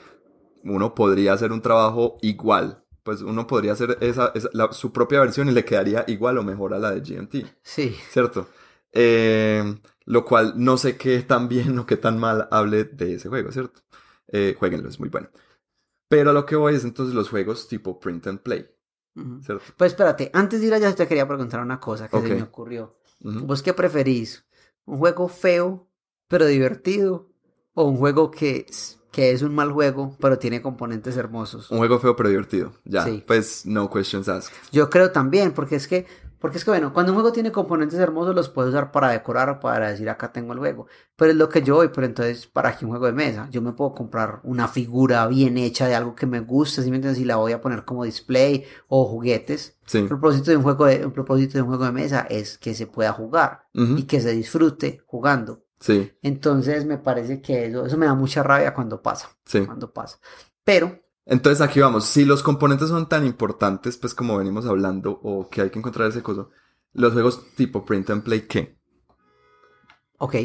uno 0.63 0.93
podría 0.93 1.33
hacer 1.33 1.51
un 1.51 1.61
trabajo 1.61 2.17
igual. 2.21 2.83
Pues 3.03 3.21
uno 3.21 3.47
podría 3.47 3.71
hacer 3.71 3.97
esa, 4.01 4.31
esa- 4.35 4.49
la- 4.53 4.71
su 4.73 4.91
propia 4.91 5.21
versión 5.21 5.47
y 5.47 5.51
le 5.53 5.63
quedaría 5.65 6.03
igual 6.07 6.37
o 6.37 6.43
mejor 6.43 6.73
a 6.73 6.79
la 6.79 6.91
de 6.91 6.99
GMT. 7.01 7.45
Sí. 7.63 7.95
¿cierto? 8.11 8.49
Eh, 8.91 9.63
lo 10.05 10.25
cual 10.25 10.53
no 10.57 10.77
sé 10.77 10.97
qué 10.97 11.21
tan 11.21 11.47
bien 11.47 11.79
o 11.79 11.85
qué 11.85 11.95
tan 11.95 12.19
mal 12.19 12.47
hable 12.51 12.83
de 12.83 13.15
ese 13.15 13.29
juego, 13.29 13.51
¿cierto? 13.51 13.81
Eh, 14.27 14.55
jueguenlo, 14.59 14.89
es 14.89 14.99
muy 14.99 15.09
bueno. 15.09 15.29
Pero 16.09 16.31
a 16.31 16.33
lo 16.33 16.45
que 16.45 16.55
voy 16.57 16.75
es 16.75 16.83
entonces 16.83 17.15
los 17.15 17.29
juegos 17.29 17.67
tipo 17.67 17.99
print 17.99 18.27
and 18.27 18.39
play, 18.41 18.67
Pues 19.77 19.91
espérate, 19.93 20.29
antes 20.33 20.61
de 20.61 20.67
ir 20.67 20.73
allá 20.73 20.93
te 20.95 21.07
quería 21.07 21.27
preguntar 21.27 21.59
una 21.61 21.79
cosa 21.79 22.07
que 22.07 22.15
Ok. 22.17 22.27
se 22.27 22.35
me 22.35 22.43
ocurrió. 22.43 22.95
Ujú. 23.23 23.45
¿Vos 23.45 23.61
qué 23.61 23.73
preferís? 23.73 24.45
¿Un 24.85 24.97
juego 24.99 25.27
feo 25.27 25.87
pero 26.27 26.45
divertido? 26.45 27.29
¿O 27.73 27.83
un 27.85 27.97
juego 27.97 28.31
que 28.31 28.65
es, 28.69 28.99
que 29.11 29.31
es 29.31 29.41
un 29.41 29.53
mal 29.55 29.71
juego 29.71 30.15
pero 30.19 30.37
tiene 30.39 30.61
componentes 30.61 31.17
hermosos? 31.17 31.69
Un 31.71 31.77
juego 31.79 31.99
feo 31.99 32.15
pero 32.15 32.29
divertido, 32.29 32.73
ya. 32.85 33.03
Sí. 33.03 33.23
Pues 33.25 33.65
no 33.65 33.89
questions 33.89 34.29
asked. 34.29 34.53
Yo 34.71 34.89
creo 34.89 35.11
también, 35.11 35.53
porque 35.53 35.75
es 35.75 35.87
que, 35.87 36.05
porque 36.39 36.57
es 36.57 36.63
que 36.65 36.71
bueno, 36.71 36.93
cuando 36.93 37.11
un 37.11 37.17
juego 37.17 37.31
tiene 37.33 37.51
componentes 37.51 37.99
hermosos 37.99 38.33
los 38.33 38.49
puedes 38.49 38.69
usar 38.69 38.91
para 38.91 39.09
decorar 39.09 39.49
o 39.49 39.59
para 39.59 39.89
decir 39.91 40.09
acá 40.09 40.31
tengo 40.31 40.53
el 40.53 40.59
juego. 40.59 40.87
Pero 41.15 41.31
es 41.31 41.37
lo 41.37 41.49
que 41.49 41.61
yo 41.61 41.75
voy, 41.75 41.89
pero 41.89 42.07
entonces, 42.07 42.47
¿para 42.47 42.75
qué 42.75 42.85
un 42.85 42.91
juego 42.91 43.07
de 43.07 43.11
mesa? 43.13 43.47
Yo 43.51 43.61
me 43.61 43.73
puedo 43.73 43.93
comprar 43.93 44.39
una 44.43 44.67
figura 44.67 45.27
bien 45.27 45.57
hecha 45.57 45.87
de 45.87 45.95
algo 45.95 46.15
que 46.15 46.25
me 46.25 46.39
gusta, 46.39 46.81
¿sí 46.81 46.89
me 46.89 46.97
entiendes? 46.97 47.21
Y 47.21 47.25
la 47.25 47.35
voy 47.35 47.51
a 47.51 47.61
poner 47.61 47.83
como 47.85 48.05
display 48.05 48.65
o 48.87 49.05
juguetes. 49.05 49.77
Sí. 49.85 49.99
El 49.99 50.07
propósito 50.07 50.51
de 50.51 50.57
un 50.57 50.63
juego 50.63 50.85
de, 50.85 50.95
el 50.95 51.11
propósito 51.11 51.57
de 51.57 51.61
un 51.63 51.67
juego 51.67 51.85
de 51.85 51.91
mesa 51.91 52.25
es 52.29 52.57
que 52.57 52.73
se 52.73 52.87
pueda 52.87 53.11
jugar 53.11 53.67
y 53.73 54.03
que 54.03 54.21
se 54.21 54.31
disfrute 54.31 55.01
jugando. 55.05 55.63
Sí, 55.79 56.11
Entonces 56.21 56.85
me 56.85 56.97
parece 56.97 57.41
que 57.41 57.67
eso, 57.67 57.85
eso 57.85 57.97
me 57.97 58.05
da 58.05 58.13
mucha 58.13 58.43
rabia 58.43 58.73
cuando 58.73 59.01
pasa, 59.01 59.29
sí. 59.45 59.65
cuando 59.65 59.93
pasa. 59.93 60.19
Pero, 60.63 60.99
Entonces 61.29 61.61
aquí 61.61 61.79
vamos, 61.79 62.05
si 62.05 62.25
los 62.25 62.43
componentes 62.43 62.89
son 62.89 63.07
tan 63.09 63.25
importantes, 63.25 63.97
pues 63.97 64.13
como 64.15 64.37
venimos 64.37 64.65
hablando, 64.65 65.19
o 65.23 65.49
que 65.49 65.61
hay 65.61 65.69
que 65.69 65.79
encontrar 65.79 66.09
ese 66.09 66.23
coso, 66.23 66.51
los 66.93 67.13
juegos 67.13 67.53
tipo 67.55 67.85
print 67.85 68.09
and 68.11 68.23
play, 68.23 68.41
¿qué? 68.47 68.77
ok. 70.17 70.35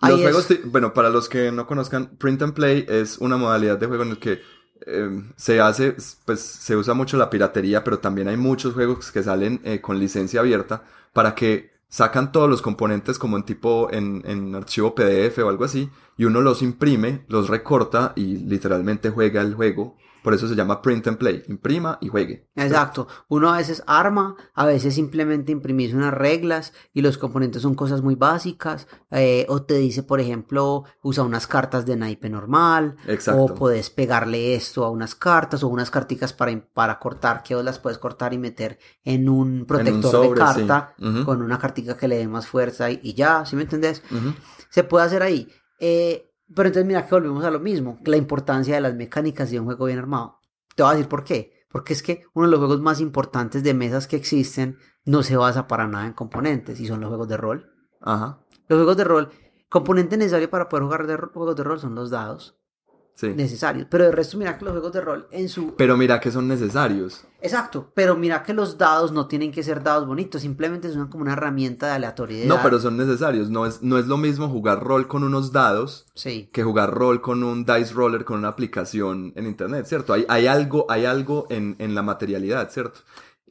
Los 0.00 0.20
ahí 0.20 0.22
es- 0.22 0.36
juegos, 0.36 0.48
bueno, 0.66 0.94
para 0.94 1.10
los 1.10 1.28
que 1.28 1.50
no 1.50 1.66
conozcan, 1.66 2.16
print 2.18 2.42
and 2.42 2.54
play 2.54 2.86
es 2.88 3.18
una 3.18 3.36
modalidad 3.36 3.78
de 3.78 3.86
juego 3.86 4.04
en 4.04 4.10
el 4.10 4.18
que 4.18 4.40
eh, 4.86 5.10
se 5.36 5.60
hace, 5.60 5.96
pues 6.24 6.40
se 6.40 6.76
usa 6.76 6.94
mucho 6.94 7.16
la 7.16 7.30
piratería, 7.30 7.82
pero 7.82 7.98
también 7.98 8.28
hay 8.28 8.36
muchos 8.36 8.74
juegos 8.74 9.10
que 9.10 9.24
salen 9.24 9.60
eh, 9.64 9.80
con 9.80 9.98
licencia 9.98 10.38
abierta 10.40 10.84
para 11.12 11.34
que 11.34 11.72
sacan 11.88 12.30
todos 12.30 12.48
los 12.48 12.62
componentes 12.62 13.18
como 13.18 13.36
en 13.36 13.42
tipo 13.44 13.88
en, 13.90 14.22
en 14.24 14.54
archivo 14.54 14.94
PDF 14.94 15.42
o 15.42 15.48
algo 15.48 15.64
así, 15.64 15.90
y 16.16 16.26
uno 16.26 16.40
los 16.42 16.62
imprime, 16.62 17.24
los 17.28 17.48
recorta 17.48 18.12
y 18.14 18.36
literalmente 18.36 19.10
juega 19.10 19.42
el 19.42 19.54
juego. 19.54 19.96
Por 20.22 20.34
eso 20.34 20.48
se 20.48 20.54
llama 20.54 20.82
print 20.82 21.06
and 21.06 21.18
play, 21.18 21.42
imprima 21.48 21.98
y 22.00 22.08
juegue. 22.08 22.48
Exacto. 22.56 23.06
Uno 23.28 23.52
a 23.52 23.58
veces 23.58 23.82
arma, 23.86 24.36
a 24.54 24.66
veces 24.66 24.94
simplemente 24.94 25.52
imprimís 25.52 25.94
unas 25.94 26.12
reglas 26.12 26.72
y 26.92 27.02
los 27.02 27.18
componentes 27.18 27.62
son 27.62 27.74
cosas 27.74 28.02
muy 28.02 28.14
básicas. 28.14 28.86
eh, 29.10 29.46
o 29.48 29.62
te 29.62 29.74
dice, 29.74 30.02
por 30.02 30.20
ejemplo, 30.20 30.84
usa 31.02 31.24
unas 31.24 31.46
cartas 31.46 31.86
de 31.86 31.96
naipe 31.96 32.28
normal. 32.28 32.96
Exacto. 33.06 33.42
O 33.42 33.54
puedes 33.54 33.90
pegarle 33.90 34.54
esto 34.54 34.84
a 34.84 34.90
unas 34.90 35.14
cartas 35.14 35.62
o 35.62 35.68
unas 35.68 35.90
carticas 35.90 36.32
para, 36.32 36.60
para 36.72 36.98
cortar, 36.98 37.42
que 37.42 37.54
vos 37.54 37.64
las 37.64 37.78
puedes 37.78 37.98
cortar 37.98 38.34
y 38.34 38.38
meter 38.38 38.78
en 39.04 39.28
un 39.28 39.64
protector 39.66 40.10
sobre, 40.10 40.28
de 40.30 40.34
carta 40.34 40.94
sí. 40.98 41.24
Con 41.24 41.42
una 41.42 41.58
cartica 41.58 41.96
que 41.96 42.08
le 42.08 42.18
dé 42.18 42.28
más 42.28 42.46
fuerza 42.46 42.90
y, 42.90 43.00
y 43.02 43.14
ya, 43.14 43.44
¿sí 43.46 43.56
me 43.56 43.62
entendés? 43.62 44.02
Se 44.70 44.84
puede 44.84 45.06
hacer 45.06 45.22
ahí. 45.22 45.48
Eh, 45.80 46.27
pero 46.54 46.68
entonces 46.68 46.86
mira 46.86 47.06
que 47.06 47.14
volvemos 47.14 47.44
a 47.44 47.50
lo 47.50 47.60
mismo, 47.60 47.98
la 48.04 48.16
importancia 48.16 48.74
de 48.74 48.80
las 48.80 48.94
mecánicas 48.94 49.50
de 49.50 49.60
un 49.60 49.66
juego 49.66 49.86
bien 49.86 49.98
armado. 49.98 50.40
Te 50.74 50.82
voy 50.82 50.92
a 50.92 50.94
decir 50.94 51.08
por 51.08 51.24
qué. 51.24 51.58
Porque 51.70 51.92
es 51.92 52.02
que 52.02 52.24
uno 52.32 52.46
de 52.46 52.50
los 52.50 52.60
juegos 52.60 52.80
más 52.80 52.98
importantes 52.98 53.62
de 53.62 53.74
mesas 53.74 54.06
que 54.06 54.16
existen 54.16 54.78
no 55.04 55.22
se 55.22 55.36
basa 55.36 55.68
para 55.68 55.86
nada 55.86 56.06
en 56.06 56.14
componentes 56.14 56.80
y 56.80 56.86
son 56.86 57.00
los 57.00 57.08
juegos 57.08 57.28
de 57.28 57.36
rol. 57.36 57.70
Ajá. 58.00 58.40
Los 58.68 58.78
juegos 58.78 58.96
de 58.96 59.04
rol, 59.04 59.30
componente 59.68 60.16
necesario 60.16 60.48
para 60.48 60.68
poder 60.68 60.84
jugar 60.84 61.06
de 61.06 61.16
juegos 61.16 61.56
de 61.56 61.64
rol 61.64 61.78
son 61.78 61.94
los 61.94 62.08
dados 62.10 62.58
Sí. 63.18 63.30
necesarios. 63.34 63.88
Pero 63.90 64.04
de 64.04 64.12
resto 64.12 64.38
mira 64.38 64.56
que 64.56 64.64
los 64.64 64.70
juegos 64.74 64.92
de 64.92 65.00
rol 65.00 65.26
en 65.32 65.48
su... 65.48 65.74
Pero 65.74 65.96
mira 65.96 66.20
que 66.20 66.30
son 66.30 66.46
necesarios. 66.46 67.24
Exacto, 67.40 67.90
pero 67.92 68.14
mira 68.16 68.44
que 68.44 68.54
los 68.54 68.78
dados 68.78 69.10
no 69.10 69.26
tienen 69.26 69.50
que 69.50 69.64
ser 69.64 69.82
dados 69.82 70.06
bonitos, 70.06 70.40
simplemente 70.40 70.92
son 70.92 71.08
como 71.08 71.22
una 71.22 71.32
herramienta 71.32 71.88
de 71.88 71.92
aleatoriedad. 71.94 72.46
No, 72.46 72.62
pero 72.62 72.78
son 72.78 72.96
necesarios. 72.96 73.50
No 73.50 73.66
es, 73.66 73.82
no 73.82 73.98
es 73.98 74.06
lo 74.06 74.18
mismo 74.18 74.48
jugar 74.48 74.84
rol 74.84 75.08
con 75.08 75.24
unos 75.24 75.50
dados 75.50 76.06
Sí. 76.14 76.48
que 76.52 76.62
jugar 76.62 76.94
rol 76.94 77.20
con 77.20 77.42
un 77.42 77.64
dice 77.64 77.92
roller 77.92 78.24
con 78.24 78.38
una 78.38 78.48
aplicación 78.48 79.32
en 79.34 79.46
internet, 79.46 79.86
¿cierto? 79.86 80.12
Hay, 80.12 80.24
hay 80.28 80.46
algo, 80.46 80.86
hay 80.88 81.04
algo 81.04 81.48
en, 81.50 81.74
en 81.80 81.96
la 81.96 82.02
materialidad, 82.02 82.70
¿cierto? 82.70 83.00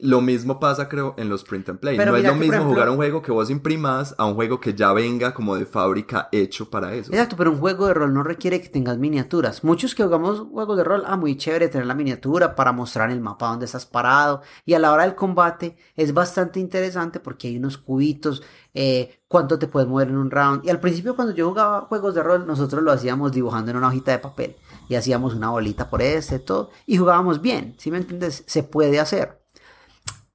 Lo 0.00 0.20
mismo 0.20 0.60
pasa, 0.60 0.88
creo, 0.88 1.14
en 1.18 1.28
los 1.28 1.42
print 1.42 1.68
and 1.70 1.80
play. 1.80 1.96
Pero 1.96 2.12
no 2.12 2.18
es 2.18 2.24
lo 2.24 2.34
mismo 2.34 2.54
ejemplo- 2.54 2.70
jugar 2.72 2.88
un 2.90 2.96
juego 2.96 3.20
que 3.20 3.32
vos 3.32 3.50
imprimas 3.50 4.14
a 4.16 4.26
un 4.26 4.34
juego 4.34 4.60
que 4.60 4.74
ya 4.74 4.92
venga 4.92 5.34
como 5.34 5.56
de 5.56 5.66
fábrica 5.66 6.28
hecho 6.30 6.70
para 6.70 6.94
eso. 6.94 7.12
Exacto, 7.12 7.36
pero 7.36 7.50
un 7.50 7.58
juego 7.58 7.88
de 7.88 7.94
rol 7.94 8.14
no 8.14 8.22
requiere 8.22 8.60
que 8.60 8.68
tengas 8.68 8.96
miniaturas. 8.98 9.64
Muchos 9.64 9.94
que 9.94 10.04
jugamos 10.04 10.40
juegos 10.52 10.76
de 10.76 10.84
rol, 10.84 11.02
ah, 11.06 11.16
muy 11.16 11.36
chévere 11.36 11.68
tener 11.68 11.86
la 11.86 11.94
miniatura 11.94 12.54
para 12.54 12.70
mostrar 12.70 13.10
el 13.10 13.20
mapa 13.20 13.48
donde 13.48 13.64
estás 13.66 13.86
parado. 13.86 14.42
Y 14.64 14.74
a 14.74 14.78
la 14.78 14.92
hora 14.92 15.02
del 15.02 15.16
combate 15.16 15.76
es 15.96 16.14
bastante 16.14 16.60
interesante 16.60 17.18
porque 17.18 17.48
hay 17.48 17.56
unos 17.56 17.76
cubitos, 17.76 18.42
eh, 18.74 19.18
cuánto 19.26 19.58
te 19.58 19.66
puedes 19.66 19.88
mover 19.88 20.08
en 20.08 20.16
un 20.18 20.30
round. 20.30 20.64
Y 20.64 20.70
al 20.70 20.78
principio 20.78 21.16
cuando 21.16 21.34
yo 21.34 21.48
jugaba 21.48 21.82
juegos 21.82 22.14
de 22.14 22.22
rol, 22.22 22.46
nosotros 22.46 22.82
lo 22.84 22.92
hacíamos 22.92 23.32
dibujando 23.32 23.72
en 23.72 23.76
una 23.78 23.88
hojita 23.88 24.12
de 24.12 24.18
papel. 24.20 24.56
Y 24.88 24.94
hacíamos 24.94 25.34
una 25.34 25.50
bolita 25.50 25.90
por 25.90 26.02
este, 26.02 26.38
todo. 26.38 26.70
Y 26.86 26.96
jugábamos 26.98 27.42
bien, 27.42 27.74
¿sí 27.78 27.90
me 27.90 27.98
entiendes? 27.98 28.44
Se 28.46 28.62
puede 28.62 29.00
hacer. 29.00 29.37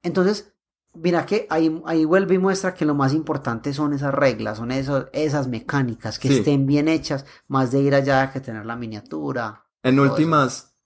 Entonces, 0.04 0.52
mira 0.94 1.26
que 1.26 1.48
ahí, 1.50 1.82
ahí 1.86 2.04
vuelve 2.04 2.36
y 2.36 2.38
muestra 2.38 2.74
que 2.74 2.84
lo 2.84 2.94
más 2.94 3.12
importante 3.12 3.74
son 3.74 3.92
esas 3.94 4.14
reglas, 4.14 4.58
son 4.58 4.70
esos, 4.70 5.06
esas 5.12 5.48
mecánicas, 5.48 6.20
que 6.20 6.28
Sí. 6.28 6.34
estén 6.38 6.66
bien 6.66 6.86
hechas, 6.86 7.26
más 7.48 7.72
de 7.72 7.80
ir 7.80 7.94
allá 7.96 8.30
que 8.32 8.38
tener 8.40 8.64
la 8.64 8.76
miniatura. 8.76 9.64
En 9.82 9.94
eso. 9.94 10.02
últimas, 10.04 10.76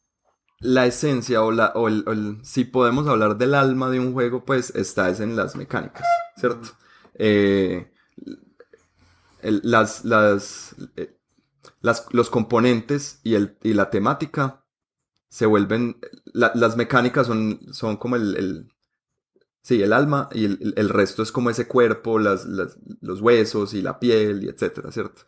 la 0.61 0.87
esencia 0.87 1.43
o, 1.43 1.53
la, 1.53 1.73
o 1.75 1.89
el, 1.89 2.05
o 2.09 2.13
el- 2.13 2.39
si 2.43 2.65
podemos 2.65 3.07
hablar 3.07 3.37
del 3.37 3.55
alma 3.55 3.91
de 3.91 4.01
un 4.01 4.13
juego, 4.15 4.45
pues 4.45 4.71
está 4.75 5.11
es 5.11 5.21
en 5.21 5.37
las 5.37 5.55
mecánicas, 5.57 6.07
¿cierto? 6.37 6.71
Eh, 7.15 7.93
el- 9.43 9.61
las, 9.65 10.05
las, 10.05 10.75
eh, 10.97 11.17
las- 11.81 12.07
los 12.13 12.31
componentes 12.31 13.21
y, 13.23 13.35
el, 13.35 13.57
y 13.63 13.75
la 13.75 13.91
temática 13.91 14.65
se 15.29 15.47
vuelven, 15.47 15.99
la- 16.25 16.53
las 16.55 16.77
mecánicas 16.77 17.27
son, 17.27 17.61
son 17.73 17.97
como 17.97 18.17
el, 18.17 18.37
el- 18.37 18.73
sí, 19.69 19.83
el 19.83 19.93
alma 19.93 20.29
y 20.33 20.45
el, 20.47 20.75
el 20.77 20.89
resto 20.89 21.23
es 21.23 21.33
como 21.33 21.51
ese 21.51 21.69
cuerpo, 21.69 22.19
las, 22.19 22.47
las- 22.47 22.79
los 23.01 23.21
huesos 23.21 23.75
y 23.75 23.83
la 23.83 23.99
piel 24.01 24.45
y 24.45 24.49
etcétera, 24.49 24.91
¿cierto? 24.93 25.23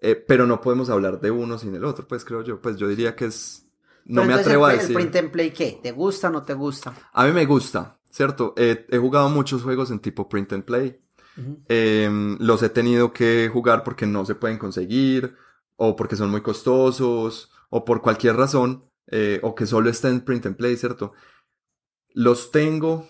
Eh, 0.00 0.14
pero 0.16 0.46
no 0.46 0.60
podemos 0.60 0.90
hablar 0.90 1.20
de 1.20 1.30
uno 1.30 1.58
sin 1.58 1.74
el 1.74 1.84
otro, 1.84 2.06
pues 2.08 2.24
creo 2.24 2.42
yo, 2.42 2.60
pues 2.60 2.76
yo 2.76 2.88
diría 2.88 3.16
que 3.16 3.26
es, 3.26 3.66
no 4.06 4.22
Pero 4.22 4.28
me 4.28 4.34
atrevo 4.34 4.66
a 4.66 4.72
decir. 4.72 4.90
el 4.90 4.96
print 5.02 5.16
and 5.16 5.30
play, 5.30 5.50
¿qué? 5.52 5.80
¿Te 5.82 5.92
gusta 5.92 6.28
o 6.28 6.32
no 6.32 6.42
te 6.42 6.54
gusta? 6.54 6.94
A 7.12 7.26
mí 7.26 7.32
me 7.32 7.46
gusta, 7.46 7.98
¿cierto? 8.10 8.54
Eh, 8.56 8.86
he 8.90 8.98
jugado 8.98 9.28
muchos 9.30 9.62
juegos 9.62 9.90
en 9.90 10.00
tipo 10.00 10.28
print 10.28 10.52
and 10.52 10.64
play. 10.64 11.00
Em, 11.68 12.38
los 12.40 12.62
he 12.62 12.70
tenido 12.70 13.12
que 13.12 13.50
jugar 13.52 13.84
porque 13.84 14.06
no 14.06 14.24
se 14.24 14.34
pueden 14.36 14.58
conseguir, 14.58 15.34
o 15.76 15.96
porque 15.96 16.16
son 16.16 16.30
muy 16.30 16.42
costosos, 16.42 17.50
o 17.70 17.84
por 17.84 18.00
cualquier 18.02 18.36
razón, 18.36 18.84
eh, 19.08 19.40
o 19.42 19.54
que 19.54 19.66
solo 19.66 19.90
está 19.90 20.08
en 20.08 20.20
print 20.22 20.46
and 20.46 20.56
play, 20.56 20.76
¿cierto? 20.76 21.12
Los 22.14 22.50
tengo, 22.50 23.08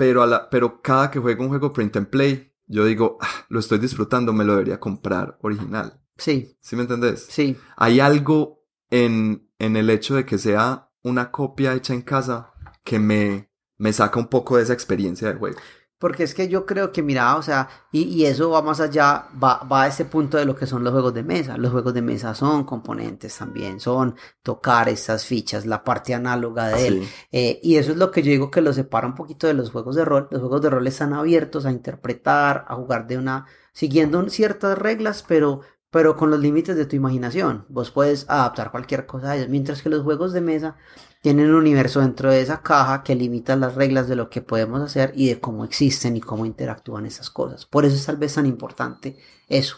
pero, 0.00 0.22
a 0.22 0.26
la, 0.26 0.48
pero 0.48 0.80
cada 0.80 1.10
que 1.10 1.18
juego 1.18 1.42
un 1.42 1.50
juego 1.50 1.72
print 1.74 1.94
and 1.98 2.06
play, 2.08 2.54
yo 2.66 2.86
digo, 2.86 3.18
"Ah, 3.20 3.44
lo 3.50 3.60
estoy 3.60 3.78
disfrutando, 3.78 4.32
me 4.32 4.44
lo 4.46 4.52
debería 4.54 4.80
comprar 4.80 5.36
original. 5.42 6.00
Sí, 6.16 6.56
¿Sí 6.60 6.74
me 6.74 6.82
entendés? 6.82 7.26
sí. 7.28 7.56
Hay 7.76 8.00
algo 8.00 8.64
en, 8.88 9.46
en 9.58 9.76
el 9.76 9.90
hecho 9.90 10.14
de 10.14 10.24
que 10.24 10.38
sea 10.38 10.90
una 11.02 11.30
copia 11.30 11.74
hecha 11.74 11.92
en 11.92 12.00
casa 12.02 12.52
que 12.82 12.98
me, 12.98 13.50
me 13.76 13.92
saca 13.92 14.18
un 14.18 14.28
poco 14.28 14.56
de 14.56 14.62
esa 14.62 14.72
experiencia 14.72 15.28
del 15.28 15.36
juego. 15.38 15.58
Porque 16.00 16.22
es 16.22 16.34
que 16.34 16.48
yo 16.48 16.64
creo 16.64 16.92
que, 16.92 17.02
mira, 17.02 17.36
o 17.36 17.42
sea, 17.42 17.68
y, 17.92 18.04
y 18.04 18.24
eso 18.24 18.48
va 18.48 18.62
más 18.62 18.80
allá, 18.80 19.26
va, 19.32 19.62
va 19.70 19.82
a 19.82 19.86
ese 19.86 20.06
punto 20.06 20.38
de 20.38 20.46
lo 20.46 20.56
que 20.56 20.66
son 20.66 20.82
los 20.82 20.94
juegos 20.94 21.12
de 21.12 21.22
mesa. 21.22 21.58
Los 21.58 21.72
juegos 21.72 21.92
de 21.92 22.00
mesa 22.00 22.34
son 22.34 22.64
componentes 22.64 23.36
también, 23.36 23.80
son 23.80 24.16
tocar 24.42 24.88
estas 24.88 25.26
fichas, 25.26 25.66
la 25.66 25.84
parte 25.84 26.14
análoga 26.14 26.68
de 26.68 26.86
él. 26.86 27.02
Sí. 27.02 27.10
Eh, 27.32 27.60
y 27.62 27.76
eso 27.76 27.92
es 27.92 27.98
lo 27.98 28.10
que 28.10 28.22
yo 28.22 28.30
digo 28.30 28.50
que 28.50 28.62
lo 28.62 28.72
separa 28.72 29.06
un 29.06 29.14
poquito 29.14 29.46
de 29.46 29.52
los 29.52 29.70
juegos 29.70 29.94
de 29.94 30.06
rol. 30.06 30.26
Los 30.30 30.40
juegos 30.40 30.62
de 30.62 30.70
rol 30.70 30.86
están 30.86 31.12
abiertos 31.12 31.66
a 31.66 31.70
interpretar, 31.70 32.64
a 32.66 32.76
jugar 32.76 33.06
de 33.06 33.18
una, 33.18 33.44
siguiendo 33.74 34.26
ciertas 34.30 34.78
reglas, 34.78 35.22
pero, 35.28 35.60
pero 35.90 36.16
con 36.16 36.30
los 36.30 36.40
límites 36.40 36.76
de 36.76 36.86
tu 36.86 36.96
imaginación. 36.96 37.66
Vos 37.68 37.90
puedes 37.90 38.24
adaptar 38.30 38.70
cualquier 38.70 39.04
cosa 39.04 39.32
a 39.32 39.36
ellos. 39.36 39.50
Mientras 39.50 39.82
que 39.82 39.90
los 39.90 40.02
juegos 40.02 40.32
de 40.32 40.40
mesa 40.40 40.76
tienen 41.22 41.50
un 41.50 41.56
universo 41.56 42.00
dentro 42.00 42.30
de 42.30 42.40
esa 42.40 42.62
caja 42.62 43.02
que 43.02 43.14
limita 43.14 43.54
las 43.56 43.74
reglas 43.74 44.08
de 44.08 44.16
lo 44.16 44.30
que 44.30 44.40
podemos 44.42 44.80
hacer 44.80 45.12
y 45.14 45.28
de 45.28 45.40
cómo 45.40 45.64
existen 45.64 46.16
y 46.16 46.20
cómo 46.20 46.46
interactúan 46.46 47.06
esas 47.06 47.30
cosas. 47.30 47.66
Por 47.66 47.84
eso 47.84 47.96
es 47.96 48.06
tal 48.06 48.16
vez 48.16 48.34
tan 48.34 48.46
importante 48.46 49.18
eso. 49.48 49.76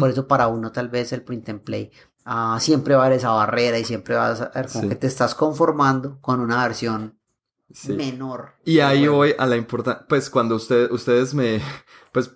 Por 0.00 0.08
eso 0.10 0.26
para 0.26 0.48
uno 0.48 0.72
tal 0.72 0.88
vez 0.88 1.12
el 1.12 1.22
print 1.22 1.50
and 1.50 1.60
play 1.60 1.90
ah, 2.24 2.56
siempre 2.60 2.94
va 2.94 3.02
a 3.02 3.06
haber 3.06 3.18
esa 3.18 3.30
barrera 3.30 3.78
y 3.78 3.84
siempre 3.84 4.16
vas 4.16 4.40
a 4.40 4.50
ver 4.54 4.68
como 4.68 4.82
Sí. 4.84 4.88
que 4.88 4.96
te 4.96 5.06
estás 5.06 5.34
conformando 5.34 6.18
con 6.20 6.40
una 6.40 6.62
versión 6.62 7.18
Sí. 7.72 7.92
menor. 7.92 8.52
Y 8.64 8.78
ahí 8.80 9.06
voy 9.06 9.34
a 9.38 9.44
la 9.46 9.56
importancia, 9.56 10.06
pues 10.08 10.30
cuando 10.30 10.54
usted, 10.56 10.90
ustedes 10.90 11.34
me, 11.34 11.60
pues 12.12 12.30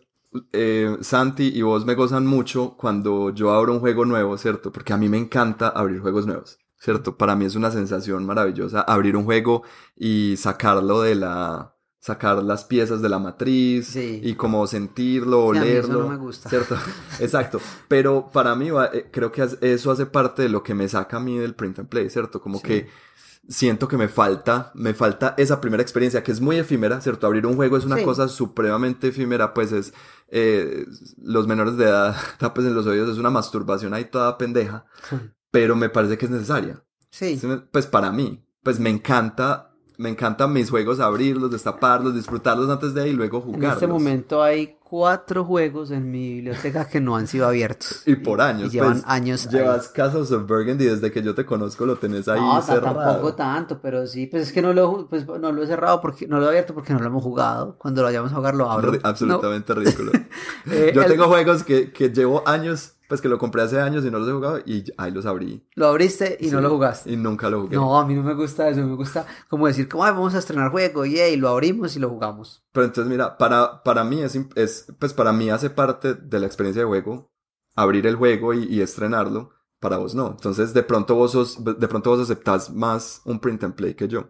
eh, 0.53 0.97
Santi 1.01 1.49
y 1.49 1.63
vos 1.63 1.87
me 1.87 1.95
gozan 1.95 2.25
mucho 2.27 2.77
cuando 2.77 3.31
yo 3.31 3.53
abro 3.53 3.73
un 3.73 3.81
juego 3.81 4.05
nuevo, 4.05 4.37
¿cierto? 4.39 4.71
Porque 4.71 4.93
a 4.93 4.97
mí 4.97 5.09
me 5.09 5.19
encanta 5.19 5.69
abrir 5.71 6.01
juegos 6.01 6.27
nuevos, 6.27 6.59
¿cierto? 6.81 7.17
Para 7.17 7.37
mí 7.37 7.45
es 7.45 7.55
una 7.55 7.71
sensación 7.71 8.27
maravillosa 8.27 8.81
abrir 8.81 9.17
un 9.17 9.25
juego 9.25 9.63
y 9.97 10.37
sacarlo 10.39 11.03
de 11.03 11.15
la, 11.15 11.75
sacar 12.01 12.43
las 12.43 12.65
piezas 12.65 13.03
de 13.03 13.09
la 13.11 13.19
matriz 13.19 13.87
Sí. 13.89 14.21
y 14.25 14.35
como 14.35 14.67
sentirlo, 14.67 15.51
Sí, 15.53 15.59
a 15.59 15.61
mí 15.61 15.69
eso 15.69 15.87
olerlo, 15.89 16.03
no 16.05 16.09
me 16.09 16.17
gusta. 16.17 16.49
¿cierto? 16.49 16.77
Exacto. 17.21 17.61
Pero 17.89 18.31
para 18.33 18.55
mí 18.55 18.71
va- 18.71 18.87
eh, 18.93 19.09
creo 19.13 19.31
que 19.31 19.47
eso 19.61 19.91
hace 19.91 20.07
parte 20.07 20.43
de 20.43 20.49
lo 20.49 20.63
que 20.63 20.75
me 20.75 20.89
saca 20.89 21.19
a 21.19 21.21
mí 21.21 21.39
del 21.39 21.55
print 21.55 21.79
and 21.81 21.89
play, 21.89 22.09
¿cierto? 22.09 22.41
Como 22.41 22.59
Sí. 22.59 22.65
que 22.65 22.89
siento 23.49 23.87
que 23.89 23.97
me 23.97 24.09
falta, 24.09 24.71
me 24.75 24.95
falta 24.95 25.35
esa 25.37 25.61
primera 25.61 25.83
experiencia 25.83 26.23
que 26.23 26.31
es 26.33 26.41
muy 26.41 26.57
efímera, 26.57 27.01
¿cierto? 27.01 27.27
Abrir 27.27 27.47
un 27.47 27.57
juego 27.57 27.77
es 27.77 27.85
una 27.85 27.97
Sí. 27.99 28.05
cosa 28.05 28.29
supremamente 28.29 29.09
efímera, 29.09 29.53
pues 29.53 29.73
es, 29.73 29.93
eh, 30.29 30.87
los 31.21 31.47
menores 31.47 31.77
de 31.77 31.85
edad, 31.85 32.15
tapes 32.39 32.65
en 32.65 32.75
los 32.75 32.87
oídos, 32.87 33.11
es 33.11 33.19
una 33.19 33.31
masturbación 33.31 33.93
ahí 33.93 34.05
toda 34.07 34.39
pendeja, 34.39 34.87
pero 35.51 35.77
me 35.77 35.89
parece 35.89 36.17
que 36.19 36.27
es 36.27 36.31
necesaria. 36.31 36.83
Sí. 37.11 37.41
Pues 37.73 37.87
para 37.87 38.11
mí, 38.13 38.45
pues 38.63 38.79
me 38.79 38.91
encanta, 38.91 39.73
me 39.99 40.09
encantan 40.11 40.53
mis 40.53 40.71
juegos 40.71 41.01
abrirlos, 41.01 41.51
destaparlos, 41.51 42.15
disfrutarlos 42.15 42.71
antes 42.71 42.95
de 42.95 43.03
ahí 43.03 43.11
y 43.11 43.15
luego 43.15 43.39
En 43.39 43.43
jugarlos. 43.45 43.73
este 43.75 43.87
momento 43.87 44.43
hay 44.43 44.77
cuatro 44.83 45.45
juegos 45.45 45.91
en 45.93 46.11
mi 46.11 46.35
biblioteca 46.35 46.89
que 46.89 47.01
no 47.01 47.17
han 47.17 47.27
sido 47.27 47.47
abiertos. 47.47 48.03
Y 48.07 48.15
por 48.17 48.41
años, 48.41 48.69
Y 48.69 48.77
llevan 48.77 48.93
pues, 48.95 49.05
años 49.07 49.47
ahí. 49.47 49.53
Llevas 49.55 49.89
Castle 49.89 50.21
of 50.21 50.47
Burgundy 50.49 50.85
desde 50.85 51.11
que 51.13 51.23
yo 51.23 51.35
te 51.35 51.45
conozco, 51.45 51.85
lo 51.87 51.97
tenés 51.97 52.27
ahí 52.29 52.41
No, 52.41 52.61
cerrado. 52.63 52.99
tampoco 53.01 53.35
tanto, 53.35 53.81
pero 53.81 54.07
sí, 54.07 54.27
pues 54.27 54.45
es 54.45 54.53
que 54.53 54.63
no 54.63 54.73
lo, 54.73 55.09
pues, 55.09 55.27
no 55.27 55.53
lo 55.53 55.63
he 55.63 55.67
cerrado 55.67 56.01
porque 56.01 56.27
no 56.29 56.39
lo 56.39 56.47
he 56.47 56.49
abierto 56.51 56.75
porque 56.75 56.93
no 56.93 57.01
lo 57.01 57.07
hemos 57.07 57.23
jugado. 57.25 57.77
Cuando 57.79 58.03
lo 58.03 58.07
vayamos 58.07 58.33
a 58.33 58.37
jugar 58.37 58.55
lo 58.55 58.71
abro. 58.71 58.93
Absolutamente 59.03 59.75
ridículo. 59.77 60.13
Eh, 60.71 60.93
Yo 60.95 61.03
el- 61.03 61.09
tengo 61.09 61.27
juegos 61.27 61.63
que, 61.65 61.93
que 61.93 62.09
llevo 62.11 62.43
años, 62.49 62.95
pues 63.11 63.21
que 63.21 63.29
lo 63.29 63.39
compré 63.39 63.63
hace 63.63 63.81
años 63.81 64.05
y 64.05 64.11
no 64.11 64.21
los 64.21 64.29
he 64.29 64.33
jugado 64.33 64.59
y 64.65 64.85
ahí 64.97 65.11
los 65.11 65.27
abrí. 65.27 65.67
Lo 65.75 65.89
abriste 65.89 66.39
y 66.41 66.47
no 66.47 66.61
lo 66.61 66.71
jugaste. 66.71 67.11
Y 67.11 67.17
nunca 67.17 67.51
lo 67.51 67.63
jugué. 67.63 67.75
No, 67.75 67.99
a 67.99 68.07
mí 68.07 68.15
no 68.15 68.23
me 68.23 68.35
gusta 68.35 68.69
eso, 68.69 68.81
me 68.87 68.95
gusta 68.95 69.27
como 69.49 69.67
decir, 69.67 69.89
como, 69.89 70.05
"Ay, 70.05 70.13
vamos 70.13 70.33
a 70.37 70.39
estrenar 70.39 70.71
juego, 70.71 71.05
y 71.05 71.21
y 71.21 71.37
lo 71.37 71.49
abrimos 71.49 71.97
y 71.97 71.99
lo 71.99 72.09
jugamos. 72.09 72.63
Pero 72.73 72.87
entonces, 72.87 73.11
mira, 73.11 73.37
para, 73.37 73.83
para 73.83 74.05
mí 74.05 74.23
es, 74.23 74.39
es, 74.55 74.87
pues 75.01 75.13
para 75.13 75.33
mí 75.33 75.51
hace 75.51 75.71
parte 75.71 76.15
de 76.15 76.39
la 76.39 76.47
experiencia 76.47 76.83
de 76.83 76.89
juego 76.89 77.33
abrir 77.75 78.07
el 78.07 78.15
juego 78.15 78.55
y, 78.55 78.65
y 78.65 78.81
estrenarlo. 78.81 79.51
Para 79.81 79.97
vos 79.97 80.15
no. 80.15 80.29
Entonces, 80.29 80.73
de 80.73 80.83
pronto 80.85 81.17
vos 81.17 81.33
sos, 81.33 81.65
de 81.65 81.89
pronto 81.89 82.11
vos 82.11 82.21
aceptás 82.21 82.71
más 82.71 83.23
un 83.25 83.41
print 83.41 83.65
and 83.65 83.75
play 83.75 83.95
que 83.95 84.07
yo. 84.07 84.29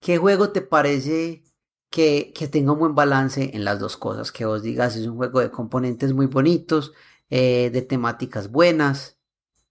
¿Qué 0.00 0.18
juego 0.18 0.50
te 0.50 0.60
parece 0.60 1.42
que, 1.90 2.32
que 2.34 2.48
tenga 2.48 2.72
un 2.72 2.78
buen 2.78 2.94
balance 2.94 3.50
en 3.54 3.64
las 3.64 3.80
dos 3.80 3.96
cosas? 3.96 4.30
Que 4.30 4.44
vos 4.44 4.62
digas, 4.62 4.94
es 4.94 5.06
un 5.06 5.16
juego 5.16 5.40
de 5.40 5.50
componentes 5.50 6.12
muy 6.12 6.26
bonitos, 6.26 6.92
eh, 7.30 7.70
de 7.72 7.82
temáticas 7.82 8.50
buenas 8.50 9.18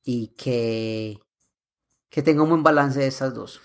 y 0.04 0.30
que, 0.38 1.20
que 2.10 2.22
tenga 2.22 2.44
un 2.44 2.50
buen 2.50 2.64
balance 2.64 3.00
de 3.00 3.08
esas 3.08 3.34
dos. 3.34 3.62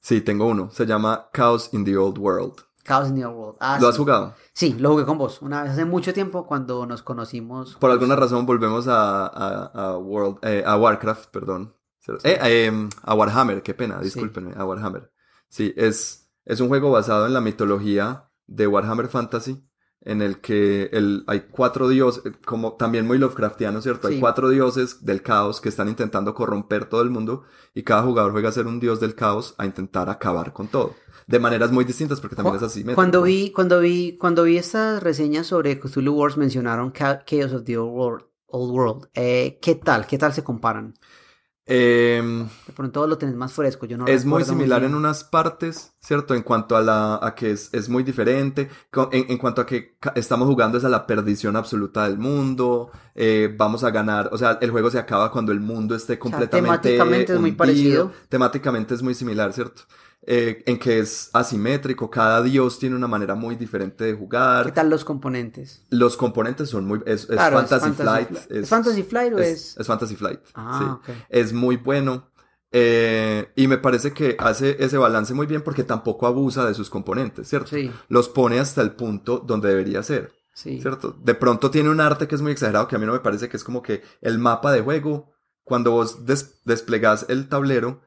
Sí, 0.00 0.20
tengo 0.20 0.46
uno. 0.46 0.70
Se 0.70 0.86
llama 0.86 1.28
Chaos 1.34 1.70
in 1.72 1.84
the 1.84 1.96
Old 1.96 2.18
World. 2.18 2.54
Chaos 2.84 3.08
in 3.08 3.16
the 3.16 3.24
Old 3.24 3.36
World. 3.36 3.56
Ah, 3.60 3.78
¿Lo 3.80 3.88
has 3.88 3.96
jugado? 3.96 4.34
Sí, 4.52 4.74
lo 4.78 4.90
jugué 4.92 5.04
con 5.04 5.18
vos. 5.18 5.42
Una 5.42 5.62
vez 5.64 5.72
hace 5.72 5.84
mucho 5.84 6.14
tiempo 6.14 6.46
cuando 6.46 6.86
nos 6.86 7.02
conocimos. 7.02 7.74
Por 7.76 7.90
alguna 7.90 8.14
razón 8.14 8.46
volvemos 8.46 8.86
a, 8.86 9.26
a, 9.26 9.64
a 9.66 9.98
World, 9.98 10.38
eh, 10.42 10.62
a 10.64 10.76
Warcraft, 10.76 11.30
perdón. 11.30 11.74
Eh, 12.22 12.38
eh, 12.40 12.88
a 13.02 13.14
Warhammer, 13.16 13.62
qué 13.64 13.74
pena, 13.74 13.98
Sí. 13.98 14.04
discúlpenme, 14.04 14.52
a 14.56 14.64
Warhammer. 14.64 15.10
Sí, 15.48 15.74
es, 15.76 16.30
es 16.44 16.60
un 16.60 16.68
juego 16.68 16.92
basado 16.92 17.26
en 17.26 17.32
la 17.34 17.40
mitología 17.40 18.30
de 18.46 18.68
Warhammer 18.68 19.08
Fantasy, 19.08 19.68
en 20.06 20.22
el 20.22 20.40
que 20.40 20.88
el, 20.92 21.24
hay 21.26 21.46
cuatro 21.50 21.88
dioses, 21.88 22.22
como 22.44 22.74
también 22.74 23.06
muy 23.06 23.18
Lovecraftiano, 23.18 23.82
¿cierto? 23.82 24.08
Hay 24.08 24.20
cuatro 24.20 24.48
dioses 24.48 25.04
del 25.04 25.20
caos 25.20 25.60
que 25.60 25.68
están 25.68 25.88
intentando 25.88 26.32
corromper 26.32 26.86
todo 26.86 27.02
el 27.02 27.10
mundo 27.10 27.42
y 27.74 27.82
cada 27.82 28.02
jugador 28.02 28.30
juega 28.32 28.48
a 28.48 28.52
ser 28.52 28.66
un 28.66 28.78
dios 28.80 29.00
del 29.00 29.16
caos 29.16 29.54
a 29.58 29.66
intentar 29.66 30.08
acabar 30.08 30.52
con 30.52 30.68
todo. 30.68 30.94
De 31.26 31.40
maneras 31.40 31.72
muy 31.72 31.84
distintas 31.84 32.20
porque 32.20 32.36
también 32.36 32.54
es 32.56 32.62
así. 32.62 32.84
Cuando 32.84 33.22
vi, 33.22 33.50
cuando 33.50 33.80
vi, 33.80 34.16
cuando 34.16 34.44
vi 34.44 34.58
estas 34.58 35.02
reseñas 35.02 35.48
sobre 35.48 35.78
Cthulhu 35.80 36.14
Wars 36.14 36.36
mencionaron 36.36 36.92
Cha- 36.92 37.24
Chaos 37.24 37.52
of 37.52 37.64
the 37.64 37.76
Old 37.76 37.92
World. 37.92 38.24
Old 38.46 38.70
World. 38.72 39.08
Eh, 39.14 39.58
¿qué 39.60 39.74
tal? 39.74 40.06
¿Qué 40.06 40.18
tal 40.18 40.32
se 40.32 40.44
comparan? 40.44 40.94
Eh, 41.68 42.22
De 42.66 42.72
pronto 42.72 43.06
lo 43.06 43.18
tenés 43.18 43.34
más 43.34 43.52
fresco. 43.52 43.86
Yo 43.86 43.98
no 43.98 44.06
es 44.06 44.24
muy 44.24 44.44
similar 44.44 44.84
en 44.84 44.94
unas 44.94 45.24
partes, 45.24 45.94
¿cierto? 46.00 46.34
En 46.34 46.42
cuanto 46.42 46.76
a 46.76 46.80
la 46.82 47.18
a 47.20 47.34
que 47.34 47.50
es, 47.50 47.70
es 47.74 47.88
muy 47.88 48.04
diferente, 48.04 48.70
en, 49.12 49.30
en 49.30 49.38
cuanto 49.38 49.62
a 49.62 49.66
que 49.66 49.96
estamos 50.14 50.48
jugando 50.48 50.78
es 50.78 50.84
a 50.84 50.88
la 50.88 51.06
perdición 51.06 51.56
absoluta 51.56 52.06
del 52.08 52.18
mundo, 52.18 52.90
eh, 53.14 53.52
vamos 53.56 53.82
a 53.82 53.90
ganar, 53.90 54.28
o 54.32 54.38
sea, 54.38 54.58
el 54.60 54.70
juego 54.70 54.90
se 54.90 54.98
acaba 54.98 55.30
cuando 55.32 55.50
el 55.52 55.60
mundo 55.60 55.96
esté 55.96 56.18
completamente 56.18 56.56
temáticamente 56.98 57.32
es 57.34 57.40
muy 57.40 57.52
parecido. 57.52 58.12
Temáticamente 58.28 58.94
es 58.94 59.02
muy 59.02 59.14
similar, 59.14 59.52
¿cierto? 59.52 59.82
Eh, 60.28 60.64
en 60.66 60.76
que 60.80 60.98
es 60.98 61.30
asimétrico, 61.34 62.10
cada 62.10 62.42
dios 62.42 62.80
tiene 62.80 62.96
una 62.96 63.06
manera 63.06 63.36
muy 63.36 63.54
diferente 63.54 64.02
de 64.02 64.12
¿Qué 64.12 64.18
jugar. 64.18 64.72
tal 64.74 64.90
los 64.90 65.04
componentes? 65.04 65.84
Los 65.88 66.16
componentes 66.16 66.68
son 66.68 66.84
muy 66.84 67.00
es, 67.06 67.22
es 67.22 67.26
Claro, 67.28 67.60
es 67.60 67.68
Fantasy, 67.70 67.92
Flight, 67.92 68.28
Flight. 68.30 68.50
¿Es 68.50 68.68
Fantasy 68.68 69.02
Flight 69.04 69.32
o 69.34 69.38
es- 69.38 69.76
es 69.78 69.86
Fantasy 69.86 70.16
Flight. 70.16 70.40
Ah, 70.54 70.98
sí 71.06 71.12
es 71.28 71.52
muy 71.52 71.76
bueno. 71.76 72.28
eh, 72.72 73.52
y 73.54 73.68
me 73.68 73.78
parece 73.78 74.12
que 74.12 74.34
hace 74.40 74.76
ese 74.84 74.98
balance 74.98 75.32
muy 75.32 75.46
bien 75.46 75.62
porque 75.62 75.84
tampoco 75.84 76.26
abusa 76.26 76.66
de 76.66 76.74
sus 76.74 76.90
componentes, 76.90 77.48
¿cierto? 77.48 77.68
Sí, 77.70 77.90
Los 78.08 78.28
pone 78.28 78.58
hasta 78.58 78.82
el 78.82 78.90
punto 78.96 79.38
donde 79.38 79.68
debería 79.68 80.02
ser, 80.02 80.32
sí. 80.52 80.80
¿cierto? 80.82 81.16
De 81.22 81.34
pronto 81.36 81.70
tiene 81.70 81.88
un 81.88 82.00
arte 82.00 82.26
que 82.26 82.34
es 82.34 82.42
muy 82.42 82.50
exagerado, 82.50 82.88
que 82.88 82.96
a 82.96 82.98
mí 82.98 83.06
no 83.06 83.12
me 83.12 83.20
parece 83.20 83.48
que 83.48 83.56
es 83.56 83.62
como 83.64 83.80
que 83.80 84.02
el 84.20 84.38
mapa 84.40 84.72
de 84.72 84.80
juego, 84.82 85.32
cuando 85.62 85.92
vos 85.92 86.26
des- 86.26 86.60
desplegás 86.64 87.26
el 87.28 87.48
tablero, 87.48 88.02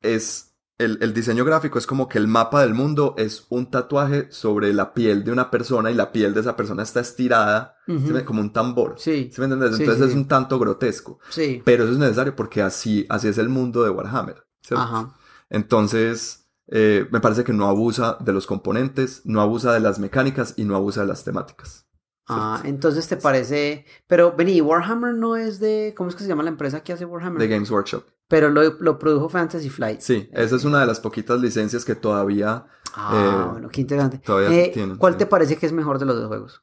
es 0.00 0.47
el, 0.78 0.98
el 1.02 1.12
diseño 1.12 1.44
gráfico 1.44 1.78
es 1.78 1.86
como 1.86 2.08
que 2.08 2.18
el 2.18 2.28
mapa 2.28 2.62
del 2.62 2.72
mundo 2.72 3.14
es 3.18 3.46
un 3.48 3.70
tatuaje 3.70 4.28
sobre 4.30 4.72
la 4.72 4.94
piel 4.94 5.24
de 5.24 5.32
una 5.32 5.50
persona 5.50 5.90
y 5.90 5.94
la 5.94 6.12
piel 6.12 6.34
de 6.34 6.40
esa 6.40 6.54
persona 6.54 6.84
está 6.84 7.00
estirada, 7.00 7.76
Ujú. 7.88 8.06
¿sí 8.06 8.12
me- 8.12 8.24
como 8.24 8.40
un 8.40 8.52
tambor. 8.52 8.94
Sí, 8.96 9.28
¿Sí 9.32 9.40
me 9.40 9.46
entiendes? 9.46 9.76
Sí, 9.76 9.82
Entonces 9.82 10.10
es 10.10 10.14
un 10.14 10.28
tanto 10.28 10.58
grotesco. 10.58 11.18
sí. 11.30 11.60
Pero 11.64 11.82
eso 11.84 11.92
es 11.94 11.98
necesario 11.98 12.36
porque 12.36 12.62
así, 12.62 13.04
así 13.08 13.26
es 13.28 13.38
el 13.38 13.48
mundo 13.48 13.82
de 13.82 13.90
Warhammer. 13.90 14.44
Ajá. 14.70 15.14
Entonces, 15.50 16.46
eh, 16.68 17.08
me 17.10 17.20
parece 17.20 17.42
que 17.42 17.52
no 17.52 17.66
abusa 17.66 18.16
de 18.20 18.32
los 18.32 18.46
componentes, 18.46 19.22
no 19.24 19.40
abusa 19.40 19.72
de 19.72 19.80
las 19.80 19.98
mecánicas 19.98 20.54
y 20.56 20.64
no 20.64 20.76
abusa 20.76 21.00
de 21.00 21.08
las 21.08 21.24
temáticas. 21.24 21.86
Ah, 22.28 22.60
entonces 22.64 23.08
te 23.08 23.16
parece. 23.16 23.86
Pero 24.06 24.34
vení, 24.36 24.60
Warhammer 24.60 25.14
no 25.14 25.36
es 25.36 25.60
de. 25.60 25.94
¿Cómo 25.96 26.10
es 26.10 26.16
que 26.16 26.22
se 26.22 26.28
llama 26.28 26.42
la 26.42 26.50
empresa 26.50 26.82
que 26.82 26.92
hace 26.92 27.04
Warhammer? 27.04 27.38
De 27.40 27.48
Games 27.48 27.70
Workshop. 27.70 28.04
Pero 28.28 28.50
lo, 28.50 28.62
lo 28.80 28.98
produjo 28.98 29.28
Fantasy 29.28 29.70
Flight. 29.70 30.00
Sí, 30.00 30.28
esa 30.32 30.56
es 30.56 30.64
una 30.64 30.80
de 30.80 30.86
las 30.86 31.00
poquitas 31.00 31.40
licencias 31.40 31.84
que 31.84 31.94
todavía 31.94 32.66
Ah, 32.94 33.46
Eh, 33.48 33.50
bueno, 33.52 33.68
qué 33.68 33.80
interesante. 33.82 34.18
todavía 34.18 34.50
Eh, 34.50 34.70
tienen, 34.74 34.96
¿Cuál 34.96 35.14
sí. 35.14 35.18
te 35.20 35.26
parece 35.26 35.56
que 35.56 35.66
es 35.66 35.72
mejor 35.72 35.98
de 35.98 36.06
los 36.06 36.16
dos 36.16 36.26
juegos? 36.28 36.62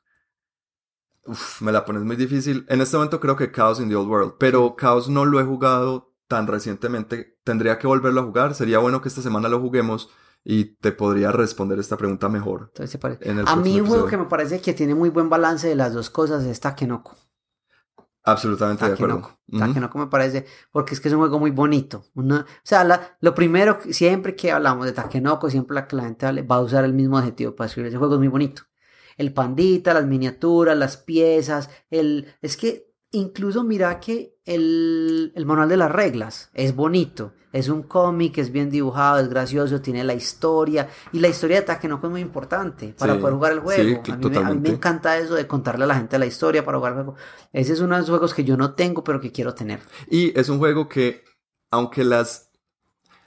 Uf, 1.27 1.61
me 1.61 1.71
la 1.71 1.85
pones 1.85 2.03
muy 2.03 2.15
difícil. 2.15 2.65
En 2.69 2.81
este 2.81 2.97
momento 2.97 3.19
creo 3.19 3.35
que 3.35 3.51
Chaos 3.51 3.79
in 3.79 3.89
the 3.89 3.95
Old 3.95 4.09
World, 4.09 4.33
pero 4.39 4.75
Chaos 4.79 5.09
no 5.09 5.25
lo 5.25 5.39
he 5.39 5.43
jugado 5.43 6.13
tan 6.27 6.45
recientemente. 6.47 7.39
Tendría 7.43 7.79
que 7.79 7.87
volverlo 7.87 8.21
a 8.21 8.25
jugar. 8.25 8.53
Sería 8.53 8.77
bueno 8.79 9.01
que 9.01 9.07
esta 9.07 9.21
semana 9.21 9.49
lo 9.49 9.59
juguemos 9.59 10.09
y 10.47 10.75
te 10.75 10.91
podría 10.91 11.31
responder 11.31 11.79
esta 11.79 11.97
pregunta 11.97 12.29
mejor. 12.29 12.67
Entonces, 12.69 12.91
¿te 12.91 12.97
parece? 12.99 13.29
En 13.29 13.39
el 13.39 13.47
A 13.47 13.55
mí 13.55 13.81
un 13.81 13.87
juego 13.87 14.05
que 14.05 14.15
me 14.17 14.25
parece 14.25 14.61
que 14.61 14.73
tiene 14.73 14.93
muy 14.95 15.09
buen 15.09 15.27
balance 15.27 15.67
de 15.67 15.75
las 15.75 15.93
dos 15.93 16.09
cosas 16.11 16.43
es 16.45 16.59
Takenoko. 16.59 17.17
Absolutamente 18.23 18.85
de 18.85 18.93
acuerdo. 18.93 19.15
Takenoko. 19.21 19.39
Takenoko 19.67 19.97
me 19.99 20.07
parece, 20.07 20.45
porque 20.71 20.93
es 20.95 20.99
que 20.99 21.07
es 21.09 21.13
un 21.13 21.19
juego 21.19 21.39
muy 21.39 21.51
bonito. 21.51 22.05
O 22.15 22.23
sea, 22.63 22.83
la- 22.83 23.17
lo 23.21 23.35
primero, 23.35 23.79
siempre 23.89 24.35
que 24.35 24.51
hablamos 24.51 24.85
de 24.85 24.93
Takenoko, 24.93 25.49
siempre 25.49 25.75
la, 25.75 25.87
la 25.91 26.03
gente 26.03 26.41
va 26.43 26.55
a 26.55 26.61
usar 26.61 26.85
el 26.85 26.93
mismo 26.93 27.17
adjetivo 27.17 27.55
para 27.55 27.67
escribir 27.67 27.89
ese 27.89 27.97
juego, 27.97 28.13
es 28.15 28.19
muy 28.19 28.27
bonito. 28.27 28.63
El 29.17 29.33
pandita, 29.33 29.93
las 29.93 30.05
miniaturas, 30.05 30.77
las 30.77 30.97
piezas, 30.97 31.69
el... 31.89 32.33
Es 32.41 32.57
que 32.57 32.91
incluso 33.11 33.63
mira 33.63 33.99
que 33.99 34.35
el, 34.45 35.31
el 35.35 35.45
manual 35.45 35.69
de 35.69 35.77
las 35.77 35.91
reglas 35.91 36.49
es 36.53 36.75
bonito. 36.75 37.33
Es 37.55 37.69
un 37.69 37.83
cómic, 37.83 38.37
es 38.37 38.51
bien 38.51 38.69
dibujado, 38.69 39.19
es 39.19 39.29
gracioso, 39.29 39.81
tiene 39.81 40.03
la 40.03 40.13
historia. 40.13 40.89
Y 41.13 41.19
la 41.19 41.29
historia 41.29 41.57
de 41.61 41.65
Takenoko 41.65 42.07
es 42.07 42.11
muy 42.11 42.21
importante 42.21 42.93
para 42.99 43.13
Sí, 43.13 43.19
poder 43.19 43.35
jugar 43.35 43.53
el 43.53 43.59
sí, 43.59 43.63
juego. 43.63 44.03
cl- 44.03 44.13
a, 44.13 44.17
mí 44.17 44.27
me, 44.27 44.37
a 44.39 44.49
mí 44.51 44.59
me 44.59 44.69
encanta 44.69 45.17
eso 45.17 45.35
de 45.35 45.47
contarle 45.47 45.85
a 45.85 45.87
la 45.87 45.95
gente 45.95 46.19
la 46.19 46.25
historia 46.25 46.65
para 46.65 46.77
jugar 46.77 46.93
el 46.93 47.03
juego. 47.03 47.15
Ese 47.53 47.73
es 47.73 47.79
uno 47.79 47.95
de 47.95 48.01
esos 48.01 48.09
juegos 48.11 48.33
que 48.33 48.43
yo 48.43 48.57
no 48.57 48.73
tengo, 48.73 49.03
pero 49.03 49.21
que 49.21 49.31
quiero 49.31 49.53
tener. 49.55 49.79
Y 50.09 50.37
es 50.39 50.49
un 50.49 50.57
juego 50.59 50.89
que, 50.89 51.23
aunque 51.71 52.03
las, 52.03 52.51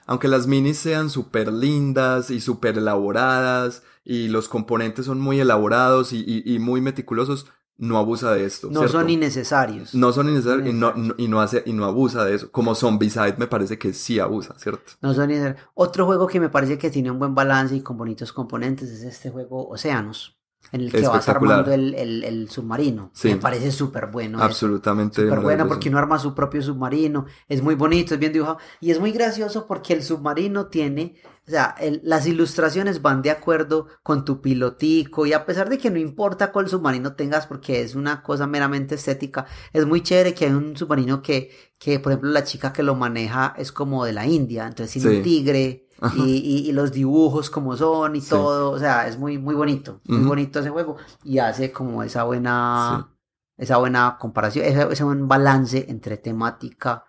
aunque 0.05 0.27
las 0.27 0.47
minis 0.47 0.77
sean 0.79 1.09
súper 1.09 1.51
lindas 1.53 2.31
y 2.31 2.41
súper 2.41 2.77
elaboradas 2.77 3.83
y 4.03 4.27
los 4.29 4.49
componentes 4.49 5.05
son 5.05 5.19
muy 5.19 5.39
elaborados 5.39 6.13
y, 6.13 6.19
y- 6.25 6.43
y 6.55 6.59
muy 6.59 6.81
meticulosos, 6.81 7.47
no 7.79 7.97
abusa 7.97 8.31
de 8.33 8.45
esto. 8.45 8.67
No 8.67 8.81
¿cierto? 8.81 8.99
son 8.99 9.09
innecesarios. 9.09 9.95
No 9.95 10.11
son 10.13 10.29
innecesarios 10.29 10.67
y 10.69 10.73
no- 10.73 10.93
y 11.17 11.27
no 11.27 11.41
hace, 11.41 11.63
y 11.65 11.73
no 11.73 11.85
abusa 11.85 12.23
de 12.25 12.35
eso. 12.35 12.51
Como 12.51 12.75
Zombicide 12.75 13.35
me 13.37 13.47
parece 13.47 13.77
que 13.79 13.93
sí 13.93 14.19
abusa, 14.19 14.53
¿cierto? 14.59 14.93
No 15.01 15.13
son 15.13 15.29
innecesarios. 15.31 15.61
Otro 15.73 16.05
juego 16.05 16.27
que 16.27 16.39
me 16.39 16.49
parece 16.49 16.77
que 16.77 16.89
tiene 16.89 17.09
un 17.11 17.19
buen 17.19 17.33
balance 17.35 17.75
y 17.75 17.81
con 17.81 17.97
bonitos 17.97 18.31
componentes 18.33 18.89
es 18.91 19.03
este 19.03 19.29
juego 19.29 19.67
Océanos, 19.69 20.38
en 20.71 20.81
el 20.81 20.91
que 20.91 21.01
vas 21.07 21.27
armando 21.29 21.71
el, 21.73 21.95
el- 21.95 22.23
el 22.23 22.49
submarino. 22.49 23.09
Sí. 23.13 23.29
Me 23.29 23.37
parece 23.37 23.71
súper 23.71 24.07
bueno. 24.07 24.41
Absolutamente. 24.41 25.23
Súper 25.23 25.39
bueno 25.39 25.67
porque 25.67 25.89
uno 25.89 25.97
arma 25.97 26.19
su 26.19 26.35
propio 26.35 26.61
submarino, 26.61 27.25
es 27.47 27.61
muy 27.63 27.75
bonito, 27.75 28.13
es 28.13 28.19
bien 28.19 28.33
dibujado 28.33 28.59
y 28.79 28.91
es 28.91 28.99
muy 28.99 29.11
gracioso 29.11 29.65
porque 29.67 29.93
el 29.93 30.03
submarino 30.03 30.67
tiene, 30.67 31.15
o 31.47 31.49
sea, 31.49 31.73
el- 31.79 32.01
las 32.03 32.27
ilustraciones 32.27 33.01
van 33.01 33.21
de 33.23 33.31
acuerdo 33.31 33.87
con 34.03 34.23
tu 34.25 34.41
pilotico 34.41 35.25
y 35.25 35.33
a 35.33 35.45
pesar 35.45 35.69
de 35.69 35.79
que 35.79 35.89
no 35.89 35.97
importa 35.97 36.51
cuál 36.51 36.69
submarino 36.69 37.13
tengas 37.15 37.47
porque 37.47 37.81
es 37.81 37.95
una 37.95 38.21
cosa 38.21 38.45
meramente 38.45 38.93
estética, 38.95 39.47
es 39.73 39.85
muy 39.87 40.01
chévere 40.01 40.35
que 40.35 40.45
hay 40.45 40.51
un 40.51 40.77
submarino 40.77 41.21
que, 41.23 41.49
que 41.79 41.99
por 41.99 42.11
ejemplo 42.11 42.29
la 42.29 42.43
chica 42.43 42.71
que 42.73 42.83
lo 42.83 42.93
maneja 42.93 43.55
es 43.57 43.71
como 43.71 44.05
de 44.05 44.13
la 44.13 44.27
India, 44.27 44.67
entonces 44.67 44.93
tiene 44.93 45.09
Sí. 45.09 45.17
un 45.17 45.23
tigre. 45.23 45.85
Y, 46.15 46.21
y- 46.23 46.69
y 46.69 46.71
los 46.71 46.91
dibujos 46.91 47.49
como 47.49 47.75
son 47.77 48.15
y 48.15 48.21
Sí. 48.21 48.29
todo, 48.29 48.71
o 48.71 48.79
sea, 48.79 49.07
es 49.07 49.17
muy, 49.17 49.37
muy 49.37 49.55
bonito, 49.55 49.99
muy 50.05 50.19
Ujú. 50.19 50.27
bonito 50.29 50.59
ese 50.59 50.69
juego 50.69 50.95
y 51.23 51.39
hace 51.39 51.71
como 51.71 52.03
esa 52.03 52.23
buena 52.23 53.07
Sí. 53.09 53.15
esa 53.63 53.77
buena 53.77 54.17
comparación, 54.19 54.65
ese, 54.65 54.87
ese 54.91 55.03
buen 55.03 55.27
balance 55.27 55.85
entre 55.89 56.17
temática, 56.17 57.03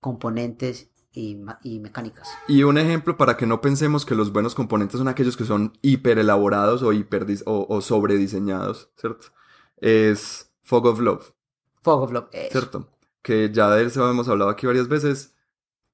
componentes 0.00 0.90
y, 1.12 1.38
y 1.62 1.80
mecánicas. 1.80 2.28
Y 2.46 2.62
un 2.62 2.78
ejemplo 2.78 3.16
para 3.16 3.36
que 3.36 3.46
no 3.46 3.60
pensemos 3.60 4.06
que 4.06 4.14
los 4.14 4.32
buenos 4.32 4.54
componentes 4.54 4.98
son 4.98 5.08
aquellos 5.08 5.36
que 5.36 5.44
son 5.44 5.72
hiper 5.82 6.18
elaborados 6.18 6.82
o 6.82 6.92
hiper 6.92 7.26
o, 7.46 7.66
o 7.68 7.80
sobrediseñados, 7.80 8.90
¿cierto? 8.96 9.26
Es 9.78 10.52
Fog 10.62 10.86
of 10.86 11.00
Love, 11.00 11.32
Fog 11.82 12.02
of 12.02 12.12
Love, 12.12 12.28
eso. 12.32 12.50
¿cierto? 12.52 12.88
Que 13.22 13.50
ya 13.52 13.68
de 13.70 13.82
él 13.82 13.90
se 13.90 13.98
hemos 14.00 14.28
hablado 14.28 14.50
aquí 14.50 14.66
varias 14.66 14.86
veces. 14.88 15.34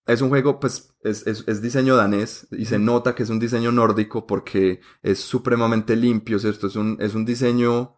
Es 0.07 0.21
un 0.23 0.29
juego, 0.29 0.61
pues, 0.61 0.95
es, 1.03 1.27
es- 1.27 1.45
es 1.49 1.63
diseño 1.63 1.97
danés 1.97 2.47
y 2.53 2.67
se 2.67 2.79
nota 2.79 3.15
que 3.15 3.25
es 3.25 3.31
un 3.31 3.39
diseño 3.41 3.73
nórdico 3.73 4.27
porque 4.27 4.81
es 5.03 5.19
supremamente 5.21 5.97
limpio, 5.97 6.39
¿cierto? 6.39 6.69
Es 6.69 6.77
un, 6.77 6.97
es 7.01 7.15
un 7.15 7.25
diseño 7.25 7.97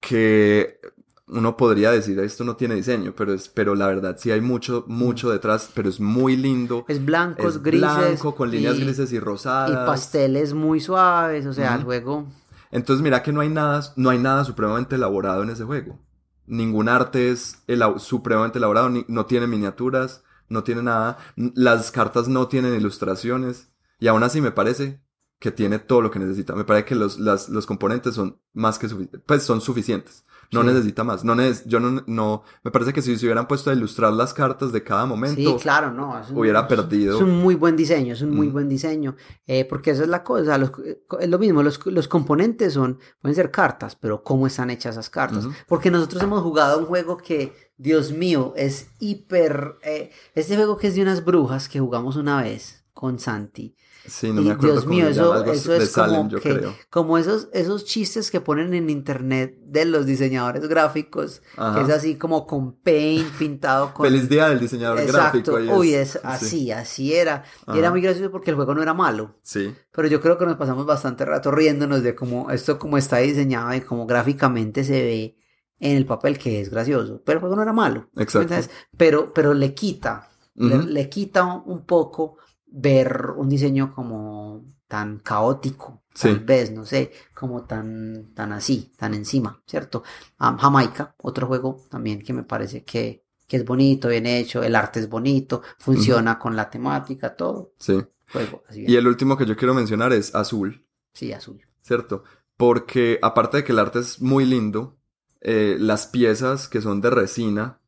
que 0.00 0.80
uno 1.28 1.56
podría 1.56 1.90
decir, 1.90 2.18
esto 2.20 2.42
no 2.44 2.56
tiene 2.56 2.74
diseño, 2.74 3.14
pero, 3.14 3.34
es, 3.34 3.48
pero 3.48 3.74
la 3.74 3.86
verdad 3.86 4.16
sí 4.18 4.30
hay 4.30 4.40
mucho, 4.40 4.84
mucho 4.88 5.30
detrás, 5.30 5.70
pero 5.74 5.88
es 5.88 6.00
muy 6.00 6.36
lindo. 6.36 6.84
Es 6.88 7.04
blancos, 7.04 7.56
es 7.56 7.62
grises. 7.62 7.96
blanco, 7.98 8.34
con 8.34 8.50
líneas 8.50 8.76
y, 8.76 8.80
grises 8.80 9.12
y 9.12 9.16
y 9.16 9.18
rosadas. 9.18 9.86
pasteles 9.86 10.54
muy 10.54 10.80
suaves, 10.80 11.44
o 11.46 11.52
sea, 11.52 11.76
el 11.76 11.84
juego. 11.84 12.26
Entonces 12.70 13.02
mira 13.02 13.22
que 13.22 13.32
no 13.32 13.40
hay 13.40 13.48
nada, 13.48 13.92
no 13.96 14.10
hay 14.10 14.18
nada 14.18 14.44
supremamente 14.44 14.96
elaborado 14.96 15.42
en 15.42 15.50
ese 15.50 15.64
juego. 15.64 15.98
Ningún 16.46 16.88
arte 16.88 17.30
es 17.30 17.62
ela- 17.66 17.98
supremamente 17.98 18.58
elaborado, 18.58 18.88
ni- 18.88 19.04
no 19.08 19.26
tiene 19.26 19.46
miniaturas, 19.46 20.22
no 20.48 20.64
tiene 20.64 20.82
nada. 20.82 21.18
Las 21.36 21.90
cartas 21.90 22.28
no 22.28 22.48
tienen 22.48 22.74
ilustraciones. 22.74 23.70
Y 24.00 24.06
aún 24.08 24.22
así 24.22 24.40
me 24.40 24.52
parece 24.52 25.02
que 25.40 25.50
tiene 25.52 25.78
todo 25.78 26.02
lo 26.02 26.10
que 26.10 26.18
necesita. 26.18 26.54
Me 26.56 26.64
parece 26.64 26.84
que 26.86 26.94
los, 26.96 27.18
las- 27.18 27.48
los 27.48 27.64
componentes 27.66 28.14
son 28.14 28.40
más 28.54 28.78
que 28.78 28.88
suficientes. 28.88 29.20
Pues 29.26 29.42
son 29.44 29.60
suficientes. 29.60 30.24
No 30.50 30.62
Sí. 30.62 30.68
necesita 30.68 31.04
más. 31.04 31.24
No 31.24 31.34
neces- 31.36 31.64
yo 31.66 31.78
no, 31.78 32.02
no, 32.06 32.42
me 32.64 32.70
parece 32.70 32.92
que 32.94 33.02
si 33.02 33.16
se 33.18 33.26
hubieran 33.26 33.46
puesto 33.46 33.70
a 33.70 33.74
ilustrar 33.74 34.12
las 34.14 34.32
cartas 34.32 34.72
de 34.72 34.82
cada 34.82 35.04
momento, 35.04 35.36
Sí, 35.40 35.56
claro, 35.62 35.92
no. 35.92 36.18
es 36.18 36.30
un- 36.30 36.38
hubiera 36.38 36.60
es- 36.60 36.66
perdido. 36.66 37.16
Es 37.16 37.22
un 37.22 37.36
muy 37.42 37.54
buen 37.54 37.76
diseño, 37.76 38.14
es 38.14 38.22
un 38.22 38.34
muy 38.34 38.48
Mm. 38.48 38.52
buen 38.52 38.68
diseño. 38.68 39.14
eh, 39.46 39.64
porque 39.66 39.90
esa 39.90 40.02
es 40.04 40.08
la 40.08 40.24
cosa. 40.24 40.56
los- 40.58 40.72
es 41.20 41.28
lo 41.28 41.38
mismo, 41.38 41.62
los, 41.62 41.84
los 41.86 42.08
componentes 42.08 42.72
son, 42.72 42.98
pueden 43.20 43.34
ser 43.36 43.50
cartas, 43.50 43.94
pero 43.96 44.22
¿cómo 44.24 44.46
están 44.46 44.70
hechas 44.70 44.94
esas 44.94 45.10
cartas? 45.10 45.46
Porque 45.68 45.90
nosotros 45.90 46.22
hemos 46.22 46.42
jugado 46.42 46.78
un 46.78 46.86
juego 46.86 47.16
que, 47.18 47.52
Dios 47.78 48.12
mío, 48.12 48.52
es 48.56 48.88
hiper. 48.98 49.76
eh, 49.82 50.10
este 50.34 50.56
juego 50.56 50.76
que 50.76 50.88
es 50.88 50.94
de 50.96 51.02
unas 51.02 51.24
brujas 51.24 51.68
que 51.68 51.80
jugamos 51.80 52.16
una 52.16 52.42
vez 52.42 52.84
con 52.92 53.18
Santi. 53.18 53.76
Sí, 54.04 54.32
no 54.32 54.40
Y, 54.40 54.44
me 54.46 54.52
acuerdo 54.52 54.72
Dios 54.74 54.86
mío, 54.86 55.06
eso, 55.08 55.44
eso 55.44 55.74
es 55.74 55.90
como, 55.92 56.06
Salem, 56.06 56.28
que- 56.40 56.66
como 56.90 57.18
esos, 57.18 57.48
esos 57.52 57.84
chistes 57.84 58.30
que 58.30 58.40
ponen 58.40 58.72
en 58.74 58.88
internet 58.90 59.58
de 59.60 59.84
los 59.84 60.06
diseñadores 60.06 60.66
gráficos, 60.66 61.42
que 61.74 61.80
es 61.82 61.90
así 61.90 62.16
como 62.16 62.46
con 62.46 62.72
paint 62.80 63.30
pintado 63.36 63.92
con... 63.92 64.06
Feliz 64.06 64.28
día 64.28 64.48
del 64.48 64.60
diseñador 64.60 64.98
Exacto, 65.00 65.52
gráfico. 65.54 65.60
y 65.60 65.68
uy, 65.78 65.94
es 65.94 66.12
sí. 66.12 66.18
así, 66.24 66.72
así 66.72 67.14
era. 67.14 67.44
Y 67.72 67.78
era 67.78 67.90
muy 67.90 68.00
gracioso 68.00 68.30
porque 68.30 68.50
el 68.50 68.56
juego 68.56 68.74
no 68.74 68.82
era 68.82 68.94
malo. 68.94 69.36
Sí, 69.42 69.74
Pero 69.92 70.08
yo 70.08 70.20
creo 70.20 70.38
que 70.38 70.46
nos 70.46 70.56
pasamos 70.56 70.86
bastante 70.86 71.24
rato 71.24 71.50
riéndonos 71.50 72.02
de 72.02 72.14
cómo 72.14 72.50
esto 72.50 72.78
como 72.78 72.96
está 72.98 73.18
diseñado 73.18 73.74
y 73.74 73.80
cómo 73.82 74.06
gráficamente 74.06 74.84
se 74.84 75.02
ve 75.02 75.36
en 75.80 75.96
el 75.96 76.06
papel 76.06 76.38
que 76.38 76.60
es 76.60 76.70
gracioso. 76.70 77.22
Pero 77.24 77.36
el 77.38 77.40
juego 77.40 77.56
no 77.56 77.62
era 77.62 77.72
malo. 77.72 78.08
exacto. 78.16 78.42
¿entendés? 78.54 78.70
Pero, 78.96 79.32
pero 79.32 79.54
le 79.54 79.74
quita, 79.74 80.28
le, 80.54 81.08
quita 81.08 81.44
un, 81.44 81.84
poco 81.86 82.38
ver 82.66 83.32
un 83.36 83.48
diseño 83.48 83.94
como 83.94 84.64
tan 84.86 85.18
caótico, 85.20 86.02
Sí. 86.14 86.28
tal 86.28 86.40
vez, 86.40 86.72
no 86.72 86.84
sé, 86.84 87.12
como 87.32 87.64
tan, 87.64 88.32
tan 88.34 88.52
así, 88.52 88.92
tan 88.96 89.14
encima, 89.14 89.62
¿cierto? 89.66 90.02
Am, 90.38 90.56
Jamaica, 90.58 91.14
otro 91.18 91.46
juego 91.46 91.84
también 91.88 92.20
que 92.22 92.32
me 92.32 92.42
parece 92.42 92.82
que, 92.84 93.24
que 93.46 93.56
es 93.58 93.64
bonito, 93.64 94.08
bien 94.08 94.26
hecho, 94.26 94.62
el 94.64 94.74
arte 94.74 94.98
es 94.98 95.08
bonito, 95.08 95.62
funciona 95.78 96.38
con 96.38 96.56
la 96.56 96.68
temática, 96.68 97.36
todo. 97.36 97.72
Sí. 97.78 98.04
Juego, 98.32 98.62
así 98.68 98.84
Y 98.86 98.96
el 98.96 99.06
último 99.06 99.36
que 99.36 99.46
yo 99.46 99.56
quiero 99.56 99.74
mencionar 99.74 100.12
es 100.12 100.34
Azul, 100.34 100.84
Sí, 101.14 101.32
azul. 101.32 101.60
¿cierto? 101.82 102.24
Porque 102.56 103.18
aparte 103.22 103.58
de 103.58 103.64
que 103.64 103.72
el 103.72 103.78
arte 103.78 104.00
es 104.00 104.20
muy 104.20 104.44
lindo, 104.44 104.97
eh, 105.40 105.76
las 105.78 106.06
piezas 106.06 106.68
que 106.68 106.80
son 106.82 107.00
de 107.00 107.10
resina, 107.10 107.80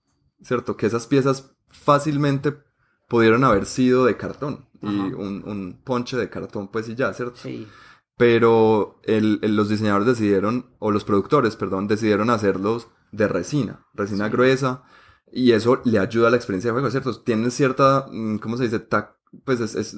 ¿cierto? 0.42 0.76
Que 0.76 0.86
esas 0.86 1.07
piezas 1.07 1.53
fácilmente 1.68 2.55
pudieron 3.09 3.44
haber 3.44 3.66
sido 3.66 4.05
de 4.05 4.16
cartón 4.16 4.66
y 4.82 4.86
un, 4.86 5.42
un 5.46 5.80
ponche 5.84 6.16
de 6.16 6.30
cartón, 6.30 6.68
pues 6.68 6.88
y 6.88 6.94
ya, 6.94 7.12
¿cierto? 7.12 7.36
Sí. 7.36 7.66
Pero 8.16 9.01
el- 9.05 9.38
el- 9.42 9.57
los 9.57 9.68
diseñadores 9.68 10.07
decidieron, 10.07 10.66
o 10.78 10.90
los 10.90 11.05
productores, 11.05 11.57
perdón, 11.57 11.86
decidieron 11.88 12.30
hacerlos 12.30 12.88
de 13.12 13.28
resina, 13.28 13.86
resina 13.94 14.26
Sí. 14.26 14.32
gruesa, 14.32 14.82
y 15.32 15.53
eso 15.53 15.80
le 15.84 15.98
ayuda 15.98 16.28
a 16.28 16.30
la 16.30 16.36
experiencia 16.36 16.68
de 16.68 16.72
juego, 16.72 16.90
¿cierto? 16.90 17.20
Tiene 17.22 17.51
cierta, 17.51 18.07
mm, 18.11 18.36
¿cómo 18.38 18.57
se 18.57 18.64
dice? 18.64 18.88
Tac- 18.88 19.14
pues 19.44 19.61
es, 19.61 19.74
es 19.74 19.96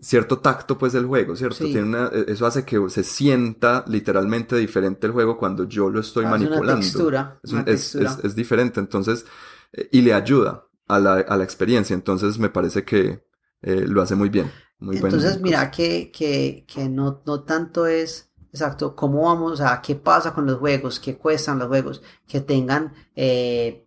cierto 0.00 0.38
tacto, 0.40 0.78
pues, 0.78 0.94
el 0.94 1.06
juego, 1.06 1.36
¿cierto? 1.36 1.56
Sí. 1.58 1.72
Tiene 1.72 1.88
una- 1.88 2.08
e- 2.12 2.26
eso 2.28 2.46
hace 2.46 2.64
que 2.64 2.78
se 2.90 3.02
sienta 3.04 3.84
literalmente 3.88 4.56
diferente 4.56 5.06
el 5.06 5.12
juego 5.12 5.38
cuando 5.38 5.64
yo 5.68 5.90
lo 5.90 6.00
estoy 6.00 6.24
Ah, 6.24 6.30
es 6.30 6.40
manipulando. 6.40 6.72
una 6.72 6.80
textura. 6.80 7.40
Es, 7.42 7.52
una 7.52 7.62
es- 7.62 7.94
es- 7.94 8.18
es 8.24 8.34
diferente, 8.34 8.80
entonces, 8.80 9.24
eh, 9.72 9.88
y 9.92 10.02
le 10.02 10.12
ayuda 10.14 10.66
a 10.88 10.98
la, 11.00 11.14
a 11.14 11.36
la 11.36 11.44
experiencia, 11.44 11.94
entonces 11.94 12.38
me 12.38 12.48
parece 12.50 12.84
que 12.84 13.24
eh, 13.62 13.84
lo 13.88 14.02
hace 14.02 14.14
muy 14.14 14.28
bien. 14.28 14.52
Muy 14.78 14.96
Entonces, 14.98 15.40
mira 15.40 15.70
que, 15.70 16.10
que, 16.12 16.64
que 16.68 16.88
no, 16.88 17.22
no 17.26 17.42
tanto 17.44 17.86
es, 17.86 18.30
exacto, 18.52 18.94
cómo 18.94 19.22
vamos, 19.22 19.60
a 19.60 19.80
qué 19.82 19.96
pasa 19.96 20.32
con 20.34 20.46
los 20.46 20.58
juegos, 20.58 21.00
qué 21.00 21.16
cuestan 21.16 21.58
los 21.58 21.68
juegos, 21.68 22.02
que 22.28 22.40
tengan 22.40 22.92
eh, 23.16 23.85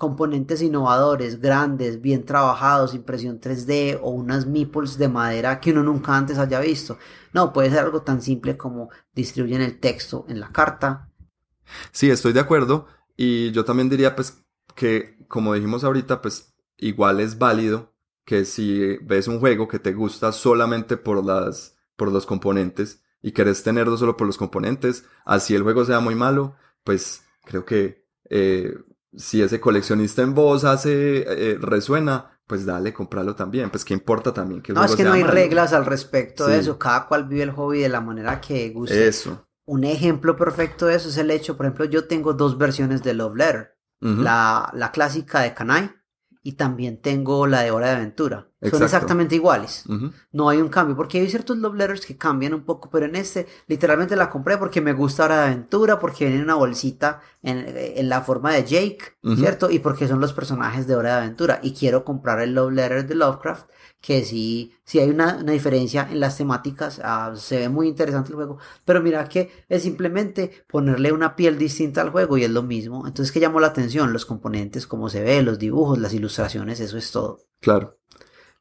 componentes 0.00 0.62
innovadores, 0.62 1.42
grandes, 1.42 2.00
bien 2.00 2.24
trabajados, 2.24 2.94
impresión 2.94 3.38
3D 3.38 4.00
o 4.02 4.08
unas 4.08 4.46
meeples 4.46 4.96
de 4.96 5.08
madera 5.08 5.60
que 5.60 5.72
uno 5.72 5.82
nunca 5.82 6.16
antes 6.16 6.38
haya 6.38 6.58
visto. 6.58 6.96
No, 7.34 7.52
puede 7.52 7.68
ser 7.68 7.80
algo 7.80 8.00
tan 8.00 8.22
simple 8.22 8.56
como 8.56 8.88
distribuyen 9.14 9.60
el 9.60 9.78
texto 9.78 10.24
en 10.26 10.40
la 10.40 10.50
carta. 10.50 11.10
Sí, 11.92 12.10
estoy 12.10 12.32
de 12.32 12.40
acuerdo. 12.40 12.86
Y 13.14 13.50
yo 13.50 13.66
también 13.66 13.90
diría 13.90 14.16
pues 14.16 14.42
que, 14.74 15.18
como 15.28 15.52
dijimos 15.52 15.84
ahorita, 15.84 16.22
pues 16.22 16.54
igual 16.78 17.20
es 17.20 17.36
válido 17.38 17.92
que 18.24 18.46
si 18.46 18.96
ves 19.02 19.28
un 19.28 19.38
juego 19.38 19.68
que 19.68 19.80
te 19.80 19.92
gusta 19.92 20.32
solamente 20.32 20.96
por 20.96 21.22
las 21.22 21.76
por 21.96 22.10
los 22.10 22.24
componentes 22.24 23.02
y 23.20 23.32
querés 23.32 23.62
tenerlo 23.62 23.98
solo 23.98 24.16
por 24.16 24.26
los 24.26 24.38
componentes, 24.38 25.04
así 25.26 25.54
el 25.54 25.62
juego 25.62 25.84
sea 25.84 26.00
muy 26.00 26.14
malo, 26.14 26.56
pues 26.84 27.22
creo 27.44 27.66
que 27.66 28.06
eh, 28.30 28.72
si 29.16 29.42
ese 29.42 29.60
coleccionista 29.60 30.22
en 30.22 30.34
voz 30.34 30.64
hace, 30.64 31.24
eh, 31.26 31.58
resuena, 31.60 32.38
pues 32.46 32.64
dale, 32.64 32.92
compralo 32.92 33.34
también. 33.34 33.70
Pues 33.70 33.84
qué 33.84 33.94
importa 33.94 34.32
también 34.32 34.62
que 34.62 34.72
el 34.72 34.76
No, 34.76 34.84
es 34.84 34.96
que 34.96 35.04
no 35.04 35.12
hay 35.12 35.22
reglas 35.22 35.72
al 35.72 35.86
respecto 35.86 36.46
de 36.46 36.58
eso. 36.58 36.78
Cada 36.78 37.06
cual 37.06 37.26
vive 37.26 37.44
el 37.44 37.52
hobby 37.52 37.80
de 37.80 37.88
la 37.88 38.00
manera 38.00 38.40
que 38.40 38.70
guste. 38.70 39.06
Eso. 39.06 39.46
Un 39.66 39.84
ejemplo 39.84 40.36
perfecto 40.36 40.86
de 40.86 40.96
eso 40.96 41.08
es 41.08 41.16
el 41.16 41.30
hecho, 41.30 41.56
por 41.56 41.66
ejemplo, 41.66 41.84
yo 41.84 42.08
tengo 42.08 42.32
dos 42.32 42.58
versiones 42.58 43.02
de 43.02 43.14
Love 43.14 43.36
Letter. 43.36 43.76
la, 44.00 44.70
la 44.74 44.90
clásica 44.92 45.40
de 45.40 45.54
Kanai 45.54 45.99
y 46.42 46.52
también 46.52 47.00
tengo 47.00 47.46
la 47.46 47.62
de 47.62 47.70
Hora 47.70 47.88
de 47.88 47.96
Aventura. 47.96 48.48
Son 48.70 48.82
exactamente 48.82 49.34
iguales. 49.34 49.84
No 50.32 50.48
hay 50.48 50.58
un 50.58 50.68
cambio, 50.68 50.96
porque 50.96 51.18
hay 51.18 51.28
ciertos 51.28 51.56
love 51.58 51.74
letters 51.74 52.04
que 52.04 52.16
cambian 52.16 52.54
un 52.54 52.64
poco, 52.64 52.90
pero 52.90 53.06
en 53.06 53.16
este 53.16 53.46
literalmente 53.66 54.16
la 54.16 54.30
compré 54.30 54.58
porque 54.58 54.80
me 54.80 54.92
gusta 54.92 55.24
Hora 55.24 55.38
de 55.38 55.46
Aventura, 55.52 55.98
porque 55.98 56.24
viene 56.24 56.38
en 56.38 56.44
una 56.44 56.54
bolsita 56.54 57.20
en, 57.42 58.08
la 58.08 58.20
forma 58.22 58.52
de 58.52 58.64
Jake, 58.64 59.16
¿cierto? 59.36 59.70
Y 59.70 59.78
porque 59.78 60.08
son 60.08 60.20
los 60.20 60.32
personajes 60.32 60.86
de 60.86 60.96
Hora 60.96 61.12
de 61.12 61.18
Aventura. 61.24 61.60
Y 61.62 61.72
quiero 61.72 62.04
comprar 62.04 62.40
el 62.40 62.54
love 62.54 62.72
letter 62.72 63.06
de 63.06 63.14
Lovecraft 63.14 63.68
que 64.00 64.24
sí, 64.24 64.72
sí 64.84 64.98
hay 64.98 65.10
una, 65.10 65.42
diferencia 65.42 66.08
en 66.10 66.20
las 66.20 66.36
temáticas, 66.36 67.00
ah, 67.04 67.32
se 67.36 67.58
ve 67.58 67.68
muy 67.68 67.88
interesante 67.88 68.30
el 68.30 68.36
juego, 68.36 68.58
pero 68.84 69.02
mira 69.02 69.28
que 69.28 69.50
es 69.68 69.82
simplemente 69.82 70.64
ponerle 70.66 71.12
una 71.12 71.36
piel 71.36 71.58
distinta 71.58 72.00
al 72.00 72.10
juego 72.10 72.38
y 72.38 72.44
es 72.44 72.50
lo 72.50 72.62
mismo, 72.62 73.06
entonces 73.06 73.30
que 73.32 73.40
llamó 73.40 73.60
la 73.60 73.68
atención, 73.68 74.12
los 74.12 74.24
componentes, 74.24 74.86
cómo 74.86 75.08
se 75.08 75.22
ve, 75.22 75.42
los 75.42 75.58
dibujos, 75.58 75.98
las 75.98 76.14
ilustraciones, 76.14 76.80
eso 76.80 76.96
es 76.96 77.10
todo. 77.10 77.40
Claro. 77.60 77.98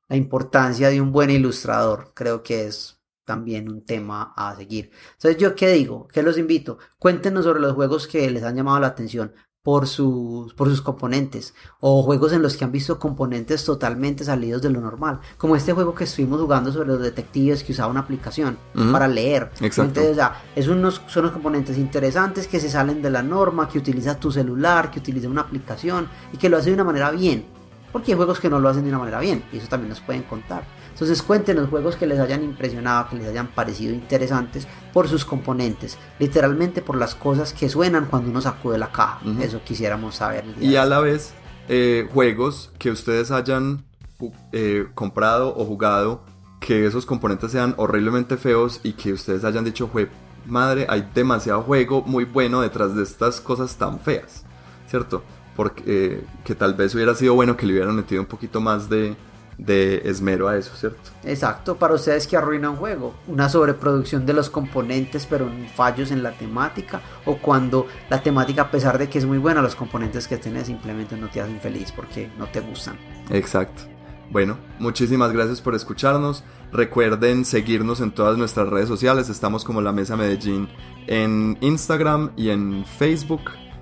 La 0.09 0.17
importancia 0.17 0.89
de 0.89 0.99
un 0.99 1.11
buen 1.11 1.29
ilustrador, 1.29 2.11
creo 2.13 2.43
que 2.43 2.65
es 2.67 2.99
también 3.23 3.69
un 3.69 3.85
tema 3.85 4.33
a 4.35 4.55
seguir. 4.55 4.89
Entonces, 5.13 5.37
¿yo 5.39 5.53
qué 5.55 5.69
digo? 5.69 6.07
¿Qué 6.07 6.23
los 6.23 6.39
invito? 6.39 6.79
Cuéntenos 6.97 7.45
sobre 7.45 7.59
los 7.59 7.73
juegos 7.73 8.07
que 8.07 8.27
les 8.31 8.41
han 8.41 8.55
llamado 8.55 8.79
la 8.79 8.87
atención 8.87 9.33
por 9.69 9.85
sus, 9.85 10.51
por 10.55 10.67
sus 10.67 10.81
componentes 10.81 11.53
o 11.79 12.01
juegos 12.01 12.33
en 12.33 12.41
los 12.41 12.57
que 12.57 12.65
han 12.65 12.71
visto 12.71 12.97
componentes 12.97 13.63
totalmente 13.63 14.23
salidos 14.23 14.63
de 14.63 14.71
lo 14.71 14.81
normal 14.81 15.19
como 15.37 15.55
este 15.55 15.73
juego 15.73 15.93
que 15.93 16.05
estuvimos 16.05 16.41
jugando 16.41 16.71
sobre 16.71 16.87
los 16.87 16.99
detectives 16.99 17.63
que 17.63 17.73
usaba 17.73 17.91
una 17.91 17.99
aplicación 17.99 18.57
para 18.91 19.07
leer. 19.07 19.51
Exacto. 19.61 20.01
Entonces, 20.01 20.25
es 20.55 20.67
unos, 20.67 21.03
son 21.05 21.25
unos 21.25 21.33
componentes 21.33 21.77
interesantes 21.77 22.47
que 22.47 22.59
se 22.59 22.67
salen 22.67 23.03
de 23.03 23.11
la 23.11 23.21
norma 23.21 23.69
que 23.69 23.77
utiliza 23.77 24.19
tu 24.19 24.31
celular 24.31 24.89
que 24.89 24.97
utiliza 24.97 25.29
una 25.29 25.41
aplicación 25.41 26.07
y 26.33 26.37
que 26.37 26.49
lo 26.49 26.57
hace 26.57 26.69
de 26.69 26.73
una 26.73 26.83
manera 26.83 27.11
bien 27.11 27.45
porque 27.91 28.13
hay 28.13 28.17
juegos 28.17 28.39
que 28.39 28.49
no 28.49 28.59
lo 28.59 28.69
hacen 28.69 28.81
de 28.81 28.89
una 28.89 28.97
manera 28.97 29.19
bien 29.19 29.43
y 29.53 29.57
eso 29.57 29.67
también 29.67 29.89
nos 29.89 29.99
pueden 29.99 30.23
contar 30.23 30.63
entonces 30.99 31.23
cuéntenos 31.23 31.69
juegos 31.69 31.95
que 31.95 32.05
les 32.05 32.19
hayan 32.19 32.43
impresionado, 32.43 33.07
que 33.07 33.15
les 33.15 33.29
hayan 33.29 33.47
parecido 33.47 33.93
interesantes 33.93 34.67
por 34.91 35.07
sus 35.07 35.23
componentes, 35.23 35.97
literalmente 36.19 36.81
por 36.81 36.97
las 36.97 37.15
cosas 37.15 37.53
que 37.53 37.69
suenan 37.69 38.07
cuando 38.07 38.29
uno 38.29 38.41
sacude 38.41 38.77
la 38.77 38.91
caja. 38.91 39.21
Eso 39.39 39.61
quisiéramos 39.63 40.15
saber. 40.15 40.43
Y 40.59 40.75
a 40.75 40.85
la 40.85 40.99
vez, 40.99 41.31
eh, 41.69 42.09
juegos 42.13 42.73
que 42.77 42.91
ustedes 42.91 43.31
hayan 43.31 43.85
eh, 44.51 44.87
comprado 44.93 45.55
o 45.55 45.63
jugado, 45.63 46.25
que 46.59 46.85
esos 46.85 47.05
componentes 47.05 47.53
sean 47.53 47.75
horriblemente 47.77 48.35
feos 48.35 48.81
y 48.83 48.91
que 48.91 49.13
ustedes 49.13 49.45
hayan 49.45 49.63
dicho, 49.63 49.89
madre, 50.47 50.85
hay 50.89 51.09
demasiado 51.15 51.61
juego 51.61 52.01
muy 52.01 52.25
bueno 52.25 52.59
detrás 52.59 52.93
de 52.93 53.03
estas 53.03 53.39
cosas 53.39 53.77
tan 53.77 54.01
feas, 54.01 54.43
¿cierto? 54.89 55.23
Porque 55.55 55.83
eh, 55.85 56.25
que 56.43 56.55
tal 56.55 56.73
vez 56.73 56.93
hubiera 56.93 57.15
sido 57.15 57.35
bueno 57.35 57.55
que 57.55 57.65
le 57.65 57.71
hubieran 57.71 57.95
metido 57.95 58.19
un 58.21 58.27
poquito 58.27 58.59
más 58.59 58.89
de, 58.89 59.15
de 59.59 60.01
esmero 60.05 60.47
a 60.47 60.57
eso, 60.57 60.73
¿cierto? 60.75 61.11
Exacto, 61.23 61.75
para 61.77 61.93
ustedes 61.93 62.25
que 62.27 62.37
arruina 62.37 62.69
un 62.69 62.77
juego, 62.77 63.13
una 63.27 63.49
sobreproducción 63.49 64.25
de 64.25 64.33
los 64.33 64.49
componentes 64.49 65.27
pero 65.29 65.49
fallos 65.75 66.11
en 66.11 66.23
la 66.23 66.31
temática 66.31 67.01
o 67.25 67.37
cuando 67.37 67.85
la 68.09 68.23
temática 68.23 68.63
a 68.63 68.71
pesar 68.71 68.97
de 68.97 69.09
que 69.09 69.19
es 69.19 69.25
muy 69.25 69.37
buena, 69.37 69.61
los 69.61 69.75
componentes 69.75 70.27
que 70.27 70.37
tienes 70.37 70.67
simplemente 70.67 71.17
no 71.17 71.29
te 71.29 71.41
hacen 71.41 71.59
feliz 71.59 71.91
porque 71.91 72.29
no 72.37 72.47
te 72.47 72.61
gustan. 72.61 72.97
Exacto. 73.29 73.83
Bueno, 74.31 74.57
muchísimas 74.77 75.31
gracias 75.33 75.59
por 75.59 75.75
escucharnos. 75.75 76.43
Recuerden 76.71 77.45
seguirnos 77.45 77.99
en 77.99 78.11
todas 78.11 78.37
nuestras 78.37 78.69
redes 78.69 78.87
sociales. 78.87 79.27
Estamos 79.27 79.63
como 79.63 79.81
La 79.81 79.91
Mesa 79.91 80.15
Medellín 80.15 80.69
en 81.07 81.57
Instagram 81.61 82.31
y 82.37 82.49
en 82.49 82.85
Facebook. 82.85 83.41